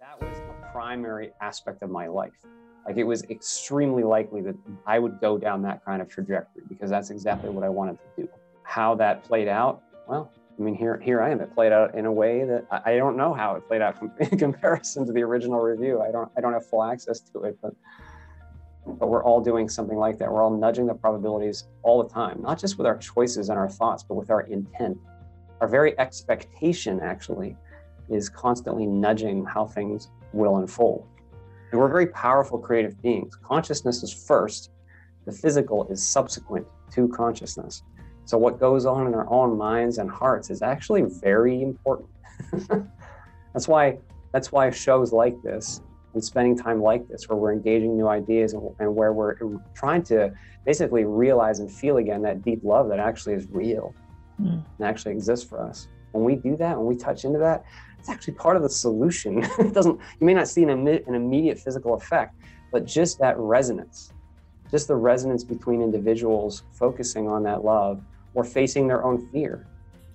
[0.00, 2.44] That was a primary aspect of my life.
[2.86, 4.54] Like it was extremely likely that
[4.86, 8.22] I would go down that kind of trajectory because that's exactly what I wanted to
[8.22, 8.28] do.
[8.62, 11.40] How that played out, well, I mean, here, here I am.
[11.40, 14.00] It played out in a way that I, I don't know how it played out
[14.20, 16.00] in comparison to the original review.
[16.00, 17.74] I don't, I don't have full access to it, but,
[18.86, 20.30] but we're all doing something like that.
[20.30, 23.68] We're all nudging the probabilities all the time, not just with our choices and our
[23.68, 24.96] thoughts, but with our intent.
[25.60, 27.56] Our very expectation, actually,
[28.10, 31.06] is constantly nudging how things will unfold.
[31.70, 33.36] And we're very powerful creative beings.
[33.42, 34.70] Consciousness is first,
[35.26, 37.82] the physical is subsequent to consciousness.
[38.24, 42.08] So, what goes on in our own minds and hearts is actually very important.
[43.52, 43.98] that's why
[44.32, 45.80] that's why shows like this
[46.14, 49.36] and spending time like this, where we're engaging new ideas and, and where we're
[49.74, 50.32] trying to
[50.64, 53.94] basically realize and feel again that deep love that actually is real
[54.40, 54.62] mm.
[54.78, 55.88] and actually exists for us.
[56.12, 57.64] When we do that, when we touch into that,
[57.98, 59.42] it's actually part of the solution.
[59.58, 59.98] it doesn't.
[60.20, 62.36] You may not see an, an immediate physical effect,
[62.72, 64.12] but just that resonance,
[64.70, 68.02] just the resonance between individuals focusing on that love
[68.34, 69.66] or facing their own fear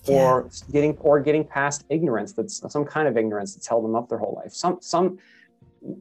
[0.05, 0.15] yeah.
[0.15, 4.09] or getting or getting past ignorance that's some kind of ignorance that's held them up
[4.09, 5.17] their whole life some some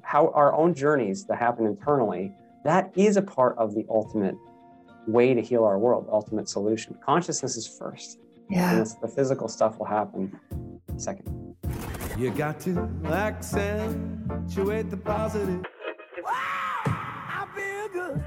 [0.02, 2.32] how our own journeys that happen internally
[2.64, 4.36] that is a part of the ultimate
[5.06, 8.18] way to heal our world ultimate solution consciousness is first
[8.50, 10.38] yeah and the physical stuff will happen
[10.96, 11.41] second
[12.18, 15.62] you got to accentuate the positive
[16.22, 16.30] wow,
[16.84, 18.24] I feel good.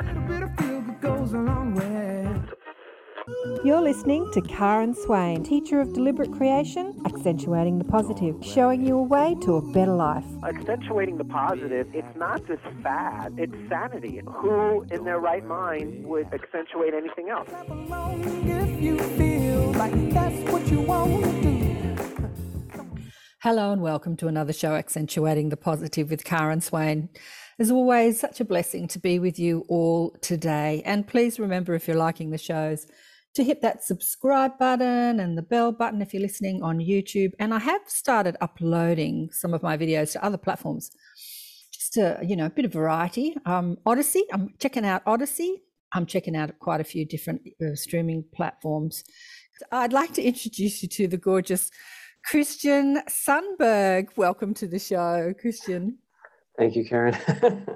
[0.00, 2.10] A little bit of feel good goes a long way
[3.62, 9.02] you're listening to Karen Swain, teacher of deliberate creation, accentuating the positive, showing you a
[9.02, 10.24] way to a better life.
[10.42, 14.22] Accentuating the positive, it's not just fad, it's sanity.
[14.26, 17.50] Who in their right mind would accentuate anything else?
[23.42, 27.08] Hello and welcome to another show, Accentuating the Positive with Karen Swain.
[27.58, 30.82] As always, such a blessing to be with you all today.
[30.84, 32.86] And please remember if you're liking the shows,
[33.32, 37.32] to hit that subscribe button and the bell button if you're listening on YouTube.
[37.38, 40.90] And I have started uploading some of my videos to other platforms,
[41.72, 43.34] just to, you know, a bit of variety.
[43.46, 45.62] Um, Odysee, I'm checking out Odysee.
[45.94, 49.02] I'm checking out quite a few different uh, streaming platforms.
[49.72, 51.70] I'd like to introduce you to the gorgeous
[52.24, 54.08] Christian Sundberg.
[54.16, 55.98] Welcome to the show, Christian.
[56.58, 57.16] Thank you, Karen.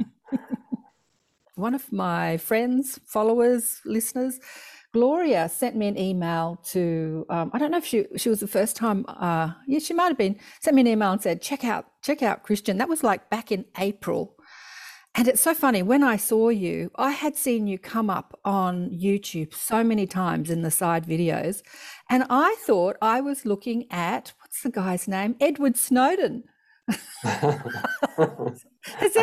[1.56, 4.40] One of my friends, followers, listeners
[4.94, 8.46] Gloria sent me an email to um, I don't know if she she was the
[8.46, 11.64] first time uh, yeah she might have been sent me an email and said check
[11.64, 14.36] out check out Christian that was like back in April
[15.14, 18.90] and it's so funny when I saw you I had seen you come up on
[18.90, 21.62] YouTube so many times in the side videos
[22.10, 26.44] and I thought I was looking at what's the guy's name Edward Snowden
[27.24, 27.60] I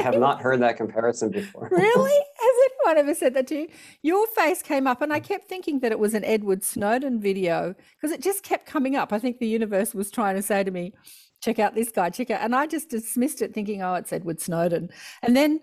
[0.02, 1.70] have not heard that comparison before.
[1.72, 2.20] really?
[2.36, 3.68] Has anyone ever said that to you?
[4.02, 7.76] Your face came up, and I kept thinking that it was an Edward Snowden video
[7.96, 9.14] because it just kept coming up.
[9.14, 10.94] I think the universe was trying to say to me,
[11.42, 12.42] check out this guy, check out.
[12.42, 14.90] And I just dismissed it, thinking, oh, it's Edward Snowden.
[15.22, 15.60] And then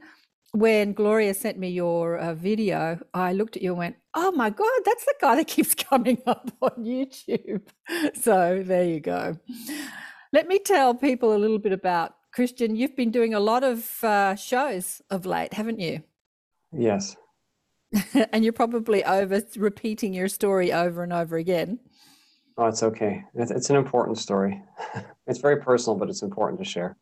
[0.53, 4.51] when Gloria sent me your uh, video, I looked at you and went, oh my
[4.51, 7.63] God, that's the guy that keeps coming up on YouTube.
[8.21, 9.39] So there you go.
[10.33, 12.77] Let me tell people a little bit about Christian.
[12.77, 16.03] You've been doing a lot of uh, shows of late, haven't you?
[16.71, 17.17] Yes.
[18.33, 21.79] and you're probably over repeating your story over and over again.
[22.59, 23.25] Oh, it's okay.
[23.35, 24.61] It's an important story.
[25.27, 26.97] It's very personal, but it's important to share.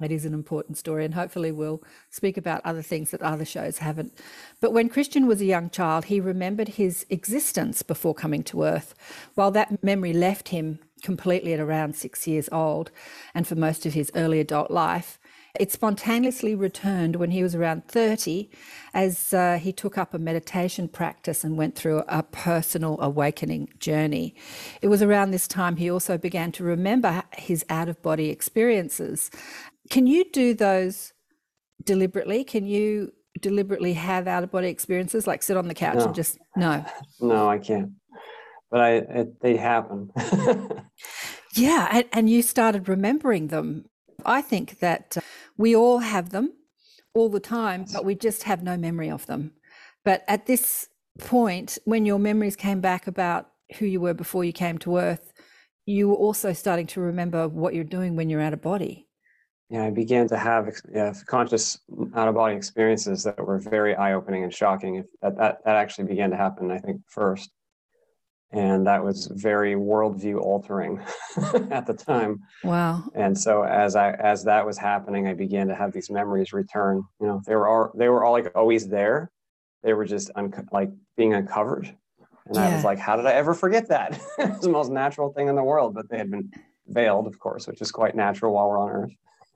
[0.00, 3.78] It is an important story, and hopefully, we'll speak about other things that other shows
[3.78, 4.12] haven't.
[4.60, 8.94] But when Christian was a young child, he remembered his existence before coming to Earth.
[9.34, 12.90] While that memory left him completely at around six years old
[13.34, 15.18] and for most of his early adult life.
[15.58, 18.48] It spontaneously returned when he was around 30
[18.94, 24.34] as uh, he took up a meditation practice and went through a personal awakening journey.
[24.80, 29.28] It was around this time he also began to remember his out of body experiences.
[29.90, 31.12] Can you do those
[31.84, 32.44] deliberately?
[32.44, 36.04] Can you deliberately have out of body experiences like sit on the couch no.
[36.06, 36.84] and just no?
[37.20, 37.92] No, I can't
[38.70, 40.10] but I it, they happen.
[41.54, 43.86] yeah, and, and, you started remembering them.
[44.24, 45.20] I think that uh,
[45.56, 46.52] we all have them
[47.14, 49.52] all the time, but we just have no memory of them.
[50.04, 50.88] But at this
[51.18, 53.48] point, when your memories came back about
[53.78, 55.32] who you were before you came to Earth,
[55.86, 59.08] you were also starting to remember what you're doing when you're out of body.
[59.70, 61.78] Yeah, I began to have yeah, conscious
[62.14, 65.04] out of body experiences that were very eye opening and shocking.
[65.22, 67.50] That, that that actually began to happen, I think, first
[68.52, 71.00] and that was very worldview altering
[71.70, 72.40] at the time.
[72.64, 73.04] Wow.
[73.14, 77.04] And so as I as that was happening, I began to have these memories return.
[77.20, 79.30] You know, they were all they were all like always there.
[79.82, 81.94] They were just un- like being uncovered.
[82.46, 84.20] And I was like, how did I ever forget that?
[84.38, 86.50] it's the most natural thing in the world, but they had been
[86.88, 89.12] veiled, of course, which is quite natural while we're on Earth.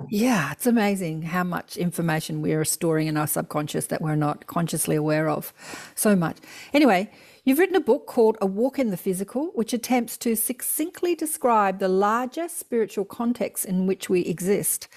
[0.09, 4.47] Yeah, it's amazing how much information we are storing in our subconscious that we're not
[4.47, 5.53] consciously aware of.
[5.95, 6.39] So much.
[6.73, 7.11] Anyway,
[7.45, 11.79] you've written a book called A Walk in the Physical, which attempts to succinctly describe
[11.79, 14.89] the larger spiritual context in which we exist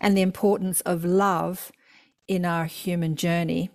[0.00, 1.72] and the importance of love
[2.28, 3.70] in our human journey.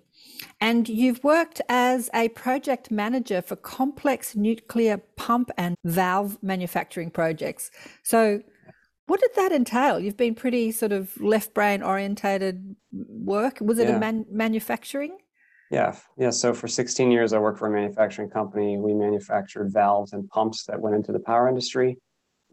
[0.62, 7.72] And you've worked as a project manager for complex nuclear pump and valve manufacturing projects.
[8.04, 8.44] So,
[9.08, 10.00] what did that entail?
[10.00, 13.58] You've been pretty sort of left brain orientated work.
[13.62, 13.96] Was it Yeah.
[13.96, 15.18] a man- manufacturing?
[15.72, 16.30] Yeah, yeah.
[16.30, 18.78] So for 16 years, I worked for a manufacturing company.
[18.78, 22.00] We manufactured valves and pumps that went into the power industry.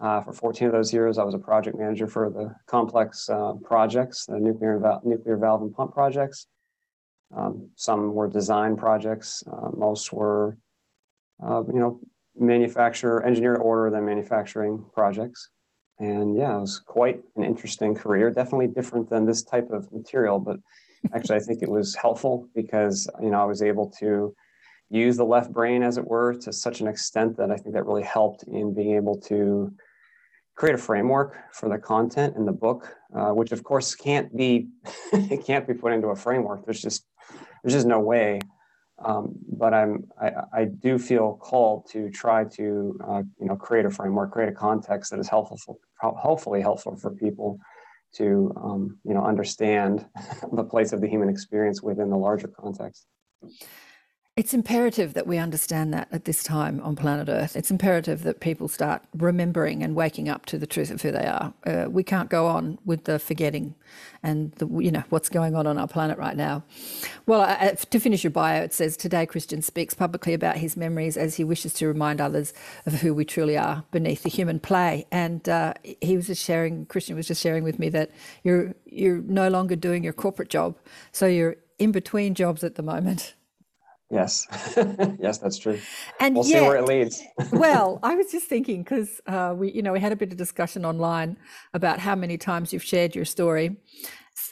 [0.00, 3.52] Uh, for 14 of those years, I was a project manager for the complex uh,
[3.62, 6.46] projects, the nuclear val- nuclear valve and pump projects.
[7.36, 9.44] Um, some were design projects.
[9.46, 10.58] Uh, most were,
[11.40, 12.00] uh, you know,
[12.36, 15.50] manufacturer, engineer to order, then manufacturing projects.
[15.98, 18.30] And yeah, it was quite an interesting career.
[18.30, 20.58] Definitely different than this type of material, but
[21.14, 24.34] actually, I think it was helpful because you know I was able to
[24.90, 27.86] use the left brain, as it were, to such an extent that I think that
[27.86, 29.72] really helped in being able to
[30.56, 34.68] create a framework for the content in the book, uh, which of course can't be
[35.12, 36.64] it can't be put into a framework.
[36.64, 37.06] There's just
[37.62, 38.40] there's just no way.
[39.04, 43.84] Um, but I'm I, I do feel called to try to uh, you know create
[43.84, 47.58] a framework, create a context that is helpful, for, hopefully helpful for people
[48.14, 50.06] to um, you know understand
[50.52, 53.06] the place of the human experience within the larger context.
[54.36, 57.54] It's imperative that we understand that at this time on planet Earth.
[57.54, 61.24] It's imperative that people start remembering and waking up to the truth of who they
[61.24, 61.54] are.
[61.64, 63.76] Uh, we can't go on with the forgetting
[64.24, 66.64] and the, you know what's going on on our planet right now.
[67.26, 71.16] Well, I, to finish your bio, it says today Christian speaks publicly about his memories
[71.16, 72.52] as he wishes to remind others
[72.86, 75.06] of who we truly are beneath the human play.
[75.12, 76.86] And uh, he was just sharing.
[76.86, 78.10] Christian was just sharing with me that
[78.42, 80.76] you're you're no longer doing your corporate job,
[81.12, 83.34] so you're in between jobs at the moment.
[84.10, 84.46] Yes,
[85.18, 85.80] yes, that's true.
[86.20, 87.22] And We'll yet, see where it leads.
[87.52, 90.36] well, I was just thinking because uh, we, you know, we had a bit of
[90.36, 91.36] discussion online
[91.72, 93.76] about how many times you've shared your story.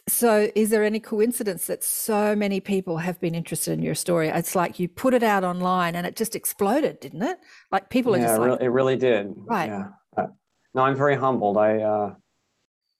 [0.09, 4.29] So, is there any coincidence that so many people have been interested in your story?
[4.29, 7.39] It's like you put it out online and it just exploded, didn't it?
[7.71, 9.33] Like people are yeah, just it like, it really did.
[9.37, 9.69] Right.
[9.69, 9.89] Yeah.
[10.17, 10.27] Uh,
[10.75, 11.57] no, I'm very humbled.
[11.57, 12.15] I, uh,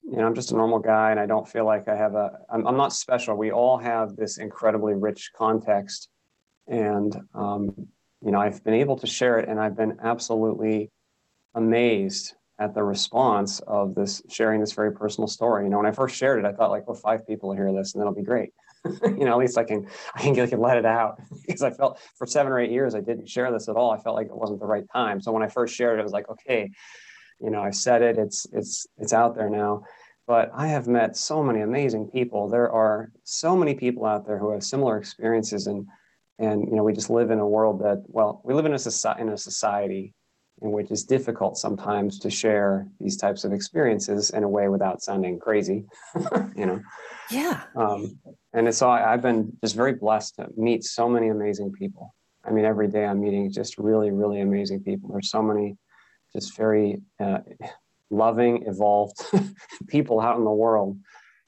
[0.03, 2.31] you know, I'm just a normal guy, and I don't feel like I have a.
[2.51, 3.35] I'm, I'm not special.
[3.35, 6.09] We all have this incredibly rich context,
[6.67, 7.73] and um,
[8.23, 10.91] you know, I've been able to share it, and I've been absolutely
[11.55, 15.65] amazed at the response of this sharing this very personal story.
[15.65, 17.71] You know, when I first shared it, I thought like, well, five people will hear
[17.73, 18.51] this, and that'll be great.
[19.03, 21.71] you know, at least I can I can, I can let it out because I
[21.71, 23.91] felt for seven or eight years I didn't share this at all.
[23.91, 25.21] I felt like it wasn't the right time.
[25.21, 26.69] So when I first shared it, it was like, okay,
[27.39, 28.17] you know, I said it.
[28.17, 29.83] It's it's it's out there now.
[30.25, 32.47] But I have met so many amazing people.
[32.47, 35.85] There are so many people out there who have similar experiences, and
[36.39, 38.79] and you know, we just live in a world that well, we live in a
[38.79, 40.13] society in a society
[40.61, 45.01] in which it's difficult sometimes to share these types of experiences in a way without
[45.01, 45.83] sounding crazy.
[46.55, 46.79] you know.
[47.31, 48.19] yeah, Um,
[48.53, 52.13] and so I, I've been just very blessed to meet so many amazing people.
[52.45, 55.09] I mean, every day I'm meeting just really, really amazing people.
[55.11, 55.75] There's so many
[56.33, 57.39] just very uh,
[58.11, 59.17] loving, evolved
[59.87, 60.97] people out in the world.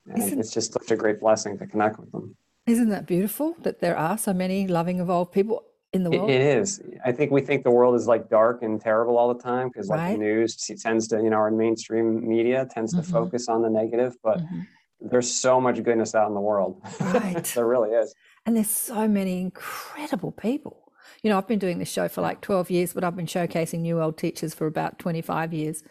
[0.08, 2.36] And Isn't- it's just such a great blessing to connect with them.
[2.66, 6.30] Isn't that beautiful that there are so many loving, evolved people in the world?
[6.30, 6.82] it is.
[7.06, 9.88] I think we think the world is like dark and terrible all the time because
[9.90, 10.12] like Right.
[10.14, 13.12] the news tends to, you know, our mainstream media tends to Mhm.
[13.12, 14.66] focus on the negative, but Mhm.
[15.00, 16.82] there's so much goodness out in the world.
[17.00, 17.44] Right.
[17.56, 18.14] there really is.
[18.46, 20.92] And there's so many incredible people.
[21.22, 23.80] You know, I've been doing this show for like 12 years, but I've been showcasing
[23.82, 25.84] new old teachers for about 25 years.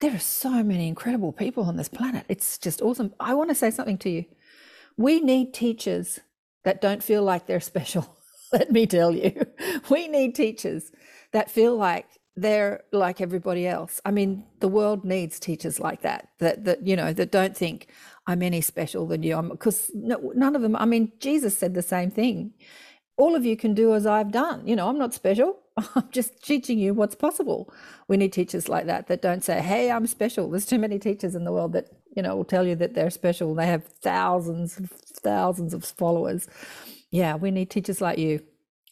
[0.00, 2.24] There are so many incredible people on this planet.
[2.28, 3.14] It's just awesome.
[3.20, 4.24] I want to say something to you.
[4.96, 6.20] We need teachers
[6.64, 8.16] that don't feel like they're special.
[8.52, 9.46] Let me tell you.
[9.90, 10.92] We need teachers
[11.32, 12.06] that feel like
[12.36, 14.00] they're like everybody else.
[14.04, 17.88] I mean, the world needs teachers like that, that, that you know, that don't think
[18.26, 19.40] I'm any special than you.
[19.42, 22.52] Because no, none of them, I mean, Jesus said the same thing.
[23.18, 24.66] All of you can do as I've done.
[24.66, 25.58] You know, I'm not special.
[25.94, 27.72] I'm just teaching you what's possible.
[28.08, 30.50] We need teachers like that that don't say, hey, I'm special.
[30.50, 33.10] There's too many teachers in the world that, you know, will tell you that they're
[33.10, 33.54] special.
[33.54, 34.74] They have thousands,
[35.22, 36.46] thousands of followers.
[37.10, 38.40] Yeah, we need teachers like you.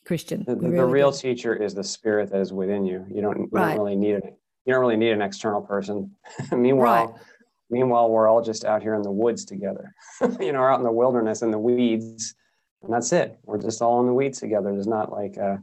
[0.06, 0.44] Christian.
[0.46, 1.18] The, the, the real do.
[1.18, 3.04] teacher is the spirit that is within you.
[3.08, 3.74] You don't, you Right.
[3.76, 4.24] don't really need it.
[4.64, 6.10] You don't really need an external person.
[6.52, 7.20] meanwhile,
[7.68, 9.94] meanwhile, we're all just out here in the woods together.
[10.40, 12.34] you know, we're out in the wilderness in the weeds,
[12.82, 13.38] and that's it.
[13.44, 14.72] We're just all in the weeds together.
[14.72, 15.56] There's not like, uh,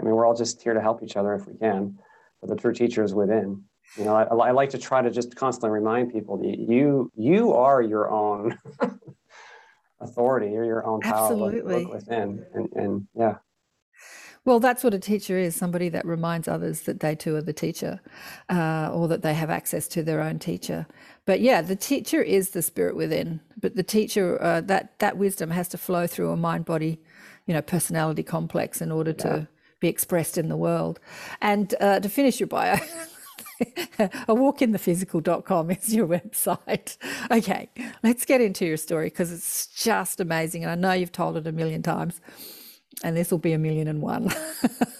[0.00, 1.98] I mean, we're all just here to help each other if we can.
[2.40, 3.62] But the true teacher is within.
[3.96, 7.52] You know, I, I like to try to just constantly remind people that you you
[7.52, 8.58] are your own
[10.00, 10.50] authority.
[10.50, 11.30] You're your own power.
[11.30, 11.84] Absolutely.
[11.84, 13.36] Look within, and and yeah.
[14.44, 17.52] Well, that's what a teacher is somebody that reminds others that they too are the
[17.52, 18.00] teacher
[18.48, 20.86] uh, or that they have access to their own teacher.
[21.26, 25.50] But yeah, the teacher is the spirit within, but the teacher, uh, that, that wisdom
[25.50, 27.00] has to flow through a mind body,
[27.46, 29.46] you know, personality complex in order to
[29.78, 30.98] be expressed in the world.
[31.40, 32.78] And uh, to finish your bio,
[33.98, 36.96] a walkinthephysical.com is your website.
[37.30, 37.70] Okay,
[38.02, 40.64] let's get into your story because it's just amazing.
[40.64, 42.20] And I know you've told it a million times
[43.02, 44.30] and this will be a million and one.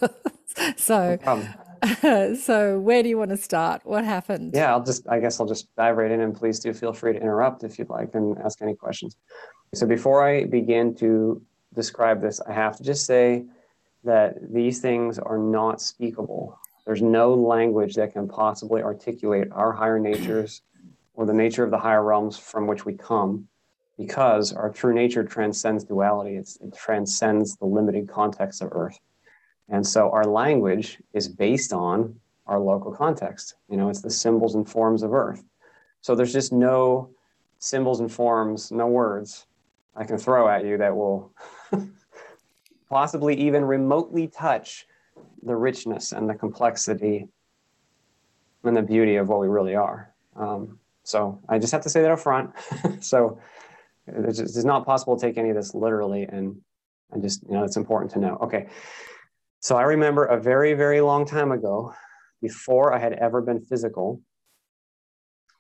[0.76, 1.47] so, Um,
[2.37, 3.83] so where do you want to start?
[3.85, 4.52] What happened?
[4.54, 7.12] Yeah, I'll just, I guess I'll just dive right in and please do feel free
[7.12, 9.16] to interrupt if you'd like and ask any questions.
[9.75, 11.42] So before I begin to
[11.75, 13.45] describe this, I have to just say
[14.04, 16.59] that these things are not speakable.
[16.85, 20.62] There's no language that can possibly articulate our higher natures
[21.15, 23.49] or the nature of the higher realms from which we come
[23.99, 26.37] because our true nature transcends duality.
[26.37, 28.99] It's, it transcends the limited context of earth.
[29.69, 33.55] And so our language is based on our local context.
[33.69, 35.45] You know, it's the symbols and forms of earth.
[36.01, 37.11] So there's just no
[37.59, 39.47] symbols and forms, no words
[39.95, 41.33] I can throw at you that will
[42.89, 44.87] possibly even remotely touch
[45.42, 47.28] the richness and the complexity
[48.64, 50.14] and the beauty of what we really are.
[50.37, 52.50] Um, so I just have to say that up front.
[53.00, 53.40] so
[54.06, 56.56] it's, just, it's not possible to take any of this literally, and
[57.12, 58.38] I just you know it's important to know.
[58.42, 58.68] Okay,
[59.61, 61.94] so I remember a very very long time ago,
[62.40, 64.20] before I had ever been physical,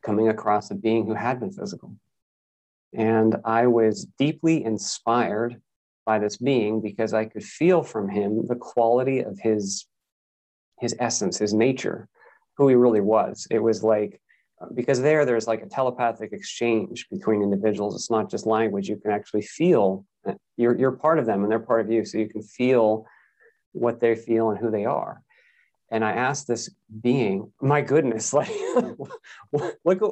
[0.02, 1.96] coming across a being who had been physical,
[2.92, 5.60] and I was deeply inspired
[6.04, 9.86] by this being because I could feel from him the quality of his
[10.80, 12.08] his essence, his nature,
[12.56, 13.46] who he really was.
[13.50, 14.20] It was like
[14.74, 17.94] because there there's like a telepathic exchange between individuals.
[17.94, 18.88] It's not just language.
[18.88, 20.04] You can actually feel
[20.56, 22.04] you're, you're part of them and they're part of you.
[22.04, 23.06] So you can feel
[23.72, 25.22] what they feel and who they are.
[25.90, 26.70] And i asked this
[27.02, 28.50] being my goodness like
[29.52, 30.10] look at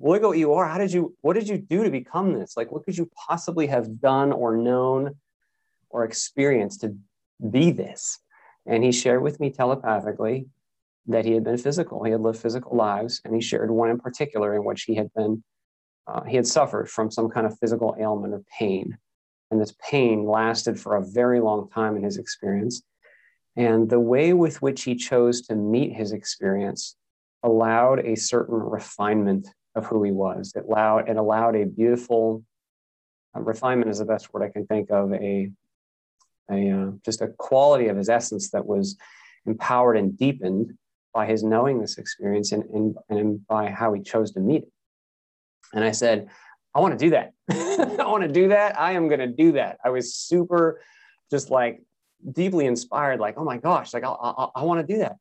[0.00, 0.66] look at what you are.
[0.66, 2.56] How did you what did you do to become this?
[2.56, 5.16] Like what could you possibly have done or known
[5.90, 6.96] or experience to
[7.50, 8.20] be this
[8.68, 10.46] and he shared with me telepathically
[11.06, 12.04] that he had been physical.
[12.04, 15.12] He had lived physical lives, and he shared one in particular in which he had
[15.14, 15.42] been,
[16.06, 18.98] uh, he had suffered from some kind of physical ailment or pain.
[19.50, 22.82] And this pain lasted for a very long time in his experience.
[23.56, 26.94] And the way with which he chose to meet his experience
[27.42, 30.52] allowed a certain refinement of who he was.
[30.54, 32.44] It allowed, it allowed a beautiful,
[33.34, 35.50] uh, refinement is the best word I can think of, a,
[36.50, 38.96] a uh, just a quality of his essence that was
[39.46, 40.76] empowered and deepened
[41.14, 44.72] by his knowing this experience and, and, and by how he chose to meet it.
[45.72, 46.28] And I said,
[46.74, 47.32] I want to do that.
[47.50, 48.78] I want to do that.
[48.78, 49.78] I am going to do that.
[49.84, 50.80] I was super
[51.30, 51.82] just like
[52.32, 55.16] deeply inspired, like, oh my gosh, like, I'll, I'll, I want to do that.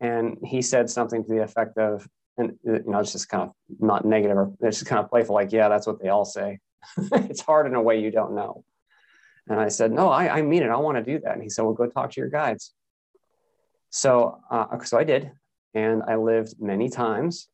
[0.00, 2.06] And he said something to the effect of,
[2.38, 5.34] and you know, it's just kind of not negative or it's just kind of playful,
[5.34, 6.58] like, yeah, that's what they all say.
[6.98, 8.64] it's hard in a way you don't know.
[9.48, 10.70] And I said, no, I, I mean it.
[10.70, 11.34] I want to do that.
[11.34, 12.72] And he said, well, go talk to your guides.
[13.90, 15.30] So, uh, so I did,
[15.74, 17.48] and I lived many times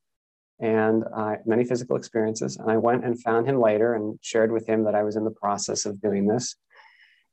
[0.58, 2.56] and uh, many physical experiences.
[2.56, 5.25] And I went and found him later and shared with him that I was in
[5.25, 6.56] the process of doing this.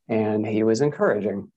[0.09, 1.51] And he was encouraging.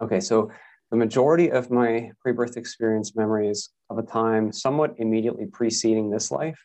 [0.00, 0.50] Okay, so
[0.90, 6.30] the majority of my pre birth experience memories of a time somewhat immediately preceding this
[6.30, 6.58] life,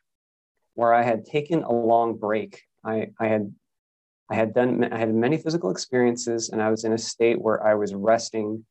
[0.76, 2.62] where I had taken a long break.
[2.84, 3.54] I, I had
[4.30, 7.66] I had done I had many physical experiences and I was in a state where
[7.66, 8.66] I was resting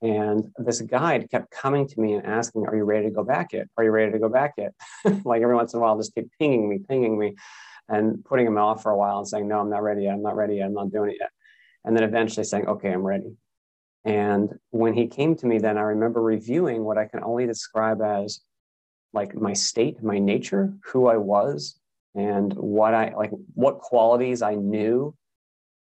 [0.00, 3.52] and this guide kept coming to me and asking, Are you ready to go back
[3.52, 3.66] yet?
[3.76, 4.72] Are you ready to go back yet?
[5.24, 7.34] like every once in a while, just keep pinging me, pinging me,
[7.88, 10.14] and putting him off for a while and saying, No, I'm not ready yet.
[10.14, 10.66] I'm not ready yet.
[10.66, 11.30] I'm not doing it yet.
[11.84, 13.36] And then eventually saying, Okay, I'm ready.
[14.04, 18.00] And when he came to me, then I remember reviewing what I can only describe
[18.00, 18.40] as
[19.12, 21.77] like my state, my nature, who I was,
[22.14, 25.14] and what I like, what qualities I knew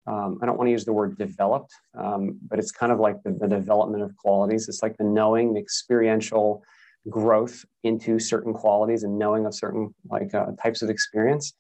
[0.07, 3.23] um, I don't want to use the word developed, um, but it's kind of like
[3.25, 4.69] the, the, development of qualities.
[4.69, 6.63] It's like the knowing, the experiential
[7.11, 11.55] growth into certain qualities and knowing of certain like uh, types of experience.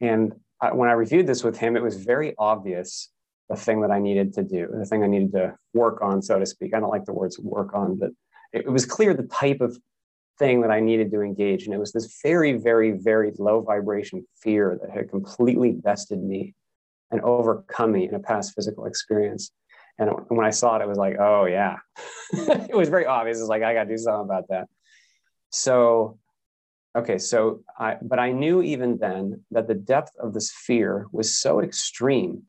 [0.00, 3.10] And I, when I reviewed this with him, it was very obvious
[3.48, 6.38] the thing that I needed to do, the thing I needed to work on, so
[6.38, 6.74] to speak.
[6.74, 8.10] I don't like the words work on, but
[8.52, 9.76] it, it was clear the type of
[10.38, 11.64] thing that I needed to engage.
[11.64, 16.54] And it was this very, very, very low vibration fear that had completely vested me
[17.10, 19.52] and overcome me in a past physical experience.
[19.98, 21.76] And when I saw it, it was like, oh, yeah.
[22.32, 23.38] it was very obvious.
[23.38, 24.68] It's like, I got to do something about that.
[25.50, 26.18] So,
[26.96, 31.36] okay, so I, but I knew even then that the depth of this fear was
[31.36, 32.44] so extreme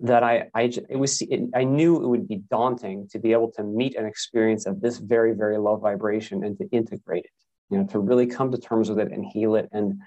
[0.00, 3.50] that I, I it was it, I knew it would be daunting to be able
[3.52, 7.30] to meet an experience of this very very low vibration and to integrate it,
[7.70, 10.00] you know, to really come to terms with it and heal it and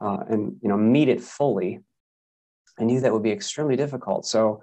[0.00, 1.80] uh, and you know meet it fully.
[2.78, 4.26] I knew that would be extremely difficult.
[4.26, 4.62] So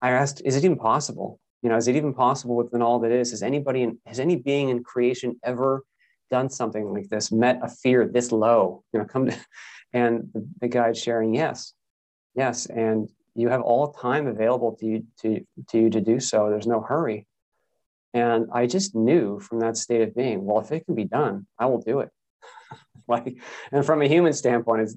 [0.00, 1.40] I asked, is it even possible?
[1.62, 3.30] You know, is it even possible within all that is?
[3.32, 5.82] Has anybody in, has any being in creation ever
[6.30, 8.84] done something like this, met a fear this low?
[8.92, 9.36] You know, come to,
[9.92, 11.72] and the, the guide sharing, yes,
[12.36, 16.50] yes, and you have all time available to you to, to you to do so.
[16.50, 17.26] There's no hurry.
[18.14, 21.46] And I just knew from that state of being, well, if it can be done,
[21.58, 22.10] I will do it.
[23.08, 23.36] like,
[23.70, 24.90] and from a human standpoint,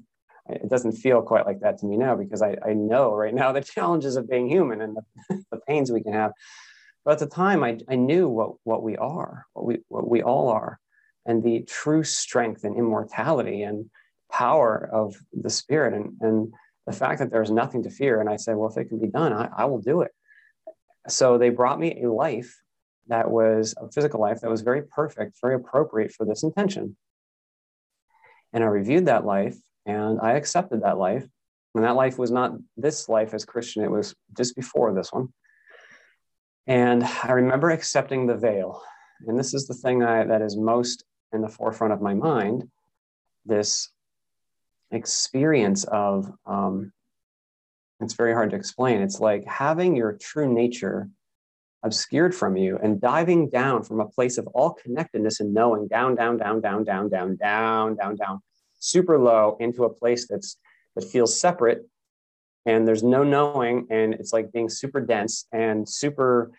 [0.48, 3.52] it doesn't feel quite like that to me now because I, I know right now
[3.52, 6.32] the challenges of being human and the, the pains we can have.
[7.04, 10.22] But at the time, I, I knew what, what we are, what we, what we
[10.22, 10.78] all are,
[11.26, 13.90] and the true strength and immortality and
[14.30, 15.94] power of the spirit.
[15.94, 16.54] And, and
[16.86, 18.20] the fact that there's nothing to fear.
[18.20, 20.10] And I said, well, if it can be done, I, I will do it.
[21.08, 22.60] So they brought me a life
[23.08, 26.96] that was a physical life that was very perfect, very appropriate for this intention.
[28.52, 31.26] And I reviewed that life and I accepted that life.
[31.74, 35.32] And that life was not this life as Christian, it was just before this one.
[36.66, 38.82] And I remember accepting the veil.
[39.26, 42.68] And this is the thing I, that is most in the forefront of my mind
[43.44, 43.90] this
[44.92, 46.92] experience of um,
[48.00, 49.00] it's very hard to explain.
[49.00, 51.08] It's like having your true nature
[51.84, 56.14] obscured from you and diving down from a place of all connectedness and knowing down,
[56.14, 58.40] down, down, down, down, down, down, down, down,
[58.78, 60.56] super low into a place that's
[60.94, 61.88] that feels separate
[62.66, 66.50] and there's no knowing and it's like being super dense and super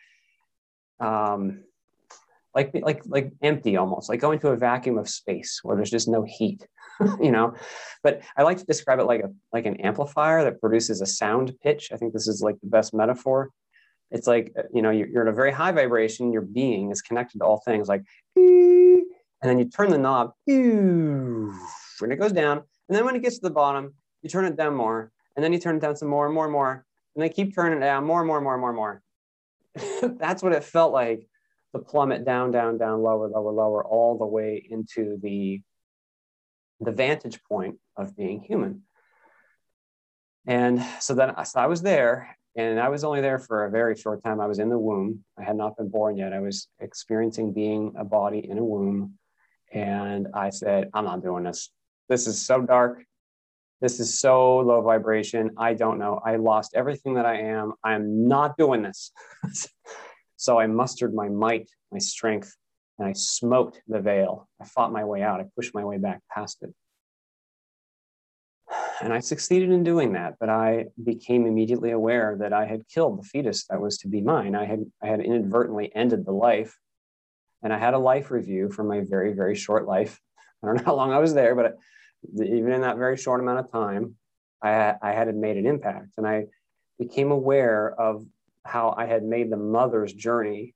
[0.99, 1.63] um
[2.55, 6.07] like like like empty almost like going to a vacuum of space where there's just
[6.07, 6.65] no heat
[7.21, 7.56] you know?
[8.03, 11.53] But i like to describe it like a like an amplifier that produces a sound
[11.62, 11.91] pitch.
[11.91, 13.49] I think this is like the best metaphor.
[14.12, 16.34] It's like uh, you know you're, you're at a very high vibration.
[16.34, 18.03] Your being is connected to all things like
[18.36, 19.06] and
[19.41, 21.51] then you turn the knob and
[22.12, 22.58] it goes down.
[22.88, 25.53] And then when it gets to the bottom you turn it down more and then
[25.53, 27.82] you turn it down some more and more and more and they keep turning it
[27.82, 30.17] down more and more and more and more and more.
[30.19, 31.27] That's what it felt like
[31.73, 35.62] to plummet down down down lower lower lower all the way into the
[36.83, 38.83] the vantage point of being human.
[40.45, 43.95] And so then so I was there, and I was only there for a very
[43.95, 44.39] short time.
[44.39, 45.23] I was in the womb.
[45.39, 46.33] I had not been born yet.
[46.33, 49.17] I was experiencing being a body in a womb.
[49.73, 51.69] And I said, I'm not doing this.
[52.09, 53.03] This is so dark.
[53.81, 55.51] This is so low vibration.
[55.57, 56.21] I don't know.
[56.23, 57.73] I lost everything that I am.
[57.83, 59.11] I am not doing this.
[60.37, 62.55] so I mustered my might, my strength,
[62.99, 64.47] and I smoked the veil.
[64.62, 65.39] I fought my way out.
[65.39, 66.73] I pushed my way back past it.
[69.01, 73.19] And I succeeded in doing that, but I became immediately aware that I had killed
[73.19, 74.56] the fetus that was to be mine.
[74.56, 76.77] I had, I had inadvertently ended the life.
[77.63, 80.19] And I had a life review for my very, very short life.
[80.62, 81.77] I don't know how long I was there, but
[82.34, 84.15] even in that very short amount of time,
[84.62, 86.13] I, I had made an impact.
[86.17, 86.45] And I
[86.99, 88.25] became aware of
[88.63, 90.75] how I had made the mother's journey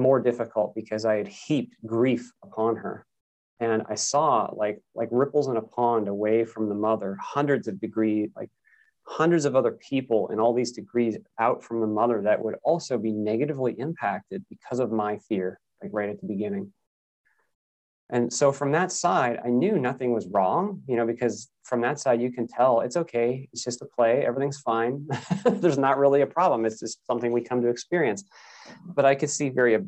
[0.00, 3.06] more difficult because I had heaped grief upon her.
[3.60, 7.80] And I saw like like ripples in a pond away from the mother, hundreds of
[7.80, 8.50] degrees, like
[9.04, 12.96] hundreds of other people in all these degrees out from the mother that would also
[12.96, 16.72] be negatively impacted because of my fear, like right at the beginning.
[18.12, 22.00] And so from that side, I knew nothing was wrong, you know, because from that
[22.00, 23.48] side, you can tell it's okay.
[23.52, 24.24] It's just a play.
[24.26, 25.06] Everything's fine.
[25.44, 26.64] There's not really a problem.
[26.64, 28.24] It's just something we come to experience.
[28.84, 29.78] But I could see very,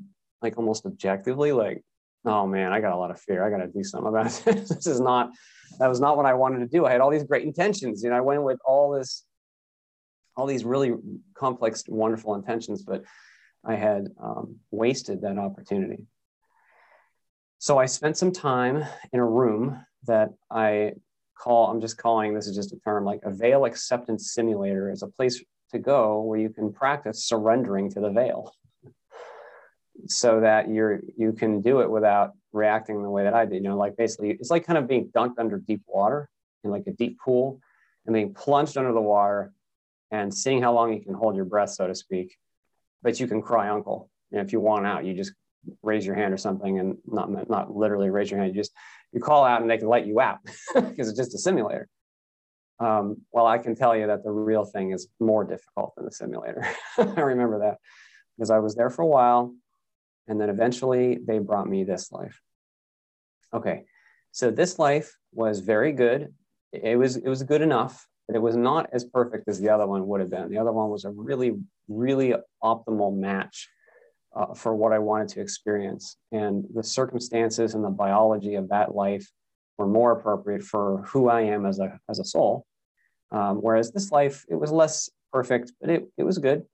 [0.40, 1.82] like, almost objectively, like,
[2.24, 3.44] oh man, I got a lot of fear.
[3.44, 4.68] I got to do something about this.
[4.68, 5.30] this is not,
[5.78, 6.86] that was not what I wanted to do.
[6.86, 8.02] I had all these great intentions.
[8.02, 9.24] You know, I went with all this,
[10.36, 10.92] all these really
[11.34, 13.04] complex, wonderful intentions, but
[13.64, 16.06] I had um, wasted that opportunity.
[17.58, 20.94] So I spent some time in a room that I
[21.38, 25.02] call, I'm just calling, this is just a term, like a veil acceptance simulator is
[25.02, 28.52] a place to go where you can practice surrendering to the veil
[30.06, 33.62] so that you're, you can do it without reacting the way that I did.
[33.62, 36.28] You know, like basically it's like kind of being dunked under deep water
[36.64, 37.60] in like a deep pool
[38.06, 39.52] and being plunged under the water
[40.10, 42.36] and seeing how long you can hold your breath, so to speak.
[43.02, 44.10] But you can cry uncle.
[44.30, 45.32] Know, if you want out, you just
[45.82, 48.54] raise your hand or something and not, not literally raise your hand.
[48.54, 48.72] You just,
[49.12, 50.38] you call out and they can let you out
[50.74, 51.88] because it's just a simulator.
[52.80, 56.10] Um, well, I can tell you that the real thing is more difficult than the
[56.10, 56.66] simulator.
[56.98, 57.76] I remember that
[58.36, 59.54] because I was there for a while
[60.28, 62.40] and then eventually they brought me this life.
[63.52, 63.84] Okay,
[64.30, 66.32] so this life was very good.
[66.72, 69.86] It was, it was good enough but it was not as perfect as the other
[69.86, 70.48] one would have been.
[70.48, 71.52] The other one was a really,
[71.88, 73.68] really optimal match
[74.34, 76.16] uh, for what I wanted to experience.
[76.30, 79.28] And the circumstances and the biology of that life
[79.76, 82.64] were more appropriate for who I am as a, as a soul.
[83.30, 86.64] Um, whereas this life, it was less perfect, but it, it was good.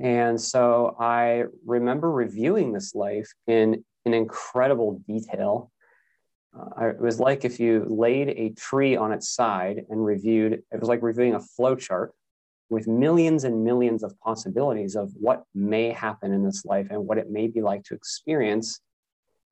[0.00, 5.70] And so I remember reviewing this life in, an incredible detail
[6.58, 10.80] uh, it was like if you laid a tree on its side and reviewed, it
[10.80, 12.12] was like reviewing a flow chart
[12.68, 17.18] with millions and millions of possibilities of what may happen in this life and what
[17.18, 18.80] it may be like to experience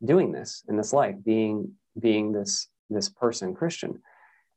[0.05, 4.01] doing this in this life, being being this this person Christian.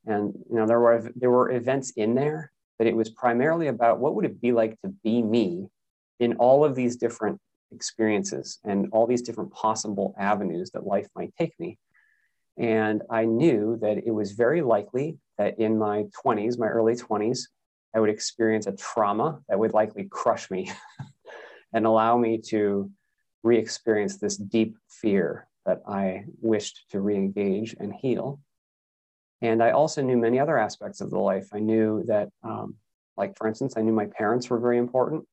[0.05, 3.99] And you know, there were there were events in there, but it was primarily about
[3.99, 5.67] what would it be like to be me
[6.21, 7.39] in all of these different
[7.71, 11.77] experiences and all these different possible avenues that life might take me.
[12.57, 17.47] And I knew that it was very likely that in my 20s, my early 20s,
[17.95, 20.71] I would experience a trauma that would likely crush me
[21.73, 22.89] and allow me to
[23.43, 28.39] re experience this deep fear that I wished to re engage and heal.
[29.41, 31.47] And I also knew many other aspects of the life.
[31.51, 32.75] I knew that, um,
[33.17, 35.25] like, for instance, I knew my parents were very important.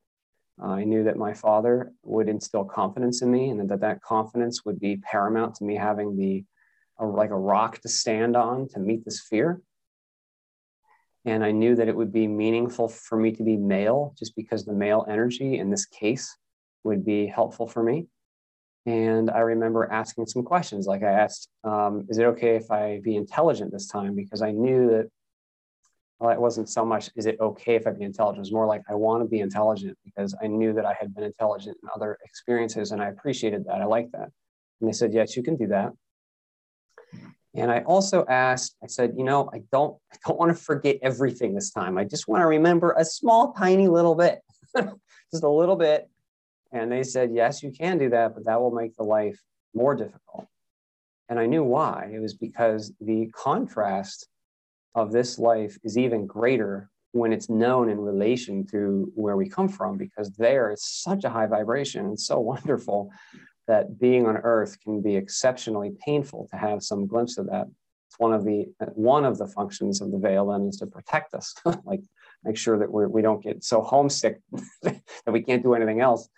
[0.60, 4.64] Uh, I knew that my father would instill confidence in me and that that confidence
[4.64, 6.44] would be paramount to me having the
[7.00, 9.60] like a rock to stand on to meet this fear.
[11.24, 14.64] And I knew that it would be meaningful for me to be male, just because
[14.64, 16.36] the male energy in this case
[16.84, 18.06] would be helpful for me.
[18.86, 20.86] And I remember asking some questions.
[20.86, 24.14] Like I asked, um, is it okay if I be intelligent this time?
[24.14, 25.10] Because I knew that,
[26.18, 28.38] well, it wasn't so much, is it okay if I be intelligent?
[28.38, 31.14] It was more like, I want to be intelligent because I knew that I had
[31.14, 33.80] been intelligent in other experiences and I appreciated that.
[33.80, 34.30] I liked that.
[34.80, 35.92] And they said, yes, you can do that.
[37.54, 40.98] And I also asked, I said, you know, I don't, I don't want to forget
[41.02, 41.96] everything this time.
[41.96, 44.40] I just want to remember a small, tiny little bit,
[44.76, 46.08] just a little bit.
[46.72, 49.40] And they said, yes, you can do that, but that will make the life
[49.72, 50.46] more difficult.
[51.28, 52.10] And I knew why.
[52.12, 54.28] It was because the contrast
[54.98, 59.68] of this life is even greater when it's known in relation to where we come
[59.68, 62.06] from, because there is such a high vibration.
[62.06, 63.10] And so wonderful
[63.66, 67.66] that being on earth can be exceptionally painful to have some glimpse of that.
[68.08, 71.34] It's one of the one of the functions of the veil then is to protect
[71.34, 72.00] us like
[72.44, 74.40] make sure that we're, we don't get so homesick
[74.82, 76.28] that we can't do anything else.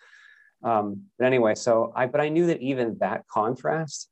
[0.62, 4.10] Um, but anyway so i but i knew that even that contrast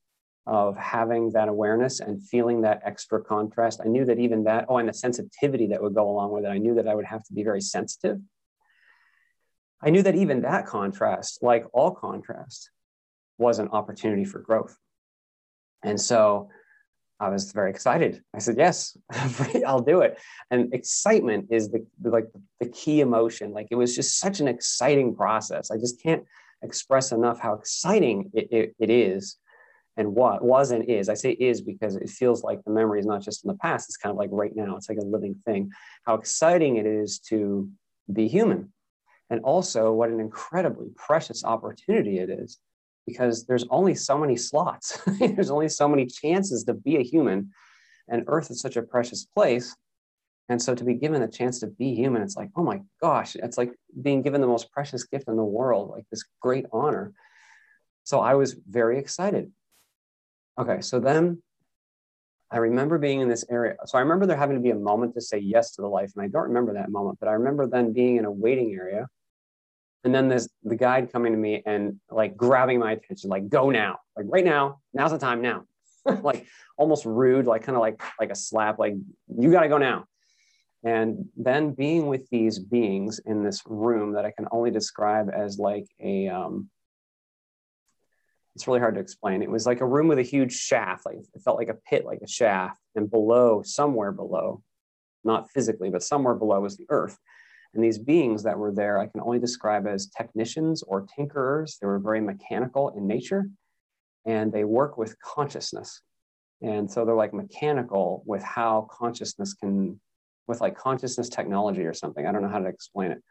[0.48, 4.78] of having that awareness and feeling that extra contrast i knew that even that oh
[4.78, 7.22] and the sensitivity that would go along with it i knew that i would have
[7.22, 8.18] to be very sensitive
[9.82, 12.70] i knew that even that contrast like all contrast
[13.38, 14.76] was an opportunity for growth.
[15.82, 16.50] And so
[17.20, 18.22] I was very excited.
[18.34, 18.96] I said, yes,
[19.66, 20.18] I'll do it.
[20.50, 22.26] And excitement is the, like
[22.60, 23.52] the key emotion.
[23.52, 25.70] Like it was just such an exciting process.
[25.70, 26.24] I just can't
[26.62, 29.36] express enough how exciting it, it, it is
[29.98, 31.08] and what was and is.
[31.08, 33.88] I say is because it feels like the memory is not just in the past.
[33.88, 34.76] It's kind of like right now.
[34.76, 35.72] It's like a living thing.
[36.06, 37.68] How exciting it is to
[38.10, 38.72] be human.
[39.28, 42.58] And also what an incredibly precious opportunity it is
[43.08, 45.00] because there's only so many slots.
[45.18, 47.50] there's only so many chances to be a human.
[48.08, 49.74] And Earth is such a precious place.
[50.48, 53.34] And so to be given the chance to be human, it's like, oh my gosh,
[53.34, 57.12] it's like being given the most precious gift in the world, like this great honor.
[58.04, 59.50] So I was very excited.
[60.58, 61.42] Okay, so then
[62.50, 63.76] I remember being in this area.
[63.86, 66.12] So I remember there having to be a moment to say yes to the life.
[66.16, 69.06] And I don't remember that moment, but I remember then being in a waiting area
[70.04, 73.70] and then there's the guide coming to me and like grabbing my attention, like go
[73.70, 75.64] now, like right now, now's the time now,
[76.22, 78.94] like almost rude, like kind of like like a slap, like
[79.38, 80.04] you got to go now.
[80.84, 85.58] And then being with these beings in this room that I can only describe as
[85.58, 86.70] like a, um,
[88.58, 89.40] it's really hard to explain.
[89.40, 92.04] It was like a room with a huge shaft, like it felt like a pit,
[92.04, 94.64] like a shaft, and below, somewhere below,
[95.22, 97.16] not physically, but somewhere below was the earth.
[97.72, 101.78] And these beings that were there, I can only describe as technicians or tinkerers.
[101.78, 103.48] They were very mechanical in nature
[104.26, 106.02] and they work with consciousness.
[106.60, 110.00] And so they're like mechanical with how consciousness can
[110.48, 112.26] with like consciousness technology or something.
[112.26, 113.22] I don't know how to explain it.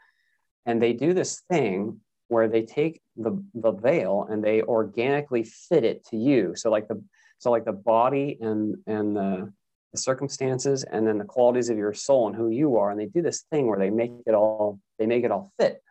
[0.66, 5.84] And they do this thing where they take the, the veil and they organically fit
[5.84, 6.54] it to you.
[6.56, 7.02] So like the
[7.40, 9.54] so like the body and and the,
[9.94, 12.90] the circumstances and then the qualities of your soul and who you are.
[12.92, 15.82] And they do this thing where they make it all they make it all fit.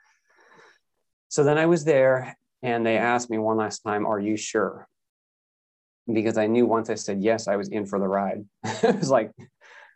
[1.29, 4.89] So then I was there and they asked me one last time, Are you sure?
[6.13, 8.45] Because I knew once I said yes, I was in for the ride.
[8.65, 9.33] it was like,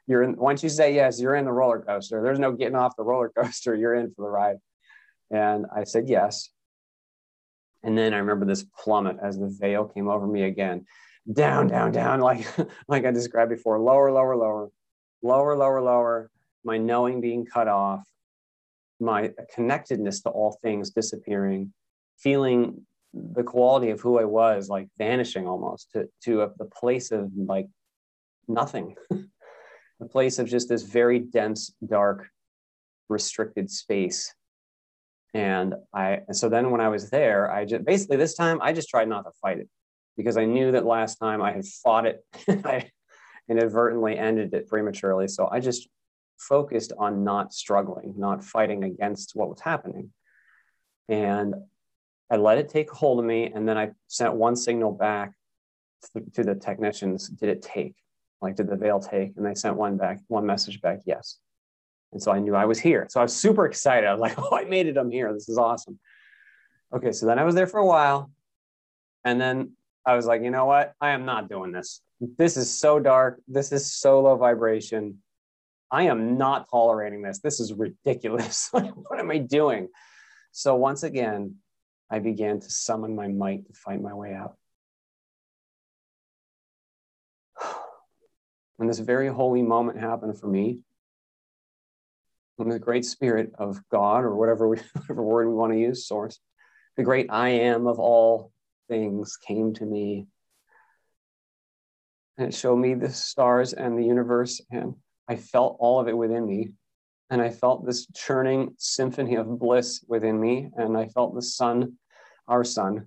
[0.06, 2.20] you're in, once you say yes, you're in the roller coaster.
[2.22, 3.74] There's no getting off the roller coaster.
[3.74, 4.56] You're in for the ride.
[5.30, 6.50] And I said yes.
[7.82, 10.86] And then I remember this plummet as the veil came over me again.
[11.32, 12.46] Down, down, down, like,
[12.88, 13.78] like I described before.
[13.78, 14.70] Lower, lower, lower,
[15.22, 16.30] lower, lower, lower.
[16.64, 18.02] My knowing being cut off,
[18.98, 21.72] my connectedness to all things disappearing,
[22.18, 27.10] feeling the quality of who I was like vanishing almost to, to a, the place
[27.10, 27.66] of like
[28.46, 32.28] nothing, the place of just this very dense, dark,
[33.08, 34.34] restricted space
[35.34, 38.88] and I, so then when I was there, I just basically this time I just
[38.88, 39.68] tried not to fight it
[40.16, 42.90] because I knew that last time I had fought it, I
[43.48, 45.28] inadvertently ended it prematurely.
[45.28, 45.88] So I just
[46.38, 50.12] focused on not struggling, not fighting against what was happening.
[51.08, 51.54] And
[52.30, 53.52] I let it take hold of me.
[53.52, 55.32] And then I sent one signal back
[56.34, 57.94] to the technicians Did it take?
[58.40, 59.36] Like, did the veil take?
[59.36, 61.36] And they sent one back, one message back, yes.
[62.12, 63.06] And so I knew I was here.
[63.08, 64.06] So I was super excited.
[64.06, 64.96] I was like, oh, I made it.
[64.96, 65.32] I'm here.
[65.32, 65.98] This is awesome.
[66.92, 67.12] Okay.
[67.12, 68.30] So then I was there for a while.
[69.24, 69.72] And then
[70.04, 70.94] I was like, you know what?
[71.00, 72.00] I am not doing this.
[72.20, 73.40] This is so dark.
[73.46, 75.18] This is so low vibration.
[75.90, 77.40] I am not tolerating this.
[77.40, 78.68] This is ridiculous.
[78.72, 79.88] what am I doing?
[80.52, 81.56] So once again,
[82.10, 84.56] I began to summon my might to fight my way out.
[88.76, 90.78] When this very holy moment happened for me,
[92.68, 96.38] the great spirit of God, or whatever, we, whatever word we want to use, source,
[96.96, 98.52] the great I am of all
[98.88, 100.26] things came to me.
[102.36, 104.94] And it showed me the stars and the universe, and
[105.28, 106.72] I felt all of it within me.
[107.30, 110.70] And I felt this churning symphony of bliss within me.
[110.76, 111.92] And I felt the sun,
[112.48, 113.06] our sun,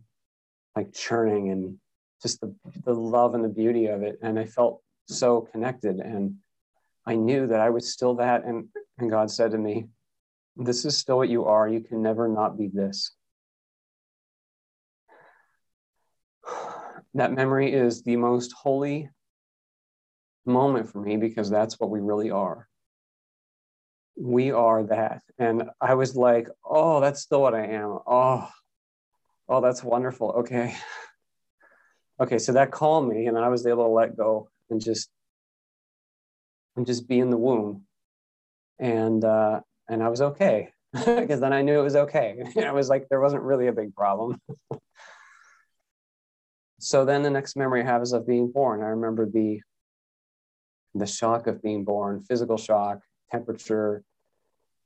[0.78, 1.78] like churning and
[2.22, 4.18] just the, the love and the beauty of it.
[4.22, 6.00] And I felt so connected.
[6.00, 6.36] And
[7.06, 8.46] I knew that I was still that.
[8.46, 9.88] And, and God said to me,
[10.56, 11.68] This is still what you are.
[11.68, 13.12] You can never not be this.
[17.16, 19.08] That memory is the most holy
[20.48, 22.68] moment for me because that's what we really are.
[24.16, 25.22] We are that.
[25.38, 28.00] And I was like, oh, that's still what I am.
[28.08, 28.50] Oh,
[29.48, 30.32] oh, that's wonderful.
[30.32, 30.76] Okay.
[32.20, 35.10] Okay, so that calmed me, and I was able to let go and just
[36.76, 37.84] and just be in the womb.
[38.80, 42.44] And uh, and I was okay because then I knew it was okay.
[42.64, 44.42] I was like, there wasn't really a big problem.
[46.80, 48.82] so then the next memory I have is of being born.
[48.82, 49.62] I remember the
[50.96, 53.00] the shock of being born, physical shock,
[53.32, 54.04] temperature,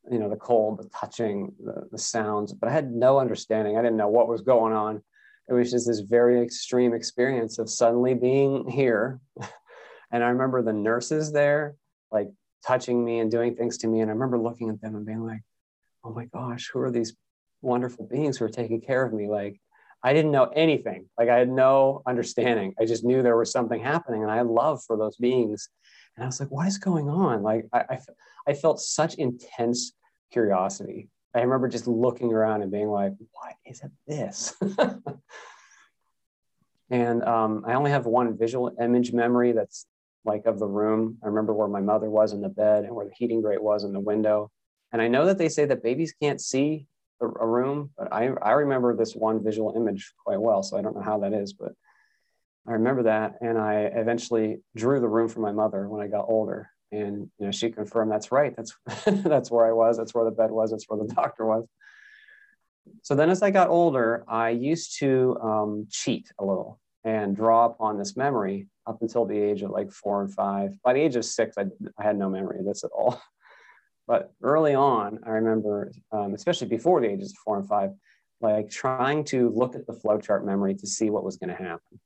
[0.10, 3.78] you know, the cold, the touching, the, the sounds, but I had no understanding.
[3.78, 5.04] I didn't know what was going on.
[5.50, 9.19] It was just this very extreme experience of suddenly being here
[10.11, 11.75] And I remember the nurses there,
[12.11, 12.29] like
[12.65, 14.01] touching me and doing things to me.
[14.01, 15.41] And I remember looking at them and being like,
[16.03, 17.15] oh my gosh, who are these
[17.61, 19.27] wonderful beings who are taking care of me?
[19.27, 19.59] Like,
[20.03, 21.09] I didn't know anything.
[21.17, 22.73] Like, I had no understanding.
[22.79, 24.23] I just knew there was something happening.
[24.23, 25.69] And I had love for those beings.
[26.15, 27.43] And I was like, what is going on?
[27.43, 27.99] Like, I, I,
[28.47, 29.93] I felt such intense
[30.31, 31.09] curiosity.
[31.35, 34.55] I remember just looking around and being like, what is it this?
[36.89, 39.85] and um, I only have one visual image memory that's
[40.27, 41.17] like of the room.
[41.23, 43.83] I remember where my mother was in the bed and where the heating grate was
[43.83, 44.51] in the window.
[44.91, 46.85] And I know that they say that babies can't see
[47.21, 50.61] a, a room, but I, I remember this one visual image quite well.
[50.61, 51.71] So I don't know how that is, but
[52.67, 53.35] I remember that.
[53.41, 56.69] And I eventually drew the room for my mother when I got older.
[56.91, 58.55] And you know, she confirmed that's right.
[58.55, 58.73] That's
[59.05, 59.97] that's where I was.
[59.97, 60.71] That's where the bed was.
[60.71, 61.65] That's where the doctor was.
[63.01, 67.65] So then, as I got older, I used to um, cheat a little and draw
[67.65, 70.77] upon this memory up until the age of like four and five.
[70.83, 71.63] By the age of six, I,
[71.97, 73.19] I had no memory of this at all.
[74.09, 77.91] But early on, I remember, um, especially before the ages of four and five,
[78.39, 81.99] like trying to look at the flowchart memory to see what was going to happen.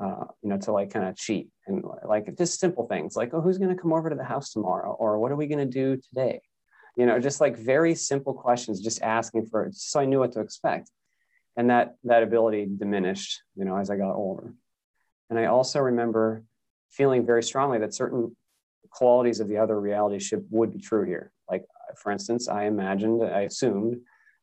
[0.00, 3.40] Uh, you know, to like kind of cheat and like just simple things like, oh,
[3.40, 4.90] who's going to come over to the house tomorrow?
[4.98, 6.40] Or what are we going to do today?
[6.96, 10.32] You know, just like very simple questions, just asking for it, so I knew what
[10.32, 10.90] to expect.
[11.56, 14.54] And that that ability diminished, you know, as I got older.
[15.28, 16.44] And I also remember
[16.90, 18.36] feeling very strongly that certain
[18.90, 21.32] qualities of the other reality ship would be true here.
[21.48, 21.64] Like,
[21.96, 24.00] for instance, I imagined, I assumed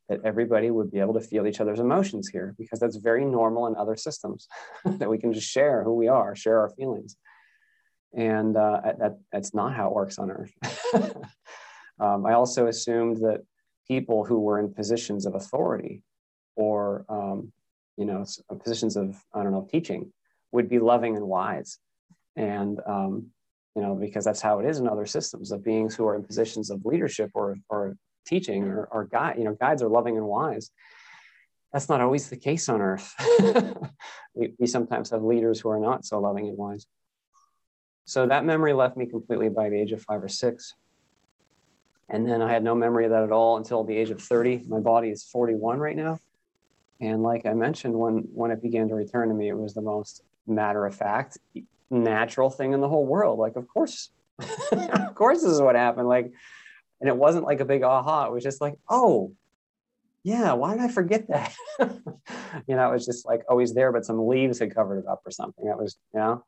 [0.09, 3.67] that everybody would be able to feel each other's emotions here because that's very normal
[3.67, 4.47] in other systems
[4.85, 7.17] that we can just share who we are, share our feelings.
[8.15, 10.53] And uh, that, that's not how it works on Earth.
[11.99, 13.43] um, I also assumed that
[13.87, 16.03] people who were in positions of authority
[16.57, 17.53] or, um,
[17.95, 18.25] you know,
[18.61, 20.11] positions of, I don't know, teaching
[20.51, 21.77] would be loving and wise.
[22.35, 23.27] And, um,
[23.75, 26.23] you know, because that's how it is in other systems of beings who are in
[26.23, 30.25] positions of leadership or, or teaching or, or guide, you know, guides are loving and
[30.25, 30.71] wise.
[31.71, 33.13] That's not always the case on earth.
[34.33, 36.87] we, we sometimes have leaders who are not so loving and wise.
[38.05, 40.73] So that memory left me completely by the age of five or six.
[42.09, 44.63] And then I had no memory of that at all until the age of 30.
[44.67, 46.19] My body is 41 right now.
[46.99, 49.81] And like I mentioned, when, when it began to return to me, it was the
[49.81, 51.37] most matter of fact,
[51.89, 53.39] natural thing in the whole world.
[53.39, 54.09] Like, of course,
[54.71, 56.07] of course, this is what happened.
[56.07, 56.31] Like,
[56.99, 58.25] and it wasn't like a big aha.
[58.25, 59.33] It was just like, oh,
[60.23, 61.55] yeah, why did I forget that?
[61.79, 65.21] you know, it was just like always there, but some leaves had covered it up
[65.25, 65.65] or something.
[65.65, 66.43] That was, you know.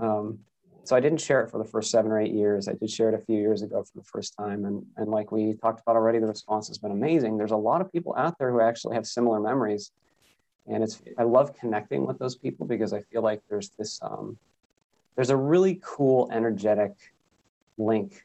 [0.00, 0.40] Um,
[0.84, 2.68] so I didn't share it for the first seven or eight years.
[2.68, 4.64] I did share it a few years ago for the first time.
[4.64, 7.38] And, and like we talked about already, the response has been amazing.
[7.38, 9.92] There's a lot of people out there who actually have similar memories.
[10.66, 14.38] And it's I love connecting with those people because I feel like there's this um,
[15.16, 16.92] there's a really cool energetic
[17.78, 18.24] link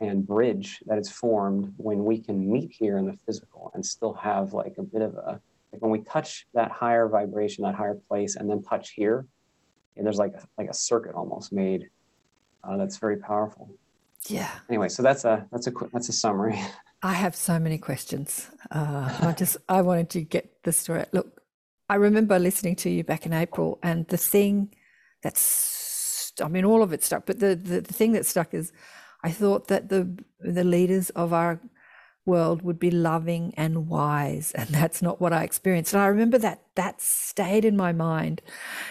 [0.00, 4.12] and bridge that is formed when we can meet here in the physical and still
[4.12, 5.40] have like a bit of a
[5.72, 9.26] like when we touch that higher vibration that higher place and then touch here
[9.96, 11.88] and there's like a, like a circuit almost made
[12.64, 13.70] uh, that's very powerful.
[14.28, 14.50] Yeah.
[14.68, 16.58] Anyway so that's a that's a that's a summary.
[17.02, 18.50] I have so many questions.
[18.70, 21.40] Uh, i just i wanted to get the story look
[21.88, 24.74] i remember listening to you back in april and the thing
[25.22, 28.72] that's i mean all of it stuck but the the, the thing that stuck is
[29.26, 31.60] I thought that the the leaders of our
[32.26, 35.94] world would be loving and wise and that's not what i experienced.
[35.94, 38.42] And i remember that that stayed in my mind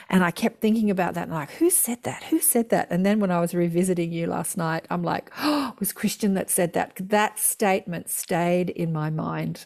[0.09, 2.23] and i kept thinking about that and like who said that?
[2.25, 2.87] Who said that?
[2.89, 6.33] And then when i was revisiting you last night i'm like oh it was christian
[6.35, 6.93] that said that?
[6.99, 9.65] That statement stayed in my mind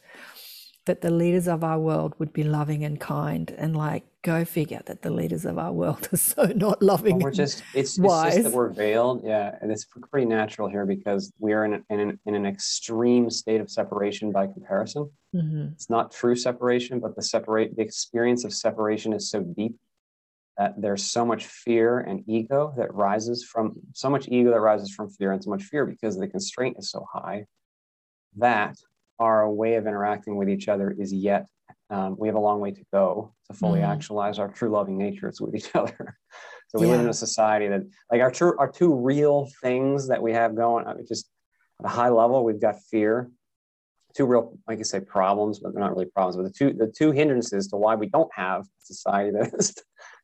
[0.85, 4.81] that the leaders of our world would be loving and kind and like go figure
[4.85, 8.07] that the leaders of our world are so not loving well, we're just it's, it's
[8.07, 11.85] just that we're veiled yeah and it's pretty natural here because we are in, an,
[11.89, 15.67] in, an, in an extreme state of separation by comparison mm-hmm.
[15.73, 19.75] it's not true separation but the separate the experience of separation is so deep
[20.57, 24.93] that there's so much fear and ego that rises from so much ego that rises
[24.93, 27.45] from fear and so much fear because the constraint is so high
[28.35, 28.75] that
[29.19, 31.45] our way of interacting with each other is yet
[31.89, 33.87] um, we have a long way to go to fully mm.
[33.87, 36.17] actualize our true loving natures with each other.
[36.67, 36.93] so we yeah.
[36.93, 40.55] live in a society that, like, our true, our two real things that we have
[40.55, 41.29] going, I mean, just
[41.79, 43.31] at a high level, we've got fear,
[44.15, 46.35] two real, like you say, problems, but they're not really problems.
[46.35, 49.75] But the two, the two hindrances to why we don't have a society that is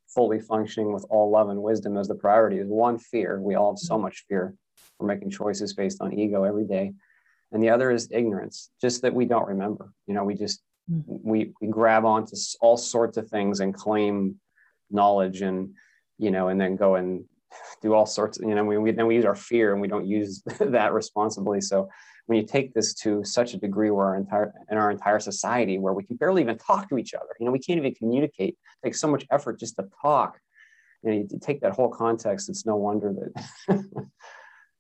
[0.08, 3.42] fully functioning with all love and wisdom as the priority is one, fear.
[3.42, 4.56] We all have so much fear.
[5.00, 6.94] We're making choices based on ego every day
[7.52, 10.64] and the other is ignorance just that we don't remember you know we just mm.
[10.92, 11.16] Mm-hmm.
[11.24, 14.40] we, we grab onto all sorts of things and claim
[14.92, 15.74] knowledge and
[16.20, 17.26] you know and then go and
[17.82, 19.88] do all sorts of, you know we, we then we use our fear and we
[19.88, 21.60] don't use that responsibly.
[21.60, 21.90] So
[22.28, 25.80] when you take this to such a degree where our entire in our entire society
[25.80, 28.50] where we can barely even talk to each other you know we can't even communicate
[28.50, 30.40] it takes so much effort just to talk.
[31.02, 33.84] You know you take that whole context it's no wonder that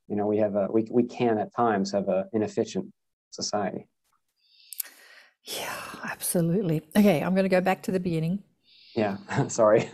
[0.07, 2.93] you know we have a we, we can at times have an inefficient
[3.31, 3.87] society
[6.15, 8.41] absolutely okay i'm going to go back to the beginning
[8.95, 9.89] yeah sorry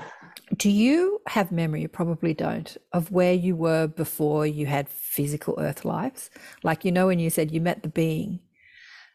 [0.56, 5.54] do you have memory you probably don't of where you were before you had physical
[5.58, 6.28] earth lives
[6.64, 8.40] like you know when you said you met the being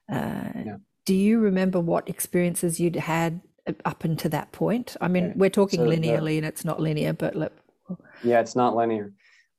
[0.09, 0.77] uh, yeah.
[1.05, 3.41] do you remember what experiences you'd had
[3.83, 7.11] up until that point i mean we're talking so linearly the, and it's not linear
[7.11, 7.53] but look
[8.23, 9.11] yeah it's not linear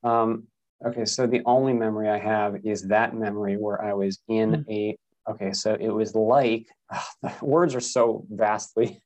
[0.02, 0.46] um,
[0.84, 4.70] Okay, so the only memory I have is that memory where I was in mm-hmm.
[4.70, 4.98] a.
[5.28, 9.02] Okay, so it was like ah, ugh, words are so vastly,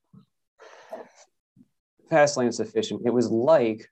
[2.11, 3.03] vastly insufficient.
[3.05, 3.89] It was like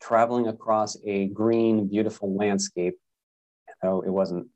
[0.00, 2.94] traveling across a green, beautiful landscape,
[3.82, 4.46] though it wasn't,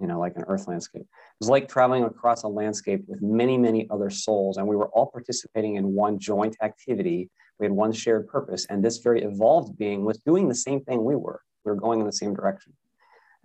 [0.00, 1.02] you know, like an earth landscape.
[1.02, 4.88] It was like traveling across a landscape with many, many other souls, and we were
[4.88, 9.78] all participating in one joint activity we had one shared purpose, and this very evolved
[9.78, 11.40] being was doing the same thing we were.
[11.64, 12.74] We were going in the same direction.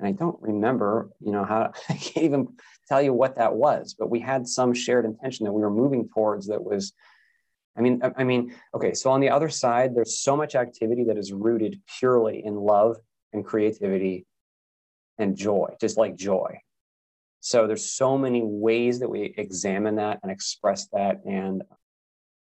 [0.02, 2.48] And I don't remember, you know, how I can't even
[2.88, 6.10] tell you what that was, but we had some shared intention that we were moving
[6.10, 6.94] towards that was
[7.78, 11.18] I mean, I, mean, okay, so on the other side, there's so much activity that
[11.18, 12.98] is rooted purely in love
[13.32, 14.26] and creativity
[15.18, 16.60] and joy, just like joy.
[17.40, 21.64] So there's so many ways that we examine that and express that and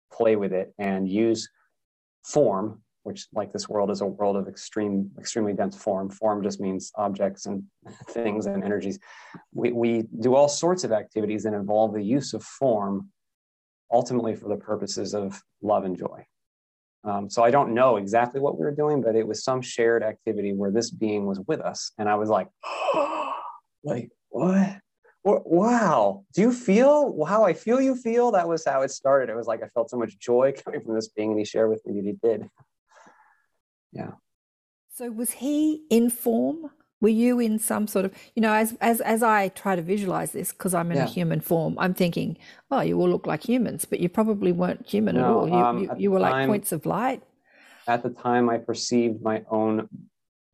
[0.10, 1.50] play with it and use
[2.24, 6.10] form, which like this world is a world of extreme, extremely dense form.
[6.10, 7.64] Form just means objects and
[8.10, 9.00] things and energies.
[9.54, 13.10] We, we do all sorts of activities that involve the use of form
[13.91, 16.26] ultimately for the purposes of love and joy.
[17.04, 20.04] Um, so I don't know exactly what we were doing, but it was some shared
[20.04, 21.91] activity where this being was with us.
[21.97, 22.50] And I was like,
[23.84, 24.80] like, what?
[25.24, 26.26] Wow.
[26.34, 28.32] Do you feel how I feel you feel?
[28.32, 29.30] That was how it started.
[29.30, 31.70] It was like I felt so much joy coming from this being, and he shared
[31.70, 32.50] with me that he did.
[33.91, 34.11] Yeah.
[34.93, 36.71] So was he in form?
[37.01, 40.31] Were you in some sort of, you know, as as as I try to visualize
[40.33, 41.05] this, because I'm in Yeah.
[41.05, 42.37] a human form, I'm thinking,
[42.71, 45.47] oh, you all look like humans, but you probably weren't human at all.
[45.47, 47.23] You um, you, you were like time- points of light.
[47.87, 49.87] At the time, I perceived my own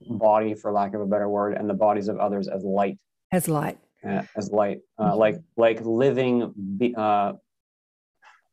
[0.08, 2.98] body, for lack of a better word, and the bodies of others as light.
[3.32, 3.80] as light.
[4.06, 5.18] uh, as light, uh, Mhm.
[5.18, 6.54] like like living,
[6.96, 7.34] uh,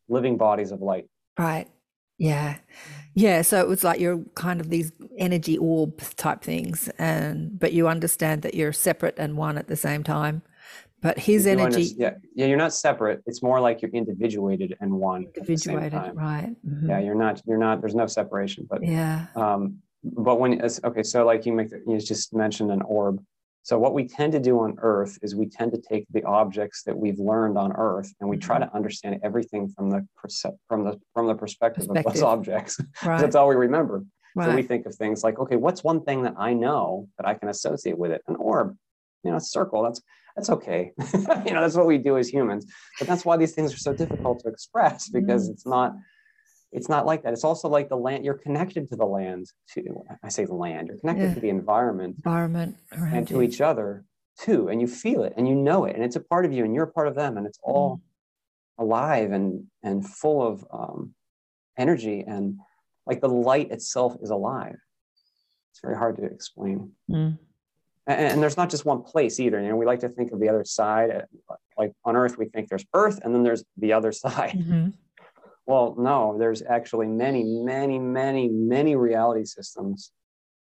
[0.08, 1.06] living bodies of light.
[1.38, 1.68] Right.
[2.22, 2.56] Yeah.
[3.14, 3.42] Yeah.
[3.42, 6.88] So it was like you're kind of these energy orb type things.
[6.98, 10.42] And, but you understand that you're separate and one at the same time.
[11.02, 13.22] But his You energy yeah, yeah, you're not separate.
[13.26, 15.98] It's more like you're individuated and one at the same individuated.
[15.98, 16.16] time.
[16.16, 16.56] Right.
[16.62, 17.42] Yeah, mhm, you're not.
[17.44, 17.80] You're not.
[17.80, 18.68] There's no separation.
[18.70, 19.26] But Yeah.
[19.34, 23.20] um, but when okay, so like you make you just mentioned an orb.
[23.64, 26.82] So what we tend to do on Earth is we tend to take the objects
[26.84, 28.68] that we've learned on Earth and we try Mm-hmm.
[28.70, 30.06] to understand everything from the
[30.68, 32.80] from the from the perspective, of those objects.
[33.04, 33.20] Right.
[33.20, 34.04] That's all we remember.
[34.42, 37.34] So we think of things like, okay, what's one thing that I know that I
[37.34, 38.22] can associate with it?
[38.28, 38.76] An orb,
[39.22, 39.82] you know, a circle.
[39.82, 40.00] That's
[40.36, 40.92] that's okay.
[41.46, 42.64] you know, that's what we do as humans.
[42.98, 45.52] But that's why these things are so difficult to express because Mm.
[45.52, 45.92] it's not
[46.72, 47.32] it's not like that.
[47.32, 48.24] It's also like the land.
[48.24, 49.46] You're connected to the land.
[49.74, 50.88] To I say the land.
[50.88, 51.34] You're connected Yeah.
[51.34, 53.42] to the environment Environment and to you.
[53.42, 54.04] each other
[54.38, 56.64] too, and you feel it and you know it, and it's a part of you,
[56.64, 58.00] and you're a part of them, and it's all
[58.78, 61.14] alive and and full of um,
[61.78, 62.58] energy and
[63.06, 64.76] like the light itself is alive.
[65.72, 66.92] It's very hard to explain.
[67.10, 67.38] Mm.
[68.06, 69.60] And, and there's not just one place either.
[69.60, 71.24] You know, we like to think of the other side.
[71.78, 74.52] Like on Earth, we think there's Earth, and then there's the other side.
[74.56, 74.94] Mhm.
[75.66, 80.10] Well, no, there's actually many, many, many, many reality systems,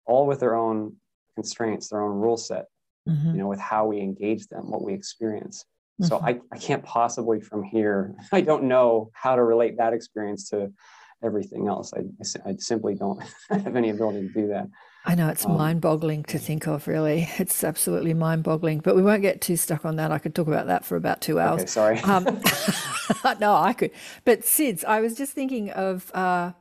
[0.06, 0.96] all with their own
[1.36, 2.66] constraints, their own rule set.
[3.08, 3.34] Mhm.
[3.34, 5.66] You know, with how we engage them, what we experience.
[6.02, 6.24] So Mhm.
[6.24, 10.72] I, I can't possibly from here, I don't know how to relate that experience to
[11.24, 11.93] everything else.
[11.93, 12.02] I
[12.50, 14.68] I simply don't have any ability to do that.
[15.06, 17.30] I know it's Um, mind boggling to think of, really.
[17.38, 20.12] It's absolutely mind boggling, but we won't get too stuck on that.
[20.12, 21.62] I could talk about that for about two hours.
[21.62, 21.99] Okay, sorry.
[21.99, 22.24] Um,
[23.39, 23.91] no, I could.
[24.24, 26.53] But SIDS, I was just thinking of, uh,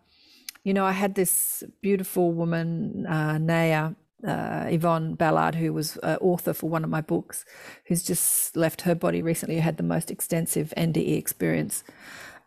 [0.63, 3.93] you know, I had this beautiful woman, uh, Naya,
[4.27, 7.45] uh, Yvonne Ballard, who was uh, author for one of my books,
[7.87, 11.85] who's just left her body recently, who had the most extensive NDE experience.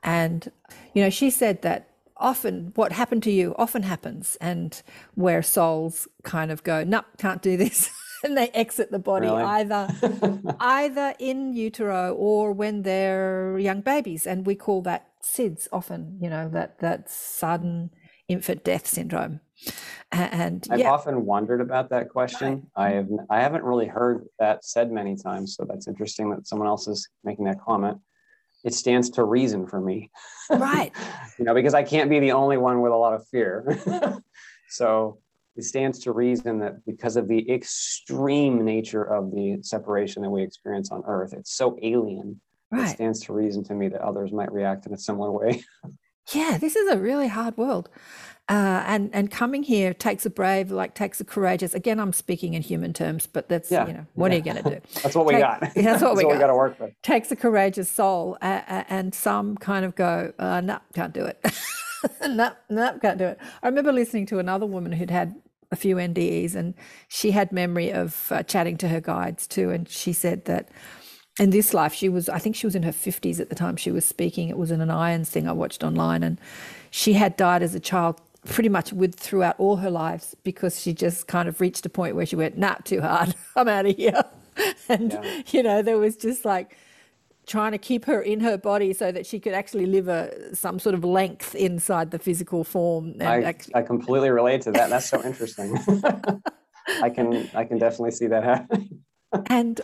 [0.03, 0.51] And,
[0.93, 1.89] you know, she said that
[2.20, 4.82] often what happened to you often happens, and
[5.15, 7.89] where souls kind of go, nope, can't do this.
[8.24, 9.43] and they exit the body Really?
[9.43, 9.88] either
[10.59, 16.28] either in utero or when they're young babies and we call that sids often you
[16.28, 17.91] know that that sudden
[18.28, 19.39] infant death syndrome
[20.11, 22.68] and I've yeah often wondered about that question.
[22.76, 26.68] I have I haven't really heard that said many times, so that's interesting that someone
[26.68, 27.97] else is making that comment.
[28.68, 30.11] It stands to reason for me.
[30.49, 30.91] right
[31.39, 33.80] you know, because I can't be the only one with a lot of fear.
[34.70, 35.20] so
[35.55, 40.43] it stands to reason that because of the extreme nature of the separation that we
[40.43, 42.41] experience on Earth, it's so alien.
[42.74, 45.63] It stands to reason to me that others might react in a similar way.
[46.34, 47.89] yeah this is a really hard world
[48.49, 52.53] uh, and and coming here takes a brave like takes a courageous again i'm speaking
[52.53, 55.15] in human terms but that's Yeah, you know what are you going to do That's
[55.15, 55.59] what we Take- got.
[55.75, 56.39] that's what we got.
[56.39, 56.93] got to work with.
[57.01, 61.25] takes a courageous soul, uh, uh, and some kind of go, uh, no, can't do
[61.25, 61.43] it.
[62.28, 63.38] no, no, can't do it.
[63.63, 65.36] I remember listening to another woman who'd had
[65.71, 66.73] a few NDEs, and
[67.09, 70.69] she had memory of uh, chatting to her guides too, and she said that
[71.39, 73.75] in this life she was, I think she was in her fifties at the time
[73.77, 74.49] she was speaking.
[74.49, 76.39] It was in an IANDS thing I watched online, and
[76.91, 78.19] she had died as a child.
[78.45, 82.15] Pretty much with throughout all her lives because she just kind of reached a point
[82.15, 83.35] where she went, nah, too hard.
[83.57, 84.23] I'm out of here.
[84.89, 85.41] And, Yeah.
[85.51, 86.77] you know, there was just like
[87.45, 90.79] trying to keep her in her body so that she could actually live a some
[90.79, 94.89] sort of length inside the physical form and I, actually, I completely relate to that.
[94.89, 95.77] That's so interesting.
[97.01, 99.01] I can I can definitely see that happening.
[99.47, 99.81] and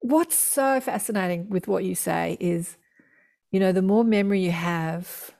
[0.00, 2.76] what's so fascinating with what you say is
[3.50, 5.32] you know the more memory you have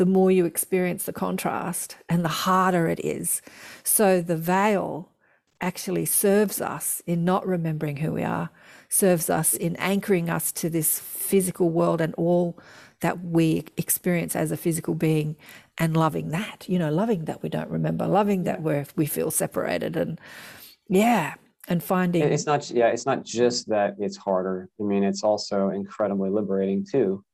[0.00, 3.42] the more you experience the contrast and the harder it is.
[3.84, 5.10] So the veil
[5.60, 8.48] actually serves us in not remembering who we are,
[8.88, 12.58] serves us in anchoring us to this physical world and all
[13.00, 15.36] that we experience as a physical being
[15.76, 19.30] and loving that, you know, loving that we don't remember, loving that we we feel
[19.30, 20.18] separated and
[20.88, 21.34] yeah,
[21.70, 24.68] and finding it's not yeah, it's not just that it's harder.
[24.78, 27.24] I mean, it's also incredibly liberating too.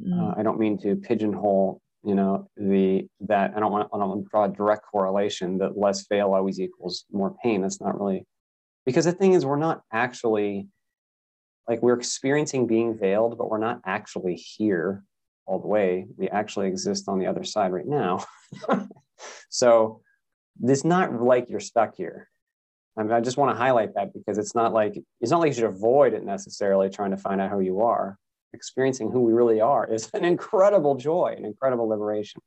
[0.00, 0.18] Mm.
[0.18, 4.08] Uh, I don't mean to pigeonhole, you know, the that I don't want I don't
[4.08, 7.62] want to draw a direct correlation that less veil always equals more pain.
[7.62, 8.26] That's not really
[8.86, 10.68] because the thing is we're not actually
[11.68, 15.04] like we're experiencing being veiled, but we're not actually here
[15.46, 16.06] all the way.
[16.16, 18.24] We actually exist on the other side right now.
[19.50, 20.00] so
[20.62, 22.29] it's not like you're stuck here.
[23.00, 25.48] I, mean, I just want to highlight that because it's not like it's not like
[25.48, 28.18] you should avoid it necessarily trying to find out who you are.
[28.52, 32.42] Experiencing who we really are is an incredible joy, an incredible liberation.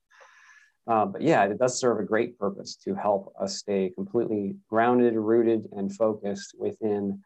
[0.86, 5.16] Uh, but yeah, it does serve a great purpose to help us stay completely grounded,
[5.16, 7.24] rooted, and focused within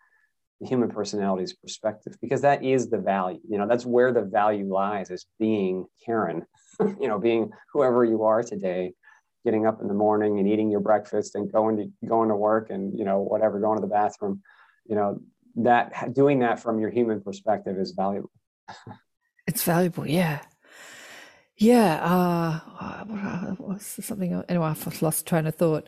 [0.61, 4.65] the human personality's perspective because that is the value you know that's where the value
[4.73, 6.43] lies is being karen
[6.99, 8.91] you know being whoever you are today
[9.47, 12.69] getting up in the morning and eating your breakfast and going to going to work
[12.69, 14.41] and you know whatever going to the bathroom
[14.89, 15.17] you know
[15.55, 18.29] that doing that from your human perspective is valuable
[19.47, 20.41] it's valuable yeah
[21.55, 23.05] yeah uh
[23.57, 25.87] was something anyway i've lost train of thought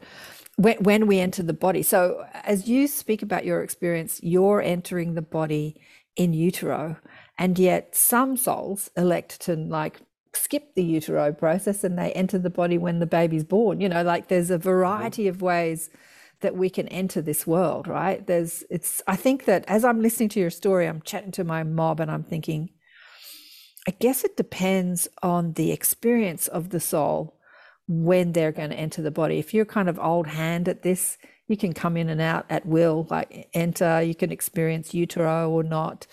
[0.55, 1.84] when, when we enter the body.
[1.84, 5.80] So, as you speak about your experience, you're entering the body
[6.18, 6.97] in utero,
[7.38, 10.01] and yet some souls elect to like
[10.34, 13.82] skip the utero process and they enter the body when the baby's born.
[13.82, 14.63] You know, like there's a mm-hmm.
[14.63, 15.89] variety of ways
[16.41, 18.25] that we can enter this world, right?
[18.25, 21.63] There's, it's, I think that as I'm listening to your story, I'm chatting to my
[21.63, 22.69] mob and I'm thinking,
[23.88, 27.39] I guess it depends on the experience of the soul
[27.88, 29.39] when they're going to enter the body.
[29.39, 31.17] If you're kind of old hand at this,
[31.47, 35.63] you can come in and out at will, like enter, you can experience utero or
[35.63, 36.05] not.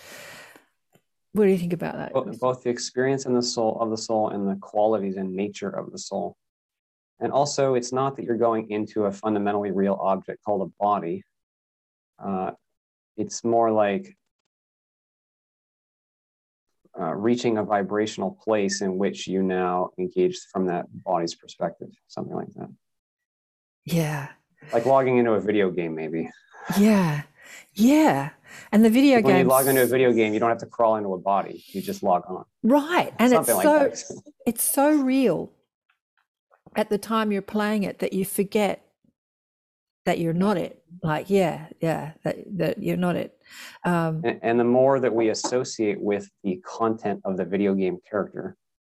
[1.37, 2.15] What do you think about that?
[2.15, 5.69] Both, both the experience and the soul of the soul and the qualities and nature
[5.69, 6.35] of the soul.
[7.21, 11.25] And also, it's not that you're going into a fundamentally real object called a body.
[12.19, 12.53] Uh,
[13.19, 14.17] it's more like
[16.99, 22.35] uh, reaching a vibrational place in which you now engage from that body's perspective, something
[22.35, 22.71] like that.
[23.85, 24.29] Yeah.
[24.73, 26.31] Like logging into a video game, maybe.
[26.79, 27.25] Yeah.
[27.75, 28.31] Yeah.
[28.73, 29.25] And the video game.
[29.25, 31.65] When you log into a video game, you don't have to crawl into a body.
[31.69, 32.45] You just log on.
[32.63, 33.13] Right.
[33.19, 35.53] And something it's so it's so real
[36.77, 38.83] at the time you're playing it that you forget
[40.05, 40.83] that you're not it.
[41.03, 43.37] Like, yeah, yeah, that, that you're not it.
[43.85, 47.99] Um, and, and the more that we associate with the content of the video game
[48.09, 48.57] character,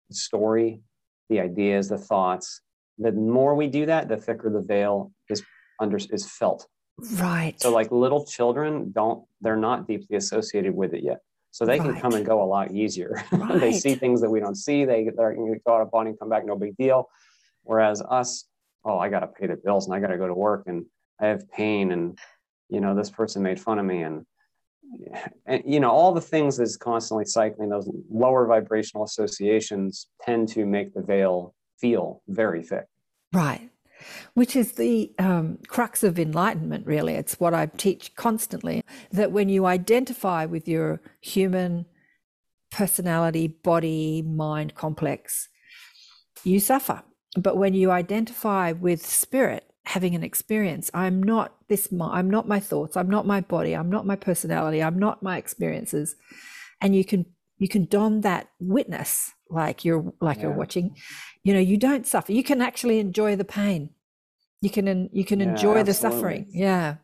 [0.09, 0.81] the story,
[1.29, 2.61] the ideas, the thoughts,
[2.97, 5.43] the more we do that, the thicker the veil is
[5.79, 6.67] under is felt.
[7.13, 7.59] Right.
[7.59, 11.19] So like little children don't they're not deeply associated with it yet.
[11.51, 11.91] So they right.
[11.91, 13.23] can come and go a lot easier.
[13.31, 13.59] Right.
[13.59, 14.85] they see things that we don't see.
[14.85, 17.09] They they're going to go out of body and come back, no big deal.
[17.63, 18.45] Whereas us,
[18.85, 20.85] oh, I got to pay the bills and I got to go to work and
[21.19, 22.17] I have pain and
[22.69, 24.25] you know this person made fun of me and
[25.45, 30.65] and you know all the things is constantly cycling those lower vibrational associations tend to
[30.65, 32.85] make the veil feel very thick
[33.33, 33.69] right
[34.33, 39.49] which is the um, crux of enlightenment really it's what i teach constantly that when
[39.49, 41.85] you identify with your human
[42.71, 45.49] personality body mind complex
[46.43, 47.01] you suffer
[47.35, 50.91] but when you identify with spirit having an experience.
[50.93, 52.95] I'm not this, I'm not my thoughts.
[52.95, 53.73] I'm not my body.
[53.75, 54.83] I'm not my personality.
[54.83, 56.15] I'm not my experiences.
[56.79, 57.25] And you can,
[57.59, 60.43] you can don that witness like you're, like yeah.
[60.43, 60.95] you're watching,
[61.43, 62.31] you know, you don't suffer.
[62.31, 63.91] You can actually enjoy the pain.
[64.61, 65.83] You can, you can yeah, enjoy absolutely.
[65.83, 66.47] the suffering.
[66.49, 66.95] Yeah.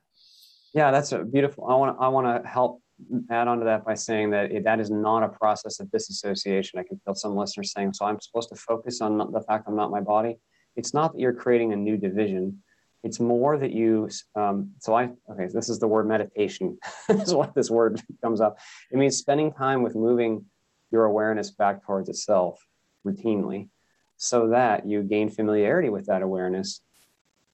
[0.74, 0.92] Yeah.
[0.92, 1.68] That's a beautiful.
[1.68, 2.82] I want I want to help
[3.30, 6.80] add on to that by saying that it, that is not a process of disassociation.
[6.80, 9.76] I can feel some listeners saying, so I'm supposed to focus on the fact I'm
[9.76, 10.38] not my body.
[10.76, 12.62] It's not that you're creating a new division.
[13.06, 16.80] It's more that you, um, so I, okay, this is the word meditation.
[17.10, 18.58] is what this word comes up.
[18.92, 20.46] It means spending time with moving
[20.92, 22.60] your awareness back towards itself
[23.06, 23.70] routinely
[24.18, 26.82] so that you gain familiarity with that awareness.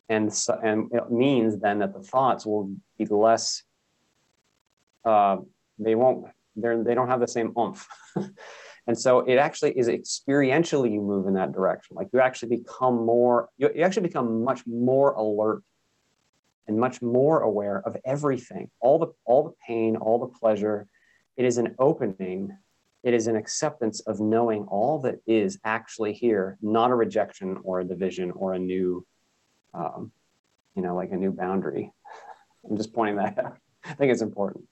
[0.07, 3.63] And, so, and it means then that the thoughts will be less,
[5.03, 5.35] uh,
[5.77, 7.85] they won't, they're, they don't have the same oomph.
[8.87, 11.95] And so it actually is experientially you move in that direction.
[11.95, 15.63] Like you actually become more, you, you actually become much more alert
[16.67, 20.87] and much more aware of everything, all the all the pain, all the pleasure.
[21.37, 22.57] It is an opening
[23.03, 27.79] it is an acceptance of knowing all that is actually here, not a rejection or
[27.79, 29.05] a division or a new,
[29.73, 30.11] um,
[30.75, 31.91] you know, like a new boundary.
[32.69, 33.57] I'm just pointing that out.
[33.83, 34.65] I think it's important.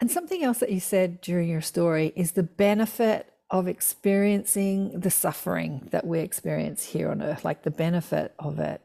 [0.00, 5.10] And something else that you said during your story is the benefit of experiencing the
[5.10, 8.82] suffering that we experience here on earth, like the benefit of it.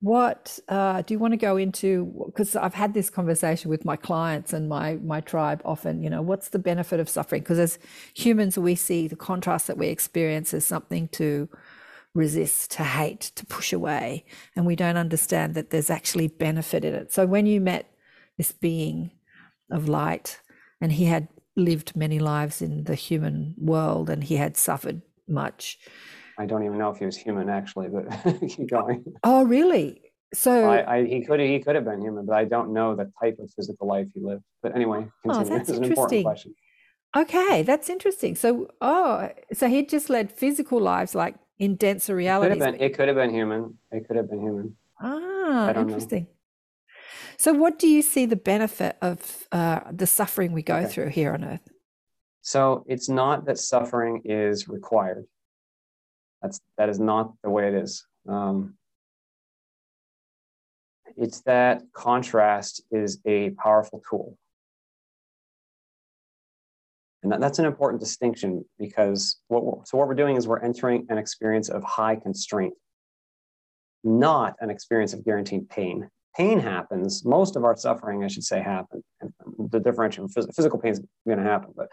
[0.00, 2.24] What uh, do you want to go into?
[2.26, 6.02] Because I've had this conversation with my clients and my my tribe often.
[6.02, 7.42] You know, what's the benefit of suffering?
[7.42, 7.78] Because as
[8.14, 11.48] humans, we see the contrast that we experience as something to
[12.14, 16.94] resist, to hate, to push away, and we don't understand that there's actually benefit in
[16.94, 17.12] it.
[17.12, 17.90] So when you met
[18.36, 19.10] this being
[19.70, 20.40] of light,
[20.80, 25.78] and he had lived many lives in the human world, and he had suffered much
[26.38, 28.06] I don't even know if he was human actually, but
[28.48, 29.04] keep going.
[29.24, 30.02] Oh, really?
[30.34, 33.10] So I, I, he could he could have been human, but I don't know the
[33.20, 34.42] type of physical life he lived.
[34.62, 35.46] But anyway, continue.
[35.46, 36.24] oh, that's this is an important interesting.
[36.24, 36.54] question.
[37.16, 38.34] Okay, that's interesting.
[38.34, 42.58] So, oh, so he just led physical lives like in denser It could have realities.
[42.58, 43.78] been it could have been human.
[43.90, 44.76] It could have been human.
[45.00, 46.24] Ah, interesting.
[46.24, 46.30] know.
[47.38, 50.88] So, what do you see the benefit of uh, the suffering we go Okay.
[50.88, 51.68] through here on Earth?
[52.42, 55.26] So it's not that suffering is required.
[56.42, 58.06] That's that is not the way it is.
[58.28, 58.76] Um,
[61.16, 64.38] it's that contrast is a powerful tool,
[67.22, 70.60] and that, that's an important distinction because what we're, so what we're doing is we're
[70.62, 72.74] entering an experience of high constraint,
[74.04, 76.08] not an experience of guaranteed pain.
[76.36, 77.24] Pain happens.
[77.24, 79.02] Most of our suffering, I should say, happen.
[79.20, 79.32] And
[79.70, 81.88] the differential phys- physical pain is going to happen, but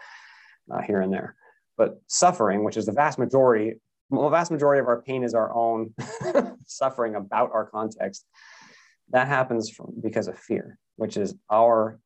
[0.70, 1.34] uh, here and there.
[1.76, 3.74] But suffering, which is the vast majority,
[4.10, 5.94] well, vast majority of our pain is our own
[6.66, 8.26] suffering about our context.
[9.10, 11.98] That happens from, because of fear, which is our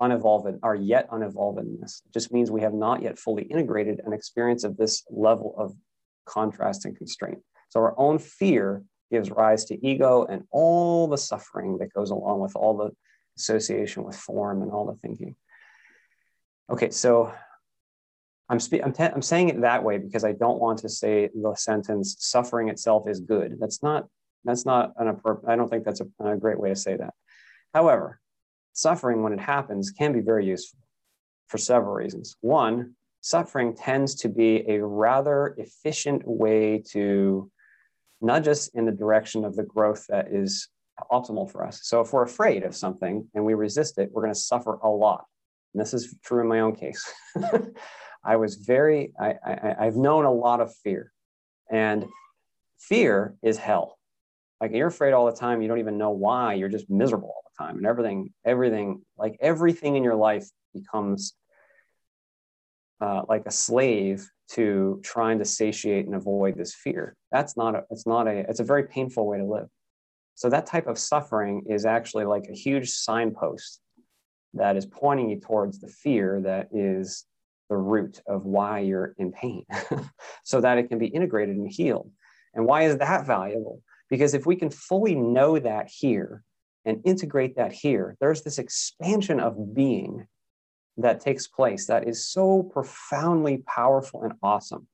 [0.00, 2.02] unevolved, our yet unevolvedness.
[2.06, 5.74] It just means we have not yet fully integrated an experience of this level of
[6.26, 7.38] contrast and constraint.
[7.68, 12.40] So our own fear gives rise to ego and all the suffering that goes along
[12.40, 12.90] with all the
[13.36, 15.36] association with form and all the thinking.
[16.70, 17.32] Okay, so
[18.48, 21.28] I'm, spe- I'm, te- I'm saying it that way because I don't want to say
[21.34, 24.08] the sentence "suffering itself is good." That's not
[24.44, 27.14] that's not an appro- I don't think that's a, a great way to say that.
[27.74, 28.18] However,
[28.72, 30.80] suffering when it happens can be very useful
[31.48, 32.36] for several reasons.
[32.40, 37.50] One, suffering tends to be a rather efficient way to
[38.22, 40.68] nudge us in the direction of the growth that is
[41.10, 41.80] optimal for us.
[41.82, 44.88] So if we're afraid of something and we resist it, we're going to suffer a
[44.88, 45.24] lot.
[45.74, 47.10] And this is true in my own case.
[48.24, 51.12] I was very, I, I, I've known a lot of fear,
[51.70, 52.06] and
[52.78, 53.98] fear is hell.
[54.60, 56.54] Like you're afraid all the time, you don't even know why.
[56.54, 61.34] You're just miserable all the time, and everything, everything, like everything in your life becomes
[63.00, 67.16] uh, like a slave to trying to satiate and avoid this fear.
[67.30, 69.68] That's not a, it's not a, it's a very painful way to live.
[70.34, 73.80] So that type of suffering is actually like a huge signpost
[74.54, 77.24] that is pointing you towards the fear that is
[77.70, 79.64] the root of why you're in pain
[80.44, 82.10] so that it can be integrated and healed.
[82.54, 83.82] And why is that valuable?
[84.10, 86.44] Because if we can fully know that here
[86.84, 90.26] and integrate that here, there's this expansion of being
[90.98, 94.86] that takes place that is so profoundly powerful and awesome.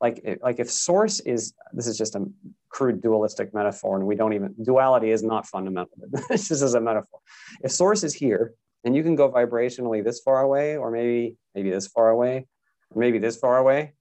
[0.00, 2.26] Like, like if source is, this is just a
[2.68, 5.96] crude dualistic metaphor, and we don't even, duality is not fundamental,
[6.28, 7.20] this is a metaphor.
[7.62, 11.70] If source is here, and you can go vibrationally this far away, or maybe maybe
[11.70, 12.46] this far away,
[12.90, 13.94] or maybe this far away,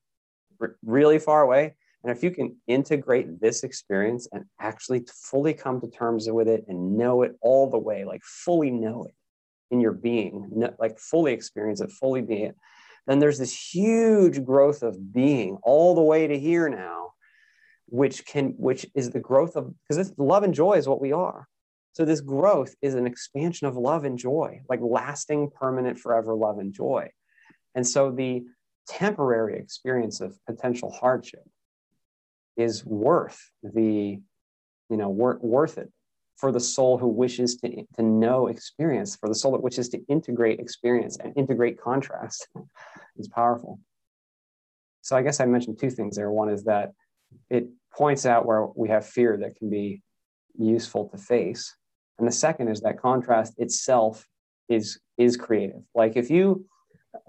[0.60, 1.76] r- really far away.
[2.04, 6.66] And if you can integrate this experience and actually fully come to terms with it
[6.68, 9.14] and know it all the way, like fully know it
[9.74, 12.56] in your being, like fully experience it, fully be it,
[13.08, 17.14] then there's this huge growth of being all the way to here now,
[17.88, 21.48] which can, which is the growth of, because love and joy is what we are.
[21.94, 26.60] So this growth is an expansion of love and joy, like lasting, permanent, forever love
[26.60, 27.10] and joy.
[27.76, 28.44] And so the
[28.88, 31.44] temporary experience of potential hardship
[32.58, 34.20] is worth the,
[34.90, 35.92] you know, wor- worth it
[36.36, 40.00] for the soul who wishes to, to know experience, for the soul that wishes to
[40.08, 42.48] integrate experience and integrate contrast.
[43.16, 43.80] it's powerful.
[45.02, 46.32] So I guess I mentioned two things there.
[46.32, 46.94] One is that
[47.50, 50.02] it points out where we have fear that can be
[50.58, 51.76] useful to face.
[52.18, 54.26] And the second is that contrast itself
[54.70, 55.82] is is creative.
[55.94, 56.66] Like if you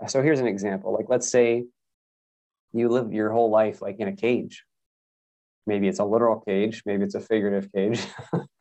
[0.07, 0.93] so here's an example.
[0.93, 1.65] Like let's say
[2.73, 4.65] you live your whole life like in a cage.
[5.67, 8.01] Maybe it's a literal cage, maybe it's a figurative cage.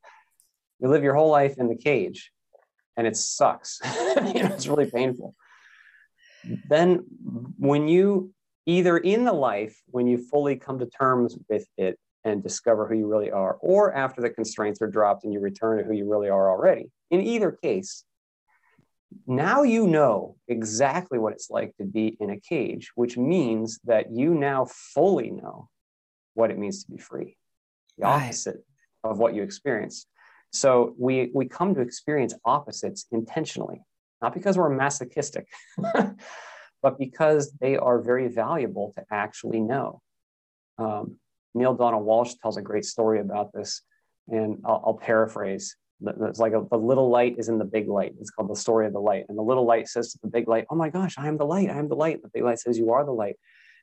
[0.80, 2.32] you live your whole life in the cage
[2.98, 3.80] and it sucks.
[3.86, 5.36] you know, it's really painful.
[6.68, 7.04] then
[7.58, 8.34] when you
[8.66, 12.96] either in the life when you fully come to terms with it and discover who
[12.96, 16.10] you really are or after the constraints are dropped and you return to who you
[16.10, 18.06] really are already in either case
[19.28, 24.12] now you know exactly what it's like to be in a cage which means that
[24.12, 25.68] you now fully know
[26.34, 27.36] what it means to be free
[27.98, 28.24] the Right.
[28.26, 28.66] opposite
[29.04, 30.06] of what you experience
[30.54, 33.82] so we we come to experience opposites intentionally
[34.22, 35.48] not because we're masochistic
[36.84, 40.02] but because they are very valuable to actually know.
[40.78, 41.16] Um,
[41.56, 43.82] Neale Donald Walsch tells a great story about this,
[44.28, 45.76] and I'll, I'll paraphrase.
[46.06, 48.14] It's like a, the little light is in the big light.
[48.20, 49.24] It's called the story of the light.
[49.30, 51.46] And the little light says to the big light, Oh my gosh, I am the
[51.46, 51.70] light.
[51.70, 52.22] I am the light.
[52.22, 53.38] The big light says, You are the light.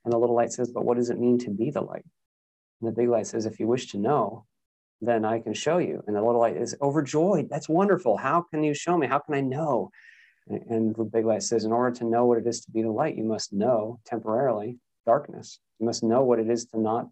[0.04, 2.04] And the little light says, But what does it mean to be the light?
[2.80, 4.44] And the big light says, If you wish to know,
[5.00, 6.02] then I can show you.
[6.06, 7.48] And the little light is overjoyed.
[7.48, 8.16] That's wonderful.
[8.18, 9.06] How can you show me?
[9.06, 9.90] How can I know?
[10.48, 12.82] And- And the big light says, in order to know what it is to be
[12.82, 15.60] the light, you must know temporarily darkness.
[15.78, 17.08] You must know what it is to not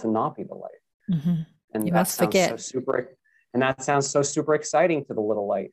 [0.00, 0.80] to not be the light.
[1.10, 1.46] Mhm.
[1.74, 2.50] And You must forget.
[2.50, 3.16] So super,
[3.52, 5.72] and that sounds so super exciting to the little light.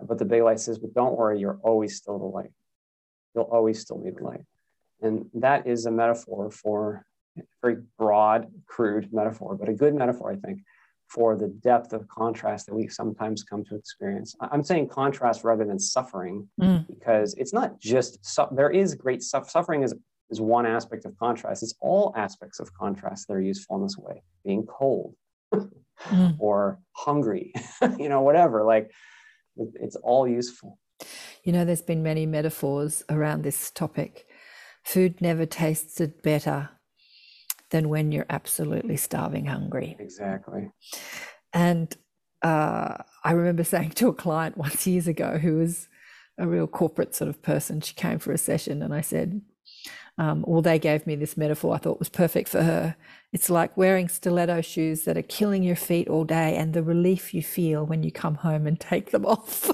[0.00, 2.52] But the big light says, but don't worry, you're always still the light.
[3.34, 4.44] You'll always still be the light.
[5.02, 7.04] And that is a metaphor for
[7.36, 10.62] a very broad, crude metaphor, but a good metaphor, I think,
[11.08, 14.34] for the depth of contrast that we sometimes come to experience.
[14.40, 16.86] I'm saying contrast rather than suffering Mm.
[16.86, 19.50] because it's not just su- there is great stuff.
[19.50, 19.94] Suffering is
[20.30, 21.62] is one aspect of contrast.
[21.62, 24.22] It's all aspects of contrast that are useful in this way.
[24.44, 25.14] Being cold
[25.54, 26.36] Mm.
[26.38, 27.52] or hungry,
[27.98, 28.62] you know, whatever.
[28.64, 28.90] Like
[29.56, 30.78] it's all useful.
[31.42, 34.26] You know, there's been many metaphors around this topic.
[34.84, 36.68] Food never tasted better
[37.70, 39.96] than when you're absolutely starving hungry.
[39.98, 40.70] Exactly.
[41.52, 41.94] And
[42.42, 45.88] uh, I remember saying to a client once years ago who was
[46.38, 49.40] a real corporate sort of person, she came for a session and I said,
[50.18, 52.96] um, well, they gave me this metaphor I thought was perfect for her.
[53.32, 57.32] It's like wearing stiletto shoes that are killing your feet all day and the relief
[57.32, 59.70] you feel when you come home and take them off.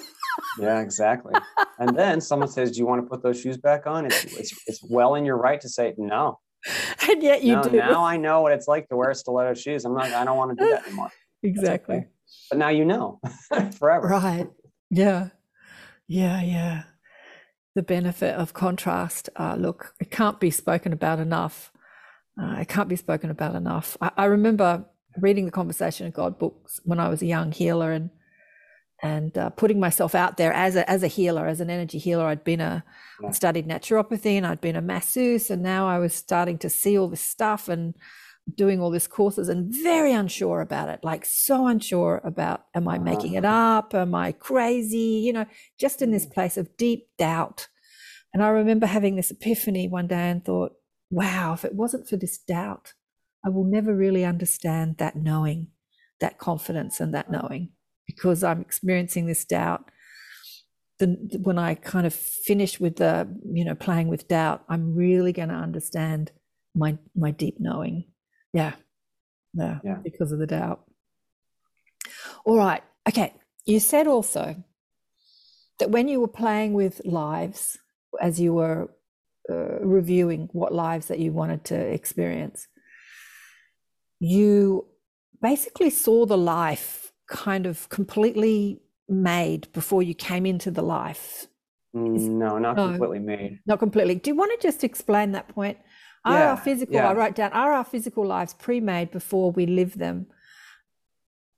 [0.58, 1.34] Yeah, exactly.
[1.78, 4.52] and then someone says, "Do you want to put those shoes back on?" It's it's,
[4.66, 6.38] it's well in your right to say no.
[7.08, 7.76] and yet you no, do.
[7.76, 9.84] now I know what it's like to wear stiletto shoes.
[9.84, 10.06] I'm not.
[10.06, 11.10] I don't want to do that anymore.
[11.42, 11.96] Exactly.
[11.96, 12.06] okay.
[12.48, 13.20] But now you know
[13.78, 14.06] forever.
[14.06, 14.48] Right.
[14.88, 15.28] Yeah.
[16.08, 16.40] Yeah.
[16.40, 16.82] Yeah.
[17.74, 19.28] The benefit of contrast.
[19.36, 21.70] Uh, look, it can't be spoken about enough.
[22.40, 23.98] Uh, it can't be spoken about enough.
[24.00, 24.86] I, I remember
[25.18, 28.08] reading the Conversation of God books when I was a young healer and
[29.04, 32.24] and uh, putting myself out there as a as a healer, as an energy healer.
[32.26, 32.82] I'd been a
[33.20, 33.28] Yeah.
[33.28, 36.98] I'd studied naturopathy and I'd been a masseuse, and now I was starting to see
[36.98, 37.94] all this stuff and
[38.56, 42.98] doing all these courses and very unsure about it like so unsure about am i
[42.98, 43.94] making it up?
[43.94, 45.22] Am i crazy?
[45.26, 45.46] You know
[45.78, 47.68] just in this place of deep doubt.
[48.32, 50.72] And i remember having this epiphany one day and thought
[51.10, 52.94] wow if it wasn't for this doubt
[53.46, 55.68] i will never really understand that knowing
[56.20, 57.70] that confidence and that knowing
[58.06, 59.90] because i'm experiencing this doubt
[60.98, 65.32] then when i kind of finish with the you know playing with doubt i'm really
[65.32, 66.32] going to understand
[66.74, 68.04] my my deep knowing
[68.54, 68.74] yeah.
[69.52, 69.80] Yeah.
[69.84, 69.98] Yeah.
[70.02, 70.84] Because of the doubt.
[72.46, 72.82] All right.
[73.06, 73.34] Okay.
[73.66, 74.56] You said also
[75.80, 77.76] that when you were playing with lives,
[78.20, 78.90] as you were
[79.50, 82.68] uh, reviewing what lives that you wanted to experience,
[84.20, 84.86] you
[85.42, 91.46] basically saw the life kind of completely made before you came into the life.
[91.92, 92.88] No, not No.
[92.88, 93.60] completely made.
[93.66, 94.16] Not completely.
[94.16, 95.78] Do you want to just explain that point?
[96.24, 97.08] Are Yeah, our physical, yeah.
[97.08, 100.26] I wrote down, are our physical lives pre-made before we live them?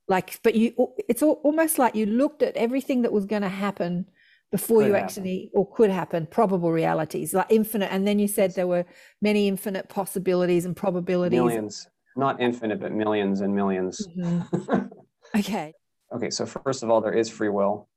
[0.09, 0.73] Like, but you,
[1.09, 4.07] it's almost like you looked at everything that was going to happen
[4.53, 5.05] before Could you happen.
[5.05, 7.93] actually, or could happen, probable realities, like infinite.
[7.93, 8.85] And then you said there were
[9.21, 11.41] many infinite possibilities and probabilities.
[11.41, 14.07] Millions, not infinite, but millions and millions.
[14.17, 14.91] Mhm.
[15.37, 15.73] Okay.
[16.15, 17.89] okay, so first of all, there is free will,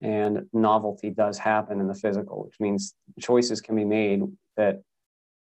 [0.00, 4.22] and novelty does happen in the physical, which means choices can be made
[4.56, 4.82] that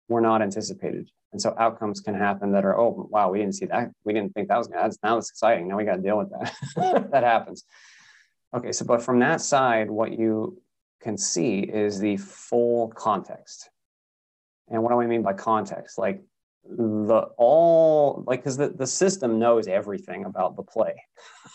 [0.09, 1.09] were not anticipated.
[1.33, 3.91] And so outcomes can happen that are, oh, wow, we didn't see that.
[4.05, 5.69] We didn't think that was gonna, that's now it's exciting.
[5.69, 7.11] Now we got to deal with that.
[7.13, 7.65] that happens.
[8.53, 10.61] Okay, so but from that side, what you
[11.01, 13.71] can see is the full context.
[14.69, 15.99] And what do I mean by context?
[15.99, 16.23] Like
[16.65, 21.03] the all like because the, the system knows everything about the play.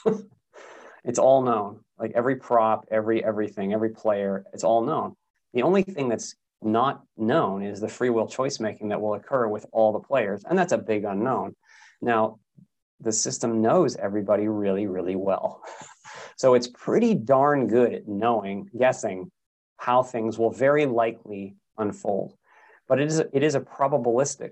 [1.03, 1.81] it's all known.
[1.97, 5.15] Like every prop, every everything, every player, it's all known.
[5.53, 9.47] The only thing that's not known is the free will choice making that will occur
[9.47, 10.43] with all the players.
[10.49, 11.55] And that's a big unknown.
[12.01, 12.39] Now,
[12.99, 15.63] the system knows everybody really, really well.
[16.37, 19.31] so it's pretty darn good at knowing, guessing
[19.77, 22.33] how things will very likely unfold.
[22.87, 24.51] But it is it is a probabilistic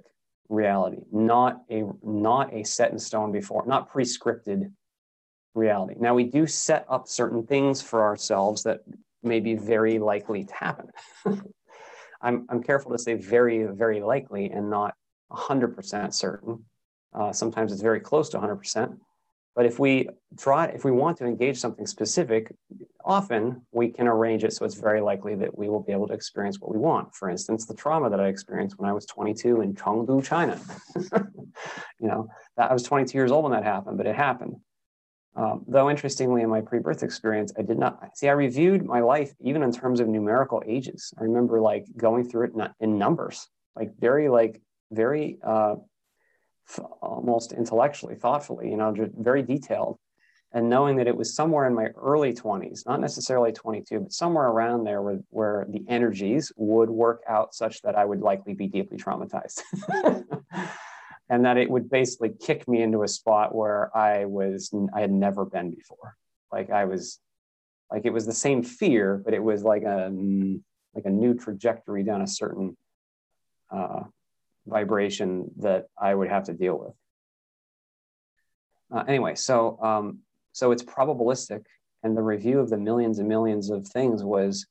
[0.50, 4.72] reality, not a not a set in stone before, not prescripted
[5.54, 5.96] reality.
[6.00, 8.82] Now we do set up certain things for ourselves that
[9.22, 10.90] may be very likely to happen.
[12.22, 14.96] I'm, I'm careful to say very, very likely and not
[15.32, 16.64] 100% certain.
[17.14, 18.98] Uh, sometimes it's very close to 100%.
[19.56, 22.54] But if we try, if we want to engage something specific,
[23.06, 26.14] often we can arrange it so it's very likely that we will be able to
[26.14, 27.14] experience what we want.
[27.14, 30.60] For instance, the trauma that I experienced when I was 22 in Chengdu, China.
[32.00, 32.28] you know,
[32.58, 34.56] that, I was 22 years old when that happened, but it happened.
[35.36, 38.30] Um, though interestingly, in my pre-birth experience, I did not see.
[38.30, 41.12] I reviewed my life even in terms of numerical ages.
[41.20, 45.76] I remember like going through it in numbers, like very like very uh,
[47.02, 49.98] almost intellectually, thoughtfully, you know, just very detailed.
[50.56, 54.48] And knowing that it was somewhere in my early 20s, not necessarily 22, but somewhere
[54.48, 58.68] around there where, where the energies would work out such that I would likely be
[58.68, 59.62] deeply traumatized.
[61.30, 65.12] and that it would basically kick me into a spot where I was, I had
[65.12, 66.16] never been before.
[66.52, 67.20] Like I was,
[67.92, 70.12] like it was the same fear, but it was like a,
[70.94, 72.78] like a new trajectory down a certain
[73.72, 74.04] uh,
[74.66, 76.94] vibration that I would have to deal with.
[78.94, 80.20] Uh, anyway, so um,
[80.52, 81.64] so it's probabilistic,
[82.04, 84.68] and the review of the millions and millions of things was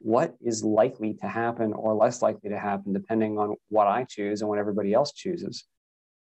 [0.00, 4.40] what is likely to happen or less likely to happen depending on what I choose
[4.40, 5.64] and what everybody else chooses.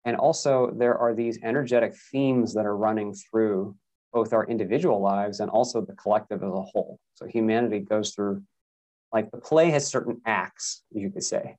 [0.04, 3.76] And also, there are these energetic themes that are running through
[4.12, 6.98] both our individual lives and also the collective as a whole.
[7.14, 8.42] So humanity goes through,
[9.12, 11.56] like the play has certain acts, you could say.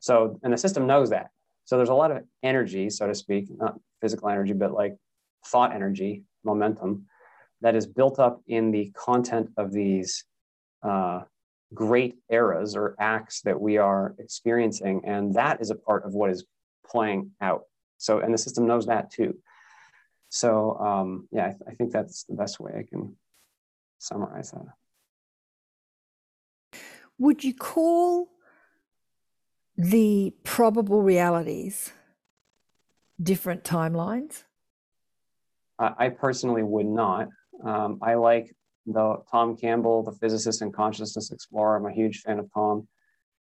[0.00, 1.30] So, and the system knows that.
[1.66, 4.96] So there's a lot of energy, so to speak, not physical energy, but like
[5.46, 7.06] thought energy, momentum,
[7.60, 10.24] that is built up in the content of these
[10.82, 11.20] uh,
[11.74, 15.02] great eras or acts that we are experiencing.
[15.04, 16.44] And that is a part of what is
[16.86, 17.64] playing out.
[17.98, 19.36] So, and the system knows that too.
[20.30, 23.16] So, um, yeah, I, th- I think that's the best way I can
[23.98, 24.66] summarize that.
[27.18, 28.30] Would you call
[29.80, 31.92] the probable realities
[33.22, 34.44] different timelines?
[35.78, 37.28] I personally would not.
[37.64, 38.54] Um, I like
[38.84, 41.76] the Tom Campbell, the physicist and consciousness explorer.
[41.76, 42.86] I'm a huge fan of Tom.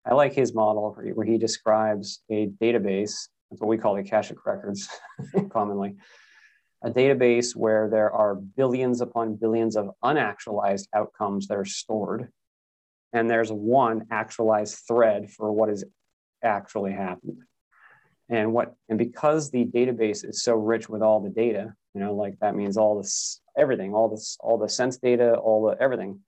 [0.06, 3.28] I like his model where he describes a database.
[3.50, 4.88] That's what we call the Akashic records
[5.52, 5.96] commonly.
[6.82, 12.30] A database where there are billions upon billions of unactualized outcomes that are stored.
[13.12, 15.84] And there's one actualized thread for what is
[16.44, 17.40] actually happened.
[18.30, 22.16] And what and because the database is so rich with all the data, you know,
[22.16, 26.20] like that means all this everything, all this, all the sense data, all the everything,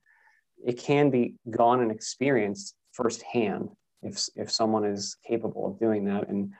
[0.65, 3.69] it can be gone and experienced firsthand
[4.01, 6.27] if if someone is capable of doing that.
[6.27, 6.53] And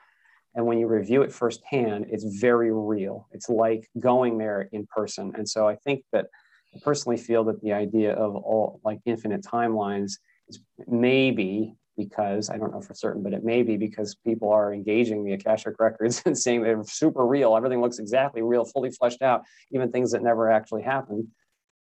[0.54, 3.28] and when you review it firsthand, it's very real.
[3.32, 5.32] It's like going there in person.
[5.36, 6.26] And so I think that
[6.74, 10.12] I personally feel that the idea of all like infinite timelines
[10.48, 14.72] is maybe because I don't know for certain, but it may be because people are
[14.72, 17.56] engaging the Akashic records and saying they're super real.
[17.56, 21.28] Everything looks exactly real, fully fleshed out, even things that never actually happened.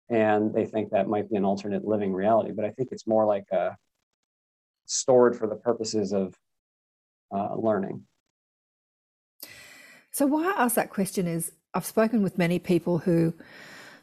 [0.10, 2.51] And they think that might be an alternate living reality.
[2.51, 3.78] But I think it's more like a
[4.86, 6.36] stored for the purposes of
[7.32, 8.03] uh, learning.
[10.12, 13.34] So, why I ask that question is I've spoken with many people who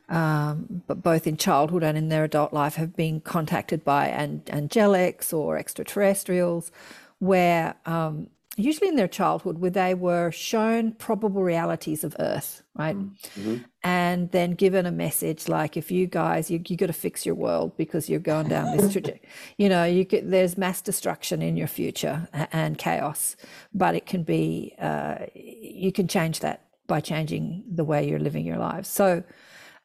[0.09, 4.43] um, but both in childhood and in their adult life, have been contacted by an-
[4.47, 6.71] angelics or extraterrestrials,
[7.19, 12.97] where um, usually in their childhood, where they were shown probable realities of Earth, right?
[12.97, 13.57] Mm-hmm.
[13.83, 17.35] And then given a message like, if you guys, you, you got to fix your
[17.35, 19.29] world because you're going down this trajectory.
[19.59, 23.37] you know, you could, there's mass destruction in your future and chaos,
[23.75, 28.47] but it can be, uh, you can change that by changing the way you're living
[28.47, 28.89] your lives.
[28.89, 29.23] So,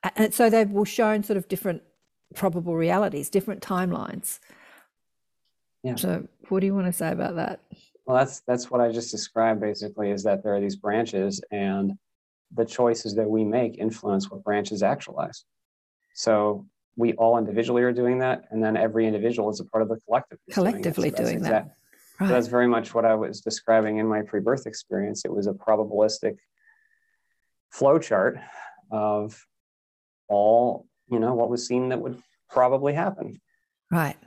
[0.03, 1.83] and so they were shown sort of different
[2.33, 4.39] probable realities, different timelines.
[5.83, 5.95] Yeah.
[5.95, 7.61] So what do you want to say about that?
[8.05, 11.93] Well, that's that's what I just described basically is that there are these branches and
[12.53, 15.45] the choices that we make influence what branches actualize.
[16.13, 16.65] So
[16.97, 19.97] we all individually are doing that, and then every individual is a part of the
[20.05, 20.39] collective.
[20.51, 21.75] Collectively doing, so doing exact, that.
[22.19, 22.27] Right.
[22.27, 25.23] So that's very much what I was describing in my pre-birth experience.
[25.23, 26.37] It was a probabilistic
[27.69, 28.37] flow chart
[28.91, 29.45] of
[30.31, 33.39] all, you know, what was seen that would probably happen.
[33.91, 34.17] Right.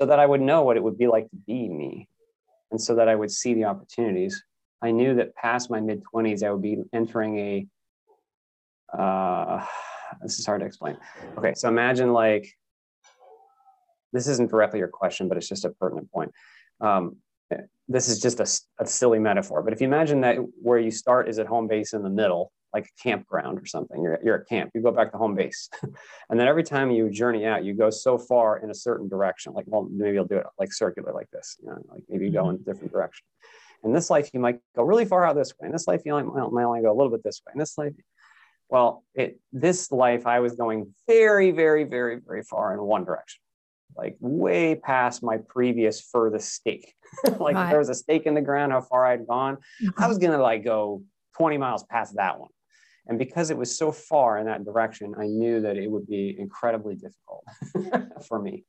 [0.00, 2.08] So that I would know what it would be like to be me.
[2.70, 4.42] And so that I would see the opportunities.
[4.82, 7.66] I knew that past my mid 20s, I would be entering a,
[8.96, 9.64] uh,
[10.22, 10.96] this is hard to explain.
[11.36, 12.48] Okay, so imagine like
[14.12, 16.32] this isn't directly your question, but it's just a pertinent point.
[16.80, 17.16] Um,
[17.88, 21.28] this is just a, a, silly metaphor, but if you imagine that where you start
[21.28, 24.48] is at home base in the middle, like a campground or something, you're, you're at
[24.48, 25.68] camp, you go back to home base.
[26.30, 29.52] and then every time you journey out, you go so far in a certain direction,
[29.52, 32.32] like, well, maybe you'll do it like circular like this, you know, like maybe you
[32.32, 33.24] go in a different direction.
[33.84, 35.66] In this life, you might go really far out this way.
[35.66, 37.52] In this life, you might, might only go a little bit this way.
[37.54, 37.92] In this life,
[38.68, 43.40] well, it, this life, I was going very, very, very, very far in one direction,
[43.96, 46.92] like way past my previous furthest stake.
[47.24, 47.70] like right.
[47.70, 49.56] there was a stake in the ground, how far I'd gone.
[49.82, 50.02] Mm-hmm.
[50.02, 51.02] I was going to like go
[51.38, 52.50] 20 miles past that one.
[53.08, 56.36] And because it was so far in that direction, I knew that it would be
[56.38, 57.44] incredibly difficult
[58.28, 58.64] for me.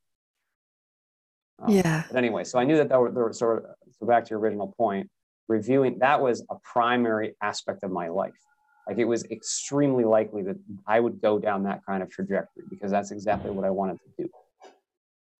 [1.61, 2.03] Um, yeah.
[2.07, 4.29] But anyway, so I knew that there were, there were sort of, so back to
[4.31, 5.09] your original point,
[5.49, 8.39] reviewing, that was a primary aspect of my life.
[8.87, 10.55] Like it was extremely likely that
[10.87, 14.23] I would go down that kind of trajectory because that's exactly what I wanted to
[14.23, 14.29] do.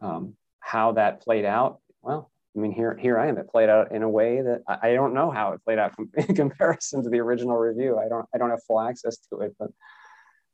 [0.02, 3.38] Um, how that played out, well, I mean, here, here I am.
[3.38, 5.94] It played out in a way that I, I don't know how it played out
[6.18, 7.98] in comparison to the original review.
[7.98, 9.70] I don't, I don't have full access to it, but,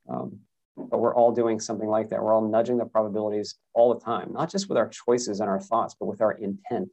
[0.10, 0.39] um,
[0.76, 2.22] but we're all doing something like that.
[2.22, 5.60] We're all nudging the probabilities all the time, not just with our choices and our
[5.60, 6.89] thoughts, but with our intent.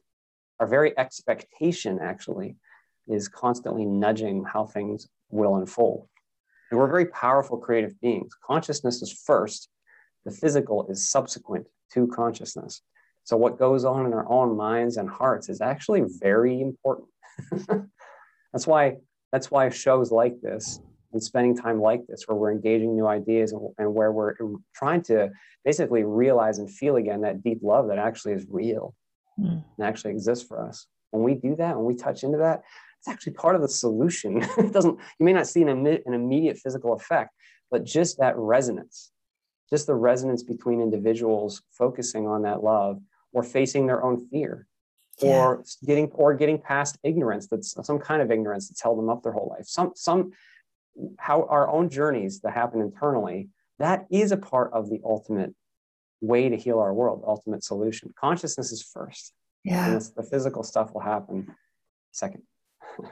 [0.59, 2.55] Our very expectation actually
[3.07, 6.07] is constantly nudging how things will unfold.
[6.71, 8.33] And we're very powerful creative beings.
[8.45, 9.69] Consciousness is first,
[10.25, 12.81] the physical is subsequent to consciousness.
[13.23, 17.09] So, what goes on in our own minds and hearts is actually very important.
[18.53, 18.97] that's why
[19.31, 20.79] that's why shows like this
[21.13, 24.35] and spending time like this, where we're engaging new ideas and, and where we're
[24.75, 25.29] trying to
[25.63, 28.95] basically realize and feel again that deep love that actually is real
[29.39, 29.63] mm.
[29.77, 30.87] and actually exists for us.
[31.11, 32.63] When we do that, when we touch into that,
[32.99, 34.41] it's actually part of the solution.
[34.57, 37.31] it doesn't, you may not see an, an immediate physical effect,
[37.69, 39.11] but just that resonance,
[39.69, 42.99] just the resonance between individuals focusing on that love
[43.33, 44.67] or facing their own fear
[45.21, 45.29] yeah.
[45.29, 49.21] or getting or getting past ignorance that's some kind of ignorance that's held them up
[49.23, 50.31] their whole life some some
[51.19, 55.53] how our own journeys that happen internally that is a part of the ultimate
[56.21, 61.01] way to heal our world ultimate solution consciousness is first yeah the physical stuff will
[61.01, 61.53] happen
[62.11, 62.43] second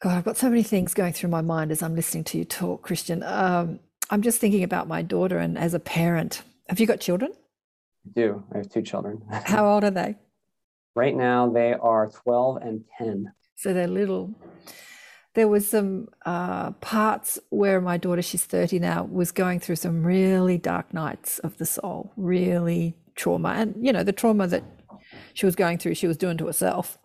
[0.00, 2.44] God, I've got so many things going through my mind as I'm listening to you
[2.44, 3.24] talk, Christian.
[3.24, 3.80] Um,
[4.10, 7.32] I'm just thinking about my daughter, and as a parent, have you got children?
[8.08, 8.44] I do.
[8.54, 9.22] I have two children.
[9.30, 10.16] How old are they?
[10.94, 13.32] Right now, they are 12 and 10.
[13.56, 14.34] So they're little.
[15.34, 20.02] There was some uh, parts where my daughter, she's 30 now, was going through some
[20.02, 23.50] really dark nights of the soul, really trauma.
[23.50, 24.64] And, you know, the trauma that
[25.34, 26.98] she was going through, she was doing to herself.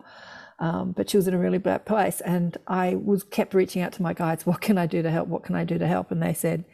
[0.58, 2.20] Um, but she was in a really bad place.
[2.20, 5.28] And I was kept reaching out to my guides, what can I do to help?
[5.28, 6.10] What can I do to help?
[6.10, 6.64] And they said,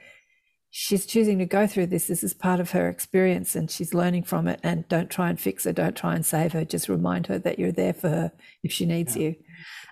[0.70, 2.06] she's choosing to go through this.
[2.06, 4.60] This is part of her experience and she's learning from it.
[4.62, 5.72] And don't try and fix her.
[5.72, 6.64] Don't try and save her.
[6.64, 9.22] Just remind her that you're there for her if she needs yeah.
[9.22, 9.36] you.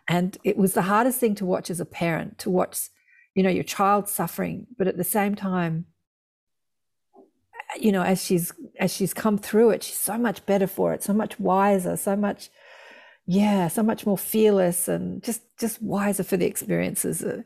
[0.06, 2.88] And it was the hardest thing to watch as a parent to watch,
[3.34, 5.86] you know, your child suffering, but at the same time,
[7.78, 8.50] you know, as she's
[8.80, 12.16] as she's come through it, she's so much better for it, so much wiser, so
[12.16, 12.48] much
[13.30, 17.42] yeah so much more fearless and just just wiser for the experiences uh,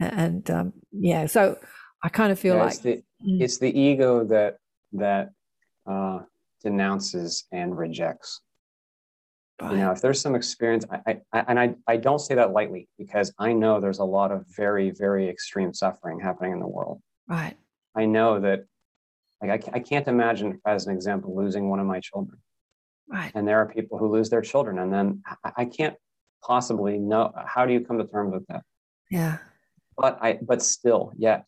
[0.00, 1.56] and um, yeah so
[2.02, 3.40] i kind of feel yeah, like it's the, mm.
[3.40, 4.58] it's the, ego that
[4.92, 5.30] that
[5.86, 6.20] uh,
[6.62, 8.40] denounces and rejects
[9.60, 9.72] right.
[9.72, 12.88] you know if there's some experience I, I and I, I don't say that lightly
[12.98, 17.00] because i know there's a lot of very very extreme suffering happening in the world
[17.28, 17.56] right
[17.94, 18.64] i know that
[19.42, 22.38] like I, I can't imagine as an example losing one of my children
[23.10, 23.32] Right.
[23.34, 24.78] And there are people who lose their children.
[24.78, 25.22] And then
[25.56, 25.96] I, can't
[26.42, 28.62] possibly know how do you come to terms with that?
[29.10, 29.38] Yeah.
[29.96, 31.44] But I but still, yet,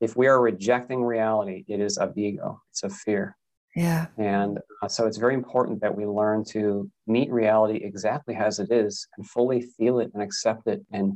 [0.00, 3.36] if we are rejecting reality, it is of ego, it's of fear.
[3.76, 4.06] Yeah.
[4.18, 8.72] And uh, so it's very important that we learn to meet reality exactly as it
[8.72, 10.84] is and fully feel it and accept it.
[10.92, 11.14] And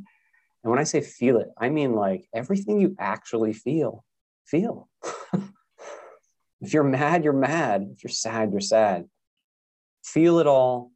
[0.63, 4.05] and when I say feel it, I mean like everything you actually feel,
[4.47, 4.89] feel.
[6.61, 7.89] if you're mad, you're mad.
[7.93, 9.07] If you're sad, you're sad
[10.05, 10.91] feel it all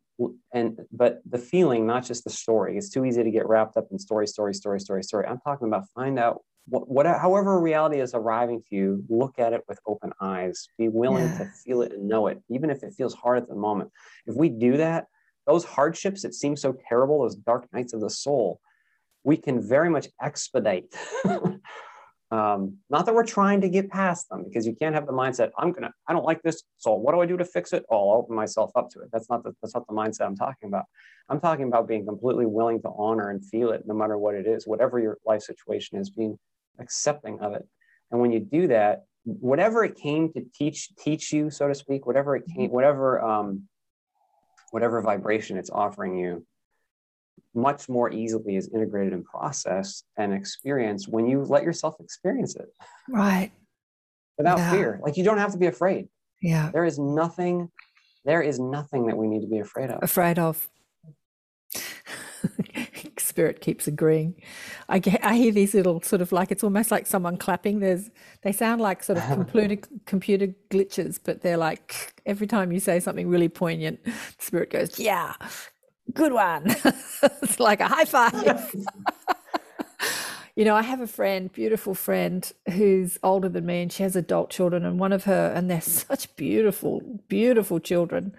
[0.53, 3.87] and but the feeling not just the story it's too easy to get wrapped up
[3.91, 8.01] in story story story story story i'm talking about find out what, what however reality
[8.01, 11.39] is arriving to you look at it with open eyes be willing yeah.
[11.39, 13.91] to feel it and know it even if it feels hard at the moment
[14.27, 15.07] if we do that
[15.47, 18.61] those hardships that seem so terrible those dark nights of the soul
[19.25, 20.95] we can very much expedite
[22.31, 25.51] Um, not that we're trying to get past them because you can't have the mindset,
[25.57, 26.63] I'm gonna, I don't like this.
[26.77, 27.85] So what do I do to fix it?
[27.91, 29.09] Oh, I'll open myself up to it.
[29.13, 30.85] That's not the, that's not the mindset I'm talking about.
[31.31, 34.47] I'm talking about being completely willing to honor and feel it no matter what it
[34.47, 36.39] is, whatever your life situation is, being
[36.81, 37.67] accepting of it.
[38.11, 42.07] And when you do that, whatever it came to teach teach you, so to speak,
[42.07, 43.65] whatever it came, whatever um,
[44.71, 46.47] whatever vibration it's offering you,
[47.55, 52.69] much more easily is integrated and processed and experienced when you let yourself experience it
[53.09, 53.51] Right.
[54.37, 54.71] without Yeah.
[54.71, 55.01] fear.
[55.03, 56.09] Like you don't have to be afraid.
[56.43, 56.71] Yeah.
[56.71, 57.71] There is nothing,
[58.25, 60.03] there is nothing that we need to be afraid of.
[60.03, 60.69] Afraid of.
[63.39, 64.35] Spirit keeps agreeing.
[64.89, 67.79] I get, I hear these little sort of like it's almost like someone clapping.
[67.79, 68.11] There's
[68.43, 72.99] they sound like sort of computer computer glitches, but they're like every time you say
[72.99, 74.01] something really poignant,
[74.39, 75.35] Spirit goes, "Yeah,
[76.13, 76.65] good one."
[77.23, 78.75] it's like a high five.
[80.57, 84.17] You know, I have a friend, beautiful friend, who's older than me, and she has
[84.17, 84.85] adult children.
[84.85, 88.35] And one of her, and they're such beautiful, beautiful children,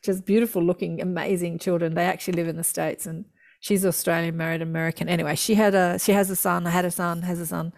[0.00, 1.94] just beautiful looking, amazing children.
[1.94, 3.24] They actually live in the states, and
[3.64, 5.08] she's Australian, married American.
[5.08, 7.72] Anyway, she had a, she has a son, I had a son, has a son.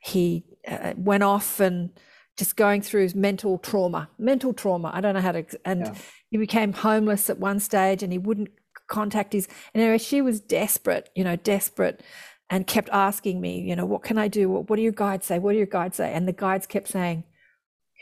[0.00, 1.90] He uh, went off and
[2.36, 4.90] just going through mental trauma, mental trauma.
[4.92, 5.94] I don't know how to, and Yeah.
[6.30, 8.48] he became homeless at one stage, and he wouldn't
[8.88, 9.46] contact his.
[9.72, 12.02] And anyway, she was desperate, you know, desperate
[12.50, 14.48] and kept asking me, you know, what can I do?
[14.48, 15.38] What, what do your guides say?
[15.38, 16.12] What do your guides say?
[16.12, 17.22] And the guides kept saying,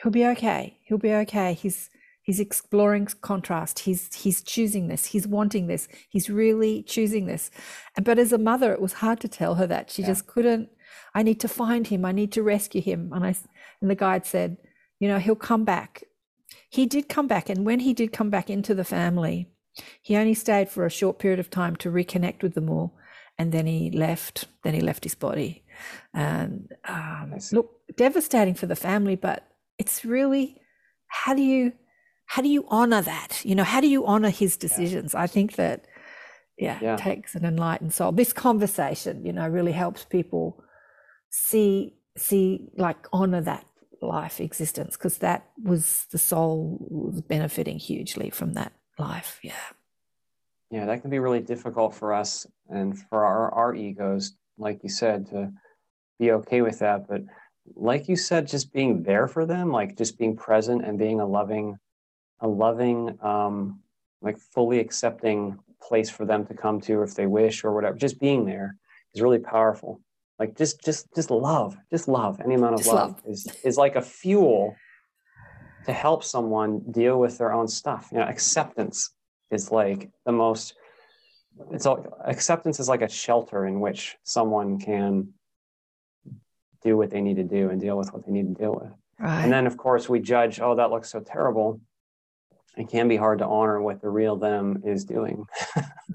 [0.00, 0.78] he'll be okay.
[0.84, 1.52] He'll be okay.
[1.52, 1.90] He's
[2.26, 3.78] he's exploring contrast.
[3.80, 5.06] He's he's choosing this.
[5.06, 5.88] He's wanting this.
[6.10, 7.50] He's really choosing this.
[7.96, 9.90] And but as a mother, it was hard to tell her that.
[9.90, 10.08] She Yeah.
[10.08, 10.68] just couldn't.
[11.14, 12.04] I need to find him.
[12.04, 13.12] I need to rescue him.
[13.14, 13.34] And I
[13.80, 14.56] and the guide said,
[15.00, 16.02] you know, he'll come back.
[16.68, 19.48] He did come back, and when he did come back into the family,
[20.02, 22.96] he only stayed for a short period of time to reconnect with them all
[23.38, 25.62] and then he left then he left his body
[26.14, 29.46] and um, look devastating for the family but
[29.78, 30.56] it's really
[31.08, 31.72] how do you
[32.26, 33.40] how do you honor that?
[33.44, 35.14] You know how do you honor his decisions?
[35.14, 35.86] I think that
[36.58, 36.96] yeah, Yeah.
[36.96, 38.12] takes an enlightened soul.
[38.12, 40.62] This conversation you know really helps people
[41.30, 43.64] see see like honor that
[44.02, 49.38] life existence because that was the soul was benefiting hugely from that life.
[49.42, 49.52] Yeah.
[50.70, 54.88] Yeah that can be really difficult for us and for our, our egos like you
[54.88, 55.52] said to
[56.18, 57.06] be okay with that.
[57.08, 57.22] But
[57.74, 61.26] like you said just being there for them like just being present and being a
[61.26, 61.76] loving
[62.40, 63.80] a loving um
[64.22, 67.96] like fully accepting place for them to come to if they wish or whatever.
[67.96, 68.76] Just being there
[69.14, 70.00] is really powerful.
[70.38, 72.40] Like just just just love just love.
[72.44, 73.22] Any amount of Just love, love.
[73.26, 74.74] is is like a fuel
[75.86, 78.08] to help someone deal with their own stuff.
[78.12, 79.10] You know acceptance
[79.50, 80.74] is like the most
[81.70, 85.28] it's all acceptance is like a shelter in which someone can
[86.82, 88.92] do what they need to do and deal with what they need to deal with.
[89.18, 89.42] Right.
[89.44, 91.80] and then of course we judge oh that looks so terrible
[92.76, 95.46] it can be hard to honor what the real them is doing.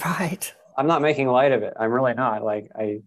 [0.03, 0.53] Right.
[0.77, 1.73] I'm not making light of it.
[1.79, 2.43] I'm really not.
[2.43, 3.01] Like i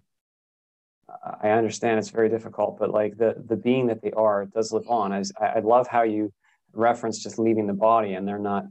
[1.42, 4.88] i understand it's very difficult but like the the being that they are does live
[4.88, 5.12] on.
[5.12, 6.32] I, I love how you
[6.72, 8.64] reference just leaving the body and they're not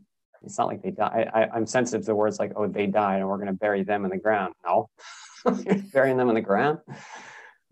[0.43, 1.29] it's not like they die.
[1.33, 4.03] I, i'm sensitive to words like oh they died and we're going to bury them
[4.03, 4.53] in the ground.
[4.65, 4.89] No.
[5.93, 6.79] Burying them in the ground?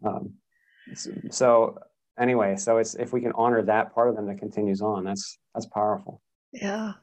[0.05, 0.33] Um,
[0.93, 1.79] so, so
[2.19, 5.37] anyway so it's if we can honor that part of them that continues on that's
[5.53, 6.21] that's powerful
[6.53, 6.93] yeah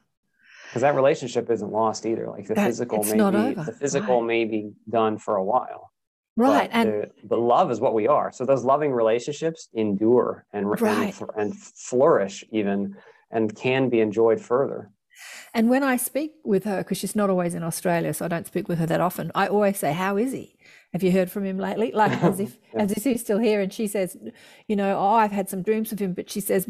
[0.67, 4.27] because that relationship isn't lost either like the That- physical may be the physical right.
[4.27, 5.91] may be done for a while
[6.37, 10.45] right but and the, the love is what we are so those loving relationships endure
[10.53, 11.13] and, and, Right.
[11.13, 12.95] fl- and flourish even
[13.31, 14.91] and can be enjoyed further
[15.53, 18.47] And when I speak with her, because she's not always in Australia, so I don't
[18.47, 20.45] speak with her that often, I always say, How is he?
[20.93, 21.91] Have you heard from him lately?
[21.95, 22.83] Like as if Yeah.
[22.83, 23.61] as if he's still here.
[23.61, 24.17] And she says,
[24.67, 26.67] you know, oh, I've had some dreams of him, but she says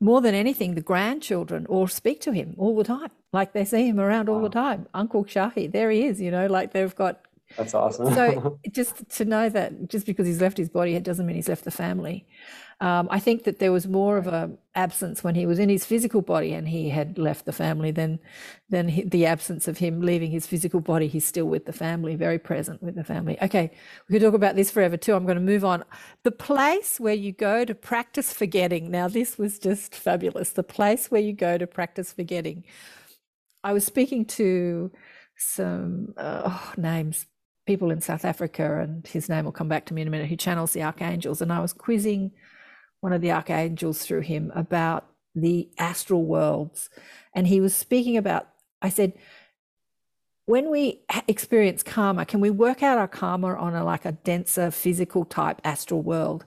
[0.00, 3.10] more than anything, the grandchildren all speak to him all the time.
[3.32, 4.86] Like they see him around all the time.
[4.94, 7.20] Uncle Shahi, there he is, you know, like they've got
[7.56, 11.26] that's awesome so just to know that just because he's left his body, it doesn't
[11.26, 12.26] mean he's left the family.
[12.82, 15.84] Um, I think that there was more of a absence when he was in his
[15.84, 18.18] physical body and he had left the family than
[18.70, 21.06] than he, the absence of him leaving his physical body.
[21.06, 23.38] He's still with the family, very present with the family.
[23.40, 23.70] Okay,
[24.08, 25.14] we could talk about this forever too.
[25.14, 25.84] I'm going to move on.
[26.24, 28.90] The place where you go to practice forgetting.
[28.90, 30.50] Now, this was just fabulous.
[30.50, 32.64] The place where you go to practice forgetting.
[33.62, 34.90] I was speaking to
[35.36, 37.26] some uh, oh, names
[37.64, 40.28] people in South Africa, and his name will come back to me in a minute,
[40.28, 41.40] who channels the archangels.
[41.40, 42.32] And I was quizzing
[43.02, 45.04] one of the archangels through him about
[45.34, 46.88] the astral worlds.
[47.34, 48.48] And he was speaking about,
[48.80, 49.12] I said,
[50.46, 54.70] when we experience karma, can we work out our karma on a like a denser
[54.70, 56.44] physical type astral world?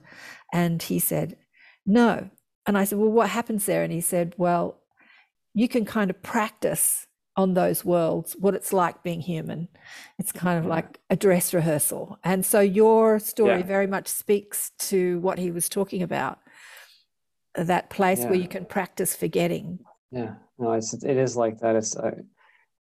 [0.52, 1.36] And he said,
[1.84, 2.30] no.
[2.66, 3.82] And I said, well, what happens there?
[3.82, 4.80] And he said, well,
[5.52, 7.06] you can kind of practice
[7.36, 9.68] on those worlds what it's like being human.
[10.18, 10.70] It's kind of Yeah.
[10.70, 12.18] like a dress rehearsal.
[12.24, 13.66] And so your story Yeah.
[13.66, 16.38] very much speaks to what he was talking about.
[17.56, 18.30] That place Yeah.
[18.30, 19.80] where you can practice forgetting.
[20.10, 21.76] Yeah, no, it's it is like that.
[21.76, 22.12] It's uh,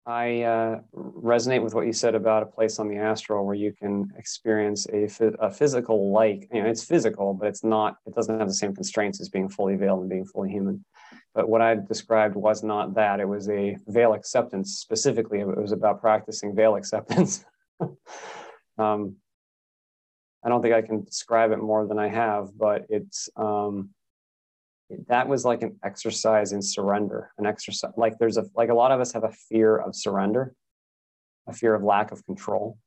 [0.07, 3.73] I uh, resonate with what you said about a place on the astral where you
[3.73, 5.09] can experience a,
[5.41, 7.97] a physical like you know it's physical, but it's not.
[8.07, 10.85] It doesn't have the same constraints as being fully veiled and being fully human.
[11.35, 13.21] But what I described was not that.
[13.21, 15.41] It was a veil acceptance specifically.
[15.41, 17.45] It was about practicing veil acceptance.
[18.79, 19.17] um,
[20.45, 23.91] I don't think I can describe it more than I have, but it's um,
[25.09, 28.93] that was like an exercise in surrender an exercise like there's a like a lot
[28.93, 30.55] of us have a fear of surrender
[31.47, 32.79] a fear of lack of control.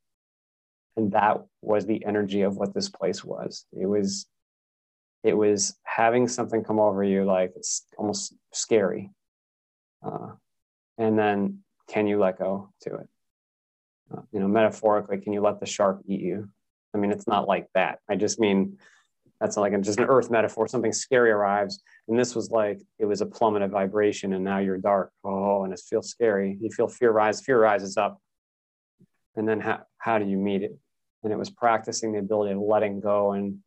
[0.98, 3.66] And that was the energy of what this place was.
[3.80, 4.28] It was
[5.24, 9.12] it was having something come over you like it's almost scary
[10.02, 10.30] uh,
[10.98, 11.60] and then
[11.90, 13.08] can you let go to it?
[14.14, 16.50] Uh, you know metaphorically can you let the shark eat you?
[16.94, 18.00] I mean it's not like that.
[18.10, 18.78] I just mean
[19.40, 20.68] that's like a, just an earth metaphor.
[20.68, 24.78] Something scary arrives and this was like it was a plummeted vibration and now you're
[24.78, 25.12] dark.
[25.24, 26.58] Oh and it feels scary.
[26.60, 28.20] You feel fear rise fear rises up.
[29.36, 30.78] And then how, how do you meet it?
[31.24, 33.60] And it was practicing the ability of letting go and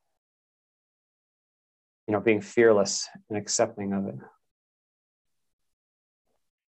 [2.07, 4.16] you know being fearless and accepting of it.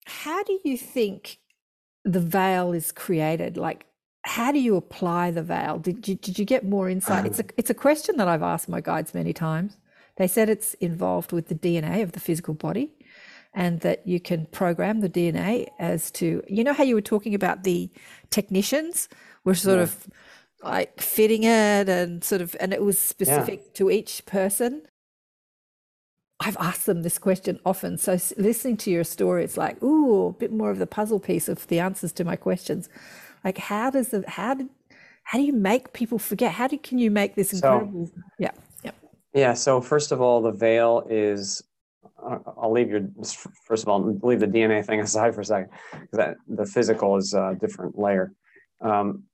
[0.06, 1.38] How do you think
[2.04, 3.56] the veil is created?
[3.56, 3.86] Like,
[4.26, 5.78] how do you apply the veil?
[5.78, 7.26] Did you, did you get more insight?
[7.26, 9.76] It's a, um, it's a question that I've asked my guides many times.
[10.16, 12.92] They said it's involved with the DNA of the physical body
[13.52, 17.34] and that you can program the DNA as to, you know, how you were talking
[17.34, 17.90] about the
[18.30, 19.08] technicians
[19.44, 19.82] were sort Yeah.
[19.84, 20.08] of
[20.62, 24.82] like fitting it and sort of, and it was specific to each person.
[26.40, 27.98] I've asked them this question often.
[27.98, 31.48] So listening to your story, it's like, ooh, a bit more of the puzzle piece
[31.48, 32.88] of the answers to my questions.
[33.44, 34.68] Like, how does the how did
[35.24, 36.52] how do you make people forget?
[36.52, 38.10] How do can you make this So- incredible?
[38.38, 38.50] yeah,
[38.82, 38.90] yeah.
[39.34, 41.62] yeah so first of all the veil is
[42.26, 43.02] uh, i'll leave your
[43.66, 47.16] first of all leave the dna thing aside for a second because that the physical
[47.16, 48.32] is a different layer
[48.80, 49.24] um,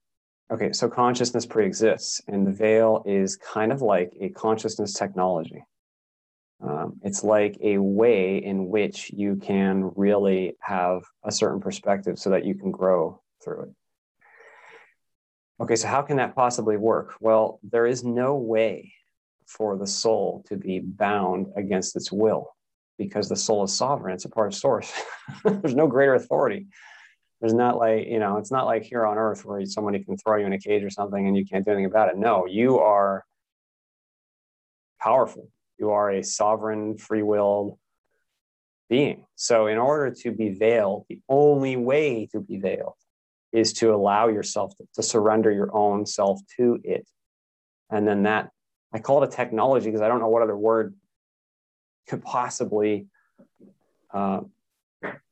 [0.53, 5.63] okay so consciousness pre-exists and the veil is kind of like a consciousness technology
[6.63, 12.31] um, it's like a way in which you can really have a certain perspective so
[12.31, 13.71] that you can grow through it
[15.61, 17.15] okay so how can that possibly work?
[17.21, 18.93] Well there is no way
[19.47, 22.55] for the soul to be bound against its will
[22.99, 24.93] because the soul is sovereign it's a part of source.
[25.45, 26.67] There's no greater authority.
[27.41, 30.37] There's not like you know it's not like here on earth where somebody can throw
[30.39, 32.17] you in a cage or something and you can't do anything about it.
[32.17, 33.25] No you are
[35.01, 35.49] powerful.
[35.79, 37.79] You are a sovereign free-willed
[38.91, 39.25] being.
[39.37, 42.97] So in order to be veiled the only way to be veiled
[43.53, 47.07] is to allow yourself to, to surrender your own self to it
[47.91, 48.51] and then that
[48.93, 50.95] I call it a technology because I don't know what other word
[52.09, 53.07] could possibly
[54.13, 54.41] uh,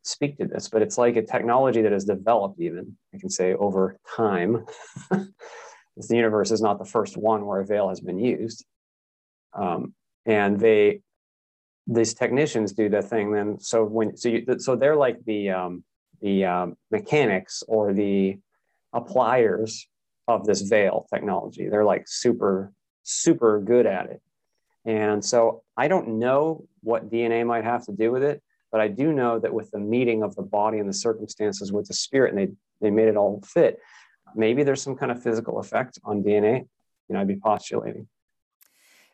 [0.02, 3.54] speak to this, but it's like a technology that has developed, even I can say
[3.54, 4.64] over time.
[5.10, 8.64] the universe is not the first one where a veil has been used,
[9.54, 9.94] um,
[10.26, 11.00] and they
[11.88, 13.32] these technicians do the thing.
[13.32, 15.82] Then so when so you, so they're like the um,
[16.20, 18.38] the um, mechanics or the
[18.94, 19.86] appliers
[20.26, 21.68] of this veil technology.
[21.68, 22.72] They're like super
[23.08, 24.20] super good at it.
[24.84, 28.88] And so I don't know what DNA might have to do with it, but I
[28.88, 32.34] do know that with the meeting of the body and the circumstances with the spirit,
[32.34, 33.78] and they, they made it all fit,
[34.34, 36.68] maybe there's some kind of physical effect on DNA.
[37.08, 38.08] You know, I'd be postulating.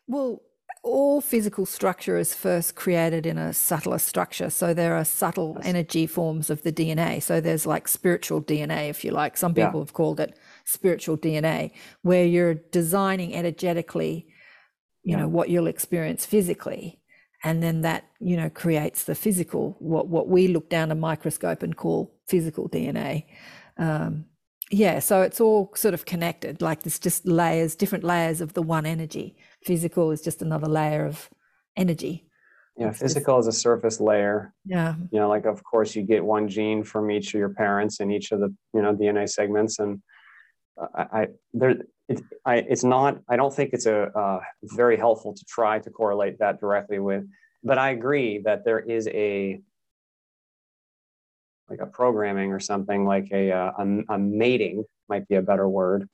[0.07, 0.41] Well,
[0.85, 4.51] all physical structure is first created in a subtler structure.
[4.51, 7.21] So there are subtle energy forms of the DNA.
[7.23, 9.35] So there's like spiritual DNA, if you like.
[9.35, 9.65] Some Yeah.
[9.65, 11.71] people have called it spiritual DNA,
[12.03, 14.27] where you're designing energetically,
[15.03, 15.21] you Yeah.
[15.21, 16.99] know, what you'll experience physically.
[17.43, 21.63] And then that, you know, creates the physical, what, what we look down a microscope
[21.63, 23.25] and call physical DNA.
[23.77, 24.25] Um,
[24.71, 26.61] yeah, so it's all sort of connected.
[26.61, 29.35] Like there's just layers, different layers of the one energy.
[29.65, 31.29] Physical is just another layer of
[31.75, 32.29] energy.
[32.77, 34.53] Yeah, It's just- physical is a surface layer.
[34.65, 34.95] Yeah.
[35.11, 38.11] You know, like of course you get one gene from each of your parents and
[38.11, 40.01] each of the you know DNA segments, and
[40.77, 41.75] I, I there
[42.07, 43.21] it, I it's not.
[43.27, 47.23] I don't think it's a uh, very helpful to try to correlate that directly with.
[47.63, 49.61] But I agree that there is a
[51.69, 55.67] like a programming or something like a, uh, a, a mating might be a better
[55.67, 56.07] word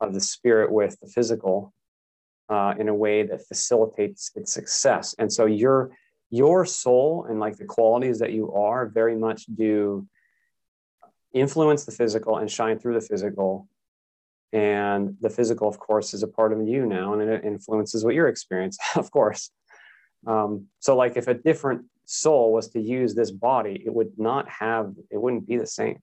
[0.00, 1.72] of the spirit with the physical
[2.48, 5.14] uh, in a way that facilitates its success.
[5.18, 5.90] And so your
[6.30, 10.06] your soul and like the qualities that you are very much do
[11.32, 13.68] influence the physical and shine through the physical.
[14.52, 18.14] And the physical, of course, is a part of you now, and it influences what
[18.14, 19.50] you're experiencing, of course.
[20.26, 24.48] Um, so, like, if a different soul was to use this body, it would not
[24.48, 25.98] have, it wouldn't be the same.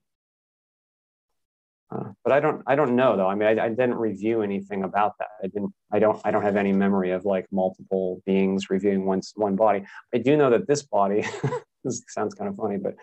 [1.91, 3.27] Uh, but I don't, I don't know though.
[3.27, 5.27] I mean, I, I, didn't review anything about that.
[5.43, 9.21] I didn't, I don't, I don't have any memory of like multiple beings reviewing one
[9.35, 9.83] one body.
[10.13, 11.23] I do know that this body,
[11.83, 12.95] this sounds kind of funny, but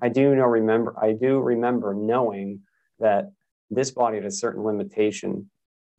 [0.00, 2.60] I do know remember, I do remember knowing
[3.00, 3.30] that
[3.70, 5.50] this body had a certain limitation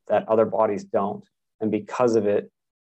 [0.07, 1.25] that other bodies don't,
[1.59, 2.49] and because of it,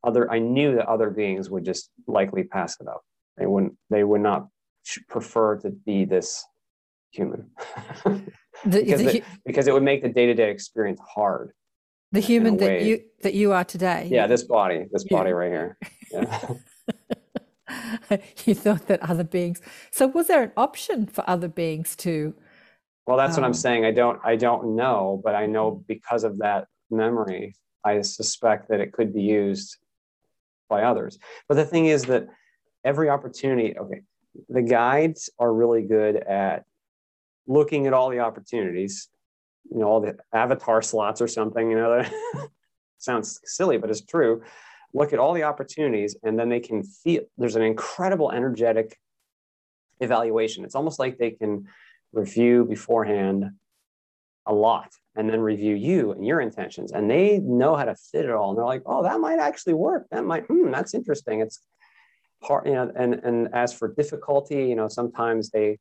[0.04, 3.02] other, I knew that other beings would just likely pass it up.
[3.36, 4.48] They wouldn't, they would not
[5.08, 6.44] prefer to be this
[7.10, 7.50] human.
[8.64, 11.52] The, because, the, it, because it would make the day-to-day experience hard.
[12.12, 14.08] The human that you that you are today.
[14.10, 15.16] Yeah, this body, this you.
[15.16, 15.78] body right here.
[16.10, 16.54] Yeah.
[18.44, 19.60] you thought that other beings.
[19.92, 22.34] So was there an option for other beings to?
[23.06, 23.84] Well, that's um, what I'm um, saying.
[23.84, 24.20] I don't.
[24.24, 27.54] I don't know, but I know because of that memory,
[27.84, 29.76] I suspect that it could be used
[30.68, 31.18] by others.
[31.48, 32.26] But the thing is that
[32.84, 33.78] every opportunity.
[33.78, 34.00] Okay,
[34.48, 36.64] the guides are really good at
[37.51, 39.09] looking at all the opportunities,
[39.70, 42.12] you know, all the avatar slots or something, you know, that
[42.98, 44.43] sounds silly, but it's true.
[44.94, 48.97] Look at all the opportunities, and then they can feel there's an incredible energetic
[49.98, 50.64] evaluation.
[50.64, 51.66] It's almost like they can
[52.12, 53.51] review beforehand
[54.47, 56.93] a lot and then review you and your intentions.
[56.93, 58.51] And they know how to fit it all.
[58.51, 60.06] And they're like, oh, that might actually work.
[60.10, 61.40] That might, hmm, that's interesting.
[61.40, 61.60] It's
[62.43, 65.78] part, you know, and, and as for difficulty, you know, sometimes they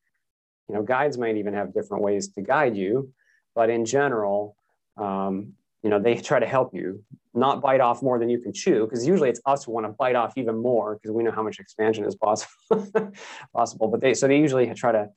[0.70, 3.12] you know, guides might even have different ways to guide you,
[3.56, 4.56] but in general,
[4.98, 8.54] um, you know, they try to help you not bite off more than you can
[8.54, 11.32] chew, because usually it's us who want to bite off even more because we know
[11.32, 12.52] how much expansion is possible.
[13.54, 13.88] possible.
[13.88, 15.10] But they so they usually try to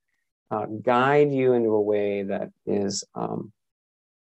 [0.50, 3.52] uh, guide you into a way that is um,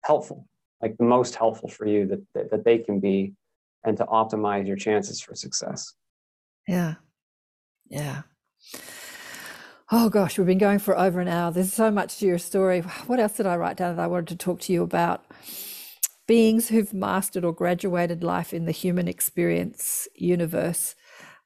[0.02, 0.46] helpful,
[0.82, 3.34] like the most helpful for you that, that that they can be,
[3.84, 5.94] and to optimize your chances for success.
[6.66, 6.94] Yeah,
[7.88, 8.22] yeah.
[9.96, 11.52] Oh gosh, we've been going for over an hour.
[11.52, 12.80] There's so much to your story.
[13.06, 15.24] What else did I write down that I wanted to talk to you about?
[16.26, 20.96] Beings who've mastered or graduated life in the human experience universe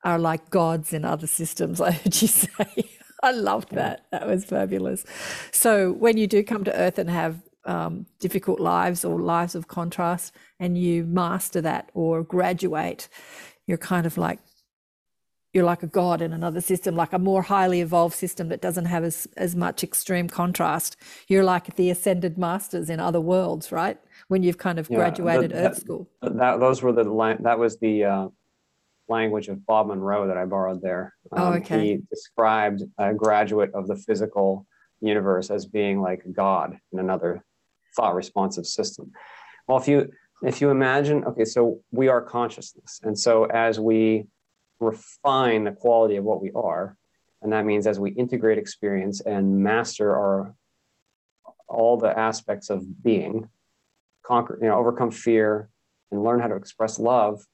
[0.03, 2.91] are like gods in other systems, I heard you say.
[3.23, 4.07] I loved that.
[4.13, 5.05] That was fabulous.
[5.53, 9.69] So, when you do come to Earth and have um, difficult lives or lives of
[9.69, 13.11] contrast, and you master that or graduate,
[13.67, 14.39] you're kind of like
[15.53, 18.85] you're like a god in another system, like a more highly evolved system that doesn't
[18.85, 20.97] have as, as much extreme contrast.
[21.27, 23.99] You're like the ascended masters in other worlds, right?
[24.29, 26.09] When you've kind of yeah, graduated the, Earth that, School.
[26.23, 27.05] That those were the
[27.41, 28.29] that was the uh,
[29.09, 31.15] language of Bob Monroe that I borrowed there.
[31.33, 31.87] Oh, um, oh, okay.
[31.87, 34.67] He described a graduate of the physical
[35.01, 37.45] universe as being like God in another
[37.97, 39.13] thought responsive system.
[39.67, 40.11] Well, if you
[40.43, 44.27] if you imagine, okay, so we are consciousness, and so as we
[44.81, 46.97] refine the quality of what we are.
[47.43, 50.55] And that means as we integrate experience and master our
[51.69, 53.49] all the aspects of being,
[54.25, 55.69] conquer, you know, overcome fear
[56.11, 57.45] and learn how to express love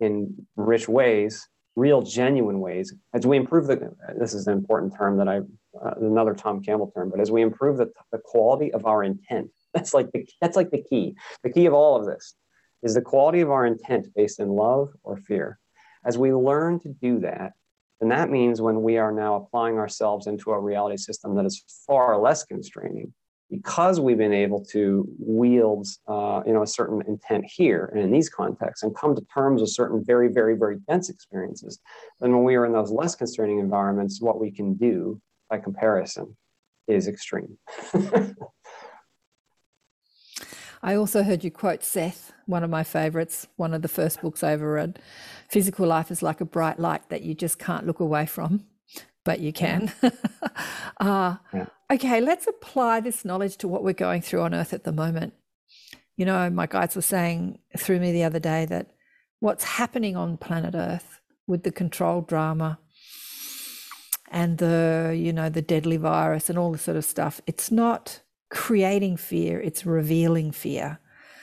[0.00, 2.92] in rich ways, real genuine ways.
[3.12, 6.92] As we improve the, this is an important term that I, uh, another Tom Campbell
[6.94, 10.56] term, but as we improve the, the quality of our intent, that's like the, that's
[10.56, 11.14] like the key.
[11.42, 12.34] The key of all of this
[12.82, 15.58] is the quality of our intent based in love or fear.
[16.04, 17.52] As we learn to do that,
[18.00, 21.62] and that means when we are now applying ourselves into a reality system that is
[21.86, 23.14] far less constraining,
[23.50, 28.10] because we've been able to wield uh, you know, a certain intent here and in
[28.10, 31.78] these contexts and come to terms with certain very, very, very dense experiences,
[32.20, 36.36] then when we are in those less constraining environments, what we can do by comparison
[36.88, 37.56] is extreme.
[40.84, 44.42] I also heard you quote Seth, one of my favorites, one of the first books
[44.42, 44.98] I ever read.
[45.48, 48.66] Physical life is like a bright light that you just can't look away from,
[49.24, 49.90] but you can.
[51.00, 51.66] uh, yeah.
[51.90, 55.32] Okay, let's apply this knowledge to what we're going through on Earth at the moment.
[56.18, 58.90] You know, my guides were saying through me the other day that
[59.40, 62.78] what's happening on planet Earth with the control drama
[64.30, 68.20] and the, you know, the deadly virus and all the sort of stuff, it's not
[68.54, 70.98] creating fear, it's revealing fear.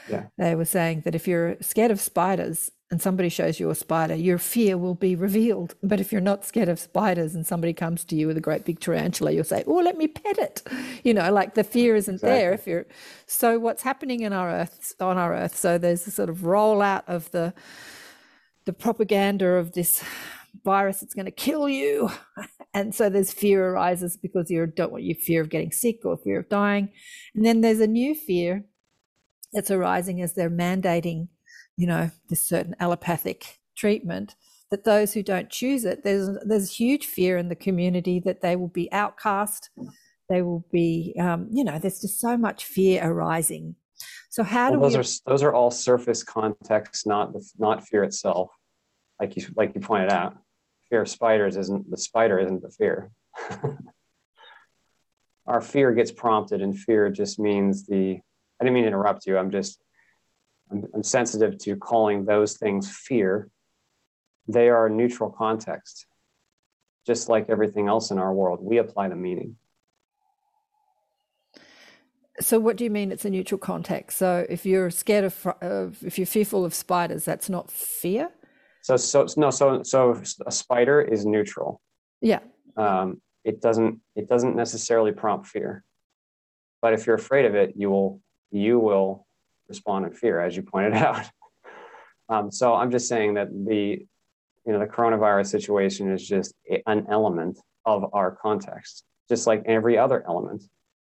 [0.09, 0.23] Yeah.
[0.37, 4.15] They were saying that if you're scared of spiders and somebody shows you a spider,
[4.15, 5.75] your fear will be revealed.
[5.83, 8.65] But if you're not scared of spiders and somebody comes to you with a great
[8.65, 10.63] big tarantula, you'll say, Oh, let me pet it.
[11.03, 12.37] You know, like the fear isn't exactly.
[12.37, 12.85] there if you're
[13.25, 15.57] so what's happening in our earth on our earth.
[15.57, 17.53] So there's a sort of rollout of the
[18.65, 20.03] the propaganda of this
[20.63, 22.09] virus it's going to kill you
[22.73, 26.17] and so there's fear arises because you don't want your fear of getting sick or
[26.17, 26.89] fear of dying
[27.35, 28.65] and then there's a new fear
[29.53, 31.27] that's arising as they're mandating
[31.77, 34.35] you know this certain allopathic treatment
[34.71, 38.55] that those who don't choose it, there's there's huge fear in the community that they
[38.55, 39.69] will be outcast,
[40.29, 43.75] they will be, um, you know, there's just so much fear arising.
[44.29, 45.29] So how Well, do those we?
[45.29, 48.49] are those are all surface contexts, not not fear itself.
[49.19, 50.37] Like you like you pointed out,
[50.91, 53.09] fear of spiders isn't the spider isn't the fear.
[55.47, 58.19] Our fear gets prompted, and fear just means the.
[58.59, 59.37] I didn't mean to interrupt you.
[59.37, 59.81] I'm just
[60.71, 63.49] I'm, I'm sensitive to calling those things fear.
[64.47, 66.05] They are neutral context,
[67.07, 68.59] just like everything else in our world.
[68.61, 69.55] We apply the meaning.
[72.39, 74.17] So what do you mean it's a neutral context?
[74.17, 75.23] So if you're scared
[75.61, 78.31] of if you're fearful of spiders, that's not fear.
[78.81, 81.81] So so no so so a spider is neutral.
[82.21, 82.39] Yeah.
[82.77, 85.83] um, it doesn't it doesn't necessarily prompt fear
[86.81, 88.21] but if you're afraid of it you will
[88.51, 89.25] you will
[89.67, 91.29] respond in fear as you pointed out
[92.29, 94.05] um, so i'm just saying that the
[94.65, 96.53] you know the coronavirus situation is just
[96.85, 100.63] an element of our context just like every other element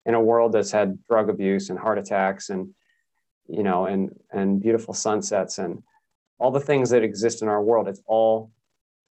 [0.06, 2.70] in a world that's had drug abuse and heart attacks and
[3.48, 5.82] you know and and beautiful sunsets and
[6.42, 8.50] all the things that exist in our world it's all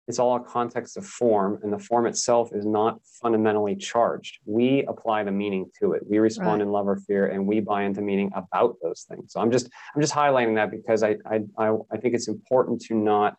[0.08, 4.40] it's all a context of form and the form itself is not fundamentally charged.
[4.46, 6.02] We apply the meaning to it.
[6.10, 6.62] We respond Right.
[6.64, 9.32] in love or fear and we buy into meaning about those things.
[9.32, 12.82] So i'm just i'm just highlighting that because i i i, I think it's important
[12.88, 13.38] to not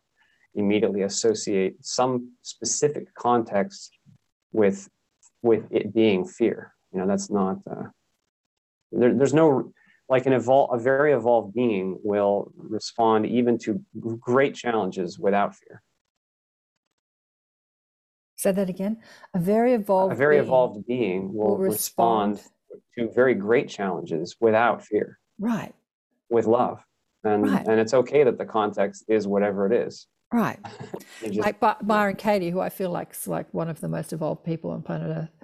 [0.55, 3.91] immediately associate some specific context
[4.51, 4.89] with
[5.43, 6.73] with it being fear.
[6.91, 7.87] You know that's not uh,
[8.91, 9.71] there, there's no
[10.13, 13.69] like an evol- a very evolved being will respond even to
[14.33, 15.81] great challenges without fear
[18.35, 18.97] Say that again.
[19.33, 20.13] A very evolved.
[20.13, 22.41] a very being evolved being will, will respond.
[22.95, 25.07] to very great challenges without fear
[25.39, 25.73] Right.
[26.29, 26.77] with love
[27.23, 27.65] and Right.
[27.67, 30.59] and it's okay that the context is whatever it is Right.
[31.21, 34.13] Just- like By- Byron Katie, who I feel like is like one of the most
[34.13, 35.35] evolved people on planet Earth.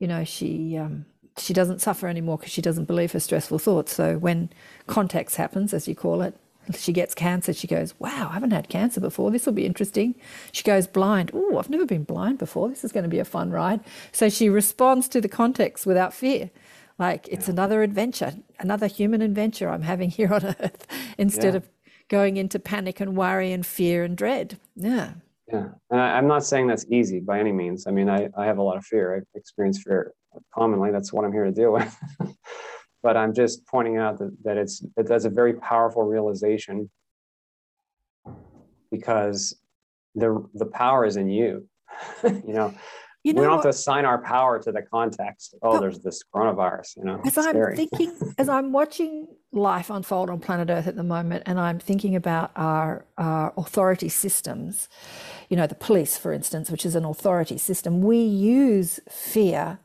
[0.00, 1.04] You know, she um,
[1.40, 3.94] she doesn't suffer anymore because she doesn't believe her stressful thoughts.
[3.94, 4.50] So when
[4.86, 6.34] context happens, as you call it,
[6.76, 7.52] she gets cancer.
[7.52, 9.30] She goes, "Wow, I haven't had cancer before.
[9.30, 10.14] This will be interesting."
[10.52, 11.30] She goes blind.
[11.34, 12.68] Oh, I've never been blind before.
[12.68, 13.80] This is going to be a fun ride.
[14.12, 16.50] So she responds to the context without fear.
[16.98, 20.86] Like it's another adventure, another human adventure I'm having here on Earth,
[21.18, 21.58] instead Yeah.
[21.58, 21.68] of
[22.08, 24.58] going into panic and worry and fear and dread.
[24.76, 25.12] Yeah.
[25.48, 28.44] yeah and I, i'm not saying that's easy by any means i mean I, I
[28.46, 30.12] have a lot of fear i experience fear
[30.54, 31.96] commonly that's what i'm here to deal with.
[33.02, 36.90] But i'm just pointing out that, that it's that that's a very powerful realization
[38.90, 39.56] because
[40.14, 41.66] the the power is in you
[42.24, 42.74] you know?
[43.22, 45.54] You we don't have to assign our power to the context.
[45.62, 47.20] Oh there's this coronavirus you know?
[47.24, 47.76] As I'm scary.
[47.76, 52.16] thinking, as I'm watching life unfold on planet Earth at the moment, and I'm thinking
[52.16, 54.88] about our, our authority systems,
[55.50, 59.80] you know, the police, for instance, which is an authority system, we use fear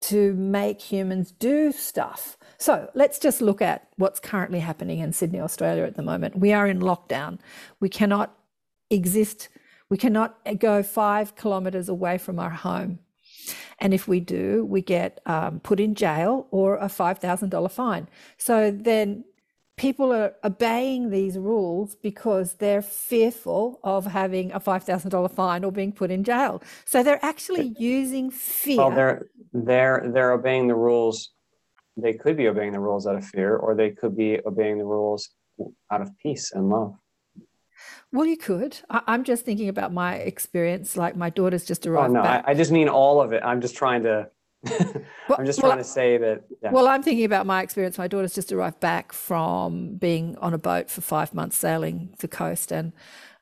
[0.00, 2.36] to make humans do stuff.
[2.56, 6.38] So let's just look at what's currently happening in Sydney, Australia at the moment.
[6.38, 7.38] We are in lockdown.
[7.80, 8.36] We cannot
[8.90, 9.48] exist,
[9.88, 13.00] we cannot go five kilometres away from our home.
[13.78, 18.08] And if we do, we get um, put in jail or a $5,000 fine.
[18.36, 19.24] So then
[19.78, 25.92] people are obeying these rules because they're fearful of having a $5,000 fine or being
[25.92, 26.62] put in jail.
[26.84, 28.76] So they're actually using fear.
[28.76, 31.30] Well, they're they're they're obeying the rules.
[31.96, 34.84] They could be obeying the rules out of fear, or they could be obeying the
[34.84, 35.30] rules
[35.90, 36.94] out of peace and love.
[38.12, 38.78] well, you could.
[38.90, 40.96] I, I'm just thinking about my experience.
[40.96, 42.42] Like my daughter's just Oh arrived no, I.
[42.46, 43.42] I just mean all of it.
[43.44, 44.28] I'm just trying to.
[45.28, 46.44] Well- I'm just well, trying to say that.
[46.62, 46.70] Yeah.
[46.70, 47.98] Well, I'm thinking about my experience.
[47.98, 52.28] My daughter's just arrived back from being on a boat for five months sailing the
[52.28, 52.92] coast and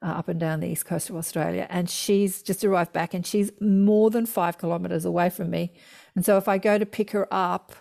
[0.02, 1.66] uh, up and down the east coast of Australia.
[1.70, 5.72] And she's just arrived back and she's more than five kilometres away from me.
[6.16, 7.72] And so if I go to pick her up,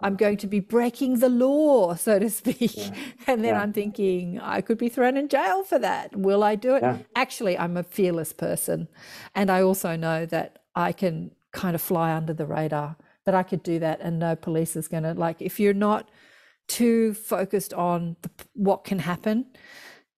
[0.00, 2.76] I'm going to be breaking the law, so to speak.
[3.26, 3.60] And then Yeah.
[3.62, 6.14] I'm thinking, I could be thrown in jail for that.
[6.16, 6.82] Will I do it?
[6.82, 6.98] Yeah.
[7.16, 8.88] Actually, I'm a fearless person.
[9.34, 13.42] And I also know that I can kind of fly under the radar, that I
[13.42, 16.10] could do that and no police is going to, like, if you're not
[16.68, 19.46] too focused on the, what can happen,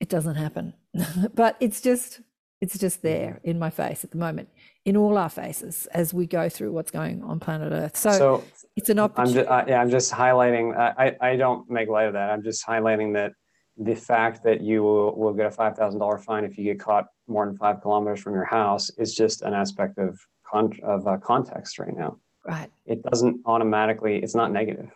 [0.00, 0.74] it doesn't happen.
[1.34, 2.20] but it's just,
[2.60, 4.48] it's just there in my face at the moment,
[4.84, 7.96] in all our faces as we go through what's going on planet Earth.
[7.96, 8.44] So, so
[8.76, 9.40] it's an I'm opportunity.
[9.40, 10.76] just, I, yeah, I'm just highlighting.
[10.76, 12.30] I, I I don't make light of that.
[12.30, 13.32] I'm just highlighting that
[13.76, 16.80] the fact that you will, will get a five thousand dollar fine if you get
[16.80, 20.18] caught more than five kilometers from your house is just an aspect of
[20.54, 22.18] con- of uh, context right now.
[22.46, 22.70] right.
[22.86, 24.22] It doesn't automatically.
[24.22, 24.90] It's not negative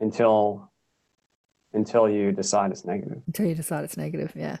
[0.00, 0.70] until
[1.74, 3.22] until you decide it's negative.
[3.26, 4.32] Until you decide it's negative.
[4.34, 4.58] Yeah.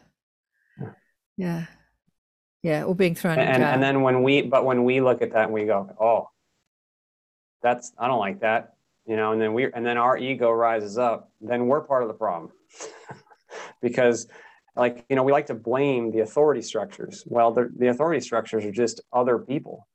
[0.80, 0.90] Yeah.
[1.36, 1.66] Yeah.
[2.62, 5.32] Yeah, or being thrown in and, and then when we but when we look at
[5.32, 6.28] that and we go oh
[7.60, 8.74] that's i don't like that
[9.04, 12.08] you know and then we and then our ego rises up then we're part of
[12.08, 12.52] the problem
[13.82, 14.28] because
[14.76, 18.64] like you know we like to blame the authority structures well the, the authority structures
[18.64, 19.88] are just other people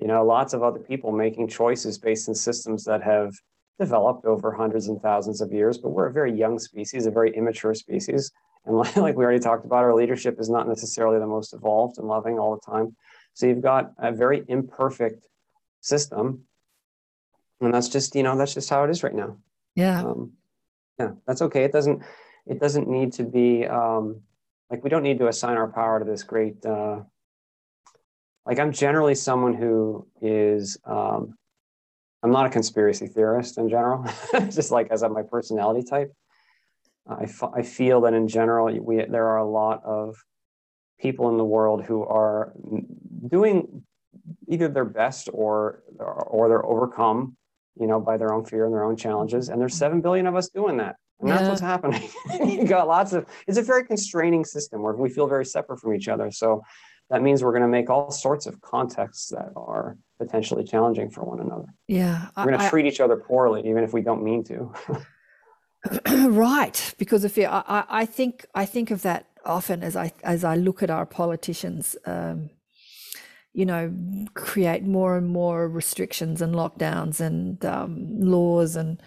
[0.00, 3.34] you know lots of other people making choices based in systems that have
[3.78, 7.34] developed over hundreds and thousands of years but we're a very young species a very
[7.36, 8.32] immature species.
[8.64, 11.98] And like, like we already talked about our leadership is not necessarily the most evolved
[11.98, 12.96] and loving all the time.
[13.34, 15.26] So you've got a very imperfect
[15.80, 16.44] system.
[17.60, 19.36] And that's just you know that's just how it is right now.
[19.74, 20.02] Yeah.
[20.02, 20.32] um,
[20.98, 21.64] yeah that's okay.
[21.64, 22.02] It doesn't
[22.46, 24.20] it doesn't need to be um,
[24.68, 27.00] like we don't need to assign our power to this great uh,
[28.46, 31.34] like i'm generally someone who is um,
[32.22, 34.04] i'm not a conspiracy theorist in general
[34.50, 36.12] just like as my personality type.
[37.08, 40.16] I, f- I feel that in general we there are a lot of
[41.00, 42.52] people in the world who are
[43.26, 43.82] doing
[44.48, 47.36] either their best or or they're overcome
[47.78, 50.36] you know by their own fear and their own challenges and there's 7 billion of
[50.36, 52.08] us doing that and that's what's happening.
[52.44, 55.94] You got lots of it's a very constraining system where we feel very separate from
[55.94, 56.62] each other so
[57.10, 61.24] that means we're going to make all sorts of contexts that are potentially challenging for
[61.24, 62.28] one another Yeah.
[62.36, 64.72] we're going to I- treat each other poorly even if we don't mean to
[66.28, 70.44] right because if I, I I think i think of that often as i as
[70.44, 72.50] i look at our politicians um
[73.52, 73.92] you know
[74.34, 79.02] create more and more restrictions and lockdowns and um, laws and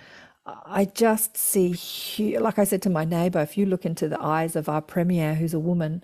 [0.46, 4.56] i just see like i said to my neighbor if you look into the eyes
[4.56, 6.04] of our premier who's a woman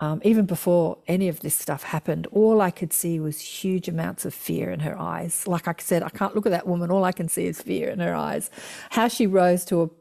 [0.00, 4.24] um, even before any of this stuff happened, all I could see was huge amounts
[4.24, 5.46] of fear in her eyes.
[5.46, 6.90] Like I said, I can't look at that woman.
[6.90, 8.50] All I can see is fear in her eyes.
[8.90, 9.92] How she rose to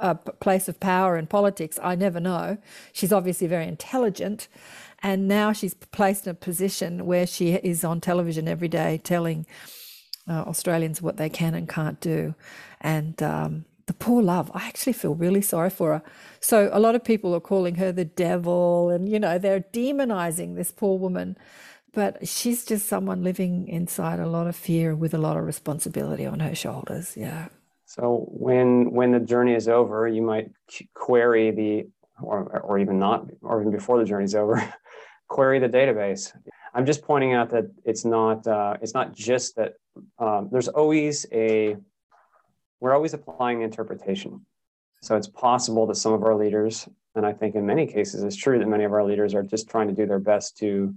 [0.00, 2.58] a place of power in politics, I never know.
[2.92, 4.48] She's obviously very intelligent.
[5.02, 9.46] And now she's placed in a position where she is on television every day telling
[10.28, 12.34] uh, Australians what they can and can't do.
[12.80, 16.02] And um, the poor love, I actually feel really sorry for her.
[16.40, 20.56] So a lot of people are calling her the devil and, you know, they're demonizing
[20.56, 21.36] this poor woman.
[21.92, 26.26] But she's just someone living inside a lot of fear with a lot of responsibility
[26.26, 27.16] on her shoulders.
[27.16, 27.48] Yeah.
[27.86, 30.50] So when when the journey is over, you might
[30.92, 31.86] query the,
[32.20, 34.60] or or even not, or even before the journey's over,
[35.28, 36.36] query the database.
[36.74, 39.74] I'm just pointing out that it's not uh, it's not just that
[40.18, 41.76] um, there's always a
[42.80, 44.44] we're always applying interpretation.
[45.02, 48.36] So it's possible that some of our leaders, and I think in many cases it's
[48.36, 50.94] true that many of our leaders are just trying to do their best to,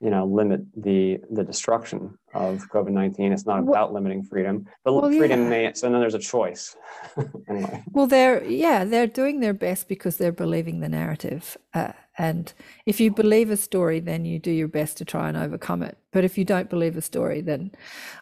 [0.00, 3.32] you know, limit the the destruction of COVID nineteen.
[3.32, 5.48] It's not Well- about limiting freedom, but Well, freedom yeah.
[5.48, 5.72] may.
[5.74, 6.76] So then there's a choice.
[7.48, 11.56] anyway, Well, they're yeah, they're doing their best because they're believing the narrative.
[11.74, 12.52] Uh, and
[12.86, 15.98] if you believe a story, then you do your best to try and overcome it.
[16.12, 17.72] But if you don't believe a story, then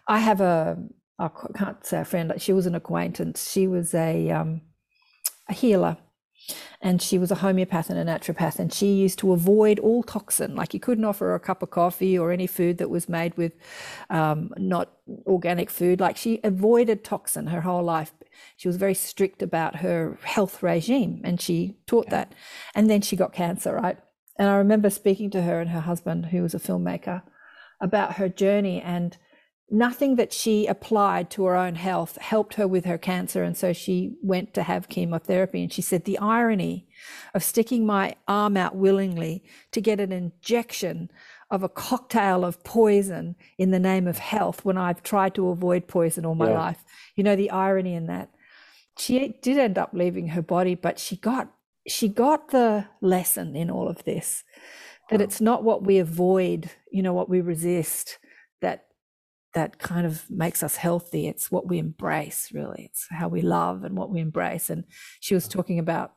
[0.09, 0.78] I have a
[1.18, 2.32] I can't say a friend.
[2.38, 3.50] She was an acquaintance.
[3.50, 4.62] She was a um,
[5.48, 5.96] a healer,
[6.80, 8.58] and she was a homeopath and a naturopath.
[8.58, 10.56] And she used to avoid all toxin.
[10.56, 13.36] Like you couldn't offer her a cup of coffee or any food that was made
[13.36, 13.52] with
[14.10, 14.90] um, not
[15.26, 16.00] organic food.
[16.00, 18.12] Like she avoided toxin her whole life.
[18.56, 22.32] She was very strict about her health regime, and she taught that.
[22.74, 23.98] And then she got cancer, right?
[24.36, 27.22] And I remember speaking to her and her husband, who was a filmmaker,
[27.80, 29.16] about her journey and
[29.70, 33.42] nothing that she applied to her own health helped her with her cancer.
[33.42, 35.62] And so she went to have chemotherapy.
[35.62, 36.86] And she said, The irony
[37.34, 39.42] of sticking my arm out willingly
[39.72, 41.10] to get an injection
[41.50, 45.86] of a cocktail of poison in the name of health when I've tried to avoid
[45.86, 46.58] poison all my Yeah.
[46.58, 46.84] life.
[47.16, 48.30] You know, the irony in that.
[48.98, 51.52] She did end up leaving her body, but she got
[51.86, 54.42] she got the lesson in all of this
[55.10, 55.24] that Wow.
[55.24, 58.18] it's not what we avoid, you know, what we resist
[58.62, 58.86] that
[59.55, 61.26] that kind of makes us healthy.
[61.26, 62.89] It's what we embrace, really.
[62.90, 64.68] It's how we love and what we embrace.
[64.68, 64.85] And
[65.20, 66.12] she was talking about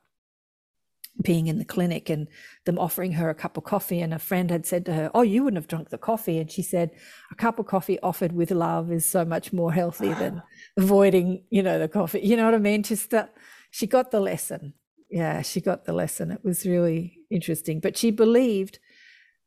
[1.23, 2.27] being in the clinic and
[2.65, 4.01] them offering her a cup of coffee.
[4.01, 6.39] And a friend had said to her, Oh, you wouldn't have drunk the coffee.
[6.39, 6.91] And she said,
[7.31, 10.41] A cup of coffee offered with love is so much more healthy than
[10.77, 12.21] avoiding, you know, the coffee.
[12.21, 12.83] You know what I mean?
[12.83, 13.35] Just that
[13.69, 14.73] she got the lesson.
[15.09, 16.31] Yeah, she got the lesson.
[16.31, 17.79] It was really interesting.
[17.79, 18.79] But she believed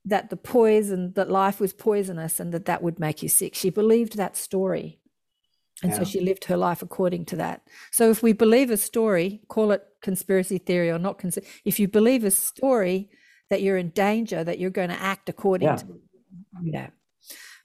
[0.05, 3.55] that the poison, that life was poisonous and that that would make you sick.
[3.55, 4.99] She believed that story.
[5.83, 7.63] And so she lived her life according to that.
[7.91, 11.89] So if we believe a story, call it conspiracy theory or not, cons- if you
[11.89, 13.09] believe a story
[13.49, 15.77] that you're in danger, that you're going to act according Yeah.
[15.77, 16.01] to,
[16.63, 16.91] yeah,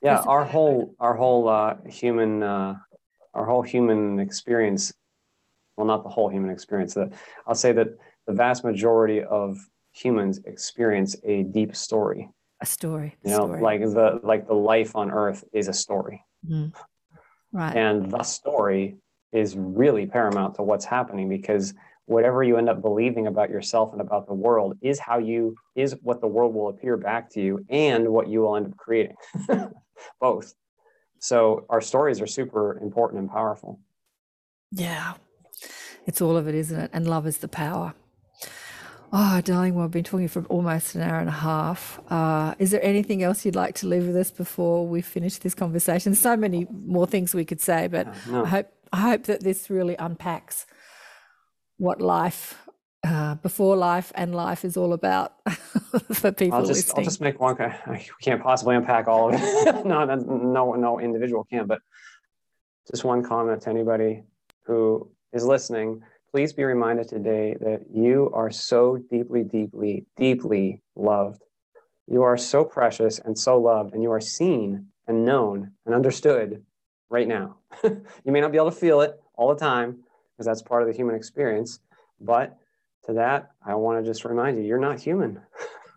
[0.02, 2.76] yeah, our whole our whole uh, human uh,
[3.34, 4.94] our whole human experience.
[5.76, 6.94] Well, not the whole human experience.
[6.94, 7.12] The,
[7.48, 7.88] I'll say that
[8.28, 9.58] the vast majority of
[9.96, 12.30] humans experience a deep story.
[12.62, 13.16] A story.
[13.24, 13.62] You know, story.
[13.62, 16.74] like the like the life on Earth is a story, Mm.
[17.52, 17.76] Right.
[17.76, 18.98] and the story
[19.32, 21.74] is really paramount to what's happening because
[22.06, 25.96] whatever you end up believing about yourself and about the world is how you is
[26.04, 29.16] what the world will appear back to you and what you will end up creating
[30.22, 30.54] both
[31.20, 33.80] so our stories are super important and powerful
[34.72, 35.14] Yeah.
[36.06, 36.92] It's all of it, isn't it?
[36.94, 37.94] And love is the power.
[39.18, 42.02] Oh, darling, well, I've been talking for almost an hour and a half.
[42.12, 45.56] Uh, is there anything else you'd like to leave with us before we finish this
[45.56, 46.14] conversation?
[46.16, 48.44] So many more things we could say, but no.
[48.44, 50.66] I hope I hope that this really unpacks
[51.78, 52.62] what life,
[53.08, 55.34] uh, before life and life is all about
[56.12, 56.98] for people I'll just listening.
[56.98, 57.56] I'll just make one.
[57.62, 59.86] I can't possibly unpack all of it.
[59.86, 61.68] no, no, no individual can.
[61.68, 61.80] But
[62.92, 64.24] just one comment to anybody
[64.64, 66.04] who is listening.
[66.36, 71.42] Please be reminded today that you are so deeply, deeply, deeply loved.
[72.08, 76.62] You are so precious and so loved, and you are seen and known and understood
[77.10, 77.60] right now.
[77.86, 80.04] you may not be able to feel it all the time
[80.34, 81.80] because that's part of the human experience,
[82.20, 82.58] but
[83.06, 85.40] to that, I want to just remind you you're not human.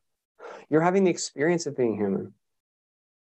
[0.71, 2.33] you're having the experience of being human.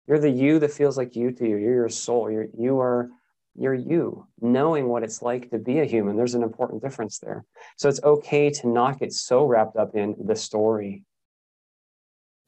[0.07, 1.57] You're the you that feels like you to you.
[1.57, 2.31] You're your soul.
[2.31, 3.11] You're, you are
[3.57, 6.17] you're you, knowing what it's like to be a human.
[6.17, 7.45] There's an important difference there.
[7.77, 11.05] So it's okay to not get so wrapped up in the story,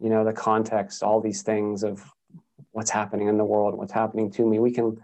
[0.00, 2.04] you know, the context, all these things of
[2.70, 4.58] what's happening in the world, what's happening to me.
[4.58, 5.02] We can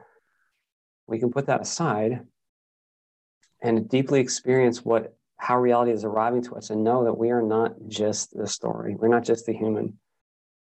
[1.07, 2.21] we can put that aside
[3.63, 7.43] and deeply experience what how reality is arriving to us and know that we are
[7.43, 9.99] not just the story we're not just the human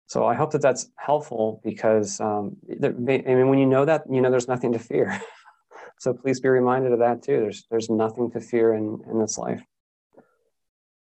[0.07, 4.21] so i hope that that's helpful because um, i mean when you know that you
[4.21, 5.21] know there's nothing to fear
[5.99, 9.37] so please be reminded of that too there's there's nothing to fear in in this
[9.37, 9.61] life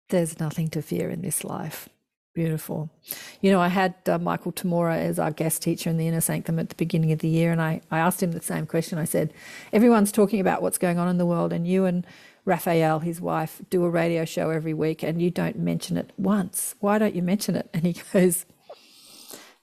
[0.10, 1.88] There's nothing to fear in this life.
[2.34, 2.90] Beautiful.
[3.42, 6.60] You know, I had uh, Michael Tamura as our guest teacher in the Inner Sanctum
[6.60, 8.98] at the beginning of the year, and I, I asked him the same question.
[8.98, 9.34] I said,
[9.74, 12.06] Everyone's talking about what's going on in the world, and you and
[12.46, 16.76] Raphael, his wife, do a radio show every week, and you don't mention it once.
[16.80, 17.70] Why don't you mention it?
[17.74, 18.46] And he goes,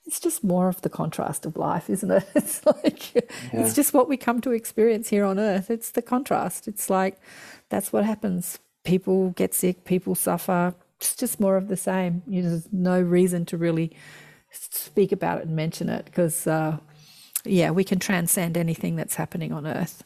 [0.07, 2.25] It's just more of the contrast of life, isn't it?
[2.35, 3.23] It's like, Yeah.
[3.53, 5.71] it's just what we come to experience here on earth.
[5.71, 6.69] It's the contrast.
[6.69, 7.19] It's like,
[7.69, 8.59] that's what happens.
[8.85, 10.75] People get sick, people suffer.
[10.99, 12.23] It's just more of the same.
[12.27, 13.91] You know, there's no reason to really
[14.51, 16.79] speak about it and mention it because, uh,
[17.45, 20.05] yeah, we can transcend anything that's happening on earth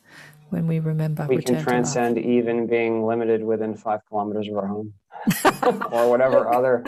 [0.49, 1.27] when we remember.
[1.29, 4.93] we can transcend even being limited within five kilometers of our home
[5.93, 6.85] or whatever other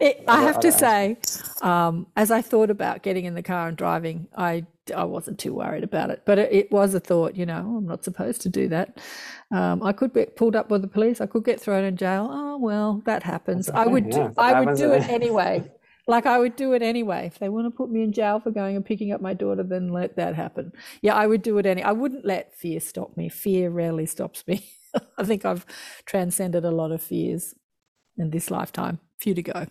[0.00, 1.16] It, I other- have to say,
[1.62, 5.54] um, as I thought about getting in the car and driving, I I wasn't too
[5.54, 7.36] worried about it, but it, it was a thought.
[7.36, 8.98] You know, "Oh, I'm not supposed to do that.
[9.50, 11.20] Um, I could get pulled up by the police.
[11.22, 12.28] I could get thrown in jail.
[12.30, 13.70] Oh well, that happens.
[13.70, 15.70] I would yeah, do, I would do it anyway.
[16.06, 17.26] Like I would do it anyway.
[17.32, 19.62] If they want to put me in jail for going and picking up my daughter,
[19.62, 20.72] then let that happen.
[21.00, 21.82] Yeah, I would do it any.
[21.82, 23.30] I wouldn't let fear stop me.
[23.30, 24.68] Fear rarely stops me.
[25.18, 25.66] I think I've
[26.06, 27.54] transcended a lot of fears
[28.16, 29.00] in this lifetime.
[29.20, 29.66] Few to go.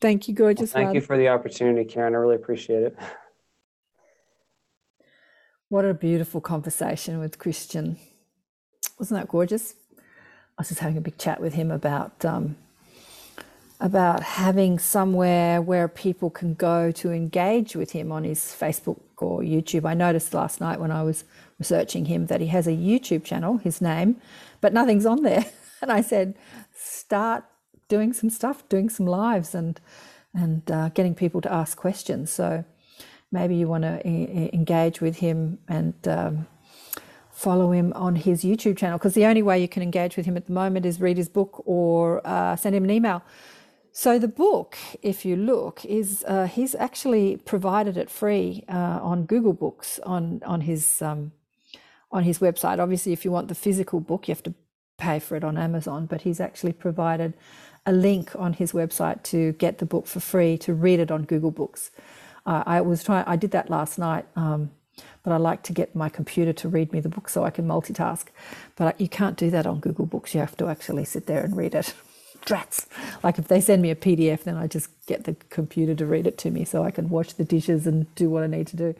[0.00, 0.94] Thank you, gorgeous thank one.
[0.94, 2.94] you for the opportunity karen i really appreciate it
[5.68, 7.98] What a beautiful conversation with Christian.
[9.00, 9.74] Wasn't that gorgeous?
[9.98, 10.02] I
[10.58, 12.56] was just having a big chat with him about um,
[13.80, 19.40] about having somewhere where people can go to engage with him on his Facebook or
[19.40, 19.84] YouTube.
[19.84, 21.24] I noticed last night when I was
[21.58, 24.16] researching him that he has a YouTube channel, his name,
[24.60, 25.44] but nothing's on there.
[25.82, 26.38] And I said,
[26.74, 27.44] start
[27.88, 29.78] doing some stuff, doing some lives, and
[30.32, 32.30] and uh, getting people to ask questions.
[32.30, 32.64] So
[33.30, 36.46] maybe you want to e- engage with him and um,
[37.30, 40.36] follow him on his YouTube channel because the only way you can engage with him
[40.36, 43.22] at the moment is read his book or uh, send him an email.
[43.98, 49.24] So the book, if you look, is uh, he's actually provided it free uh, on
[49.24, 51.32] Google Books on on his um,
[52.12, 52.78] on his website.
[52.78, 54.52] Obviously, if you want the physical book, you have to
[54.98, 57.32] pay for it on Amazon, but he's actually provided
[57.86, 61.22] a link on his website to get the book for free to read it on
[61.22, 61.90] Google Books.
[62.44, 64.72] Uh, I was trying, I did that last night, um,
[65.22, 67.66] but I like to get my computer to read me the book so I can
[67.66, 68.26] multitask.
[68.76, 70.34] But you can't do that on Google Books.
[70.34, 71.94] You have to actually sit there and read it.
[72.46, 72.86] Drats!
[73.22, 76.26] Like if they send me a PDF, then I just get the computer to read
[76.26, 78.76] it to me so I can wash the dishes and do what I need to
[78.76, 78.94] do.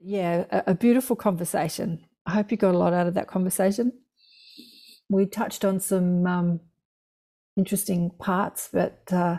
[0.00, 2.04] Yeah, a, a beautiful conversation.
[2.26, 3.92] I hope you got a lot out of that conversation.
[5.08, 6.60] We touched on some um,
[7.56, 9.38] interesting parts, but uh,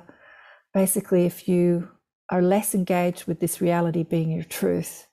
[0.73, 1.89] basically, if you
[2.29, 5.07] are less engaged with this reality being your truth,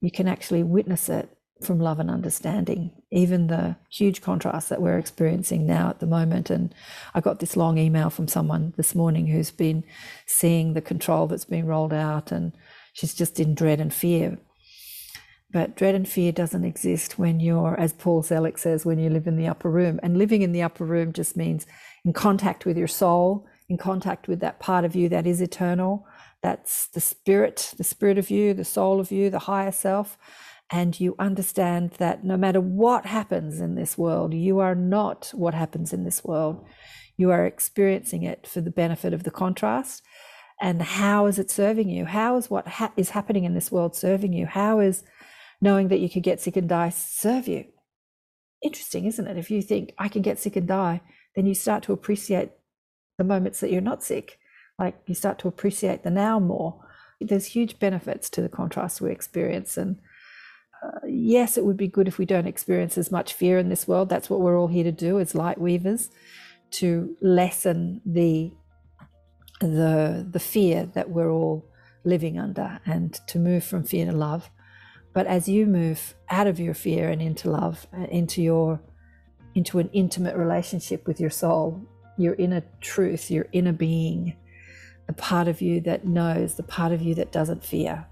[0.00, 1.33] you can actually witness it
[1.64, 6.50] from love and understanding, even the huge contrast that we're experiencing now at the moment.
[6.50, 6.74] And
[7.14, 9.84] I got this long email from someone this morning who's been
[10.26, 12.52] seeing the control that's being rolled out, and
[12.92, 14.38] she's just in dread and fear.
[15.50, 19.26] But dread and fear doesn't exist when you're, as Paul Selig says, when you live
[19.26, 20.00] in the upper room.
[20.02, 21.64] And living in the upper room just means
[22.04, 26.06] in contact with your soul, in contact with that part of you that is eternal.
[26.42, 30.18] That's the spirit, the spirit of you, the soul of you, the higher self
[30.70, 35.54] and you understand that no matter what happens in this world, you are not what
[35.54, 36.64] happens in this world.
[37.16, 40.02] You are experiencing it for the benefit of the contrast.
[40.60, 42.06] And how is it serving you?
[42.06, 44.46] How is what ha- is happening in this world serving you?
[44.46, 45.04] How is
[45.60, 47.66] knowing that you could get sick and die serve you?
[48.62, 49.36] Interesting, isn't it?
[49.36, 51.02] If you think I can get sick and die,
[51.36, 52.52] then you start to appreciate
[53.18, 54.38] the moments that you're not sick.
[54.78, 56.80] Like you start to appreciate the now more.
[57.20, 59.76] There's huge benefits to the contrast we experience.
[59.76, 59.98] And
[61.06, 64.08] yes, it would be good if we don't experience as much fear in this world.
[64.08, 66.10] That's what we're all here to do as light weavers,
[66.72, 68.52] to lessen the
[69.60, 71.64] the the fear that we're all
[72.04, 74.50] living under and to move from fear to love.
[75.12, 78.80] But as you move out of your fear and into love, uh, into your
[79.54, 81.80] into an intimate relationship with your soul,
[82.18, 84.36] your inner truth, your inner being,
[85.06, 88.06] the part of you that knows, the part of you that doesn't fear,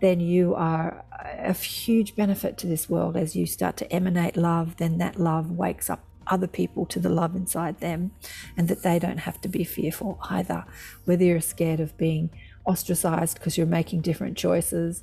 [0.00, 1.04] then you are
[1.38, 5.50] a huge benefit to this world as you start to emanate love, then that love
[5.50, 8.12] wakes up other people to the love inside them
[8.56, 10.64] and that they don't have to be fearful either.
[11.04, 12.30] Whether you're scared of being
[12.64, 15.02] ostracized because you're making different choices,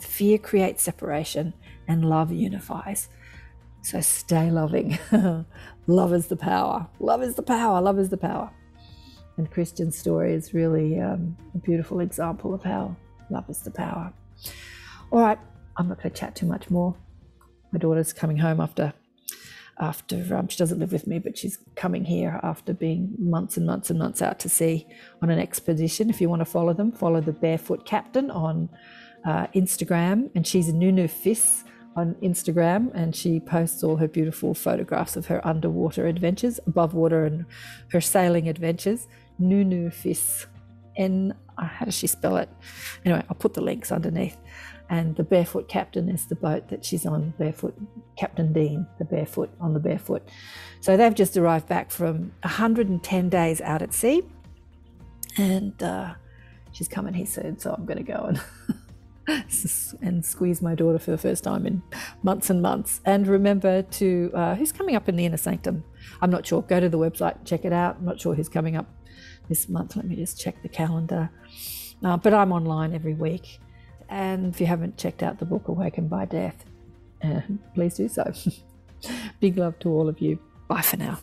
[0.00, 1.52] fear creates separation
[1.86, 3.08] and love unifies.
[3.82, 4.98] So stay loving.
[5.86, 6.88] love is the power.
[6.98, 7.80] Love is the power.
[7.82, 8.50] Love is the power.
[9.36, 12.96] And Christian's story is really um, a beautiful example of how
[13.30, 14.12] love is the power.
[15.10, 15.38] All right,
[15.76, 16.96] I'm not going to chat too much more.
[17.72, 18.92] My daughter's coming home after
[19.80, 23.66] after um, she doesn't live with me, but she's coming here after being months and
[23.66, 24.86] months and months out to sea
[25.20, 26.10] on an expedition.
[26.10, 28.68] If you want to follow them, follow the Barefoot Captain on
[29.24, 31.64] uh, Instagram, and she's Nunu Fiss
[31.96, 37.24] on Instagram, and she posts all her beautiful photographs of her underwater adventures, above water,
[37.24, 37.46] and
[37.90, 39.08] her sailing adventures.
[39.38, 40.46] Nunu Fiss,
[40.96, 41.34] N.
[41.56, 42.48] Uh, how does she spell it?
[43.04, 44.36] Anyway, I'll put the links underneath
[44.90, 47.74] and the Barefoot Captain is the boat that she's on, Barefoot
[48.16, 50.28] Captain Dean, the Barefoot on the Barefoot.
[50.80, 54.22] So they've just arrived back from 110 days out at sea,
[55.38, 56.14] and uh,
[56.72, 57.58] she's coming here soon.
[57.58, 58.40] So I'm going to go and.
[60.02, 61.82] and squeeze my daughter for the first time in
[62.22, 63.00] months and months.
[63.06, 65.82] And remember to uh, who's coming up in the inner sanctum.
[66.20, 66.60] I'm not sure.
[66.60, 67.96] Go to the website, check it out.
[67.96, 68.86] I'm not sure who's coming up
[69.48, 69.96] this month.
[69.96, 71.30] Let me just check the calendar.
[72.02, 73.60] Uh, but I'm online every week.
[74.08, 76.64] And if you haven't checked out the book Awakened by Death,
[77.22, 77.40] uh,
[77.74, 78.32] please do so.
[79.40, 80.38] Big love to all of you.
[80.68, 81.18] Bye for now.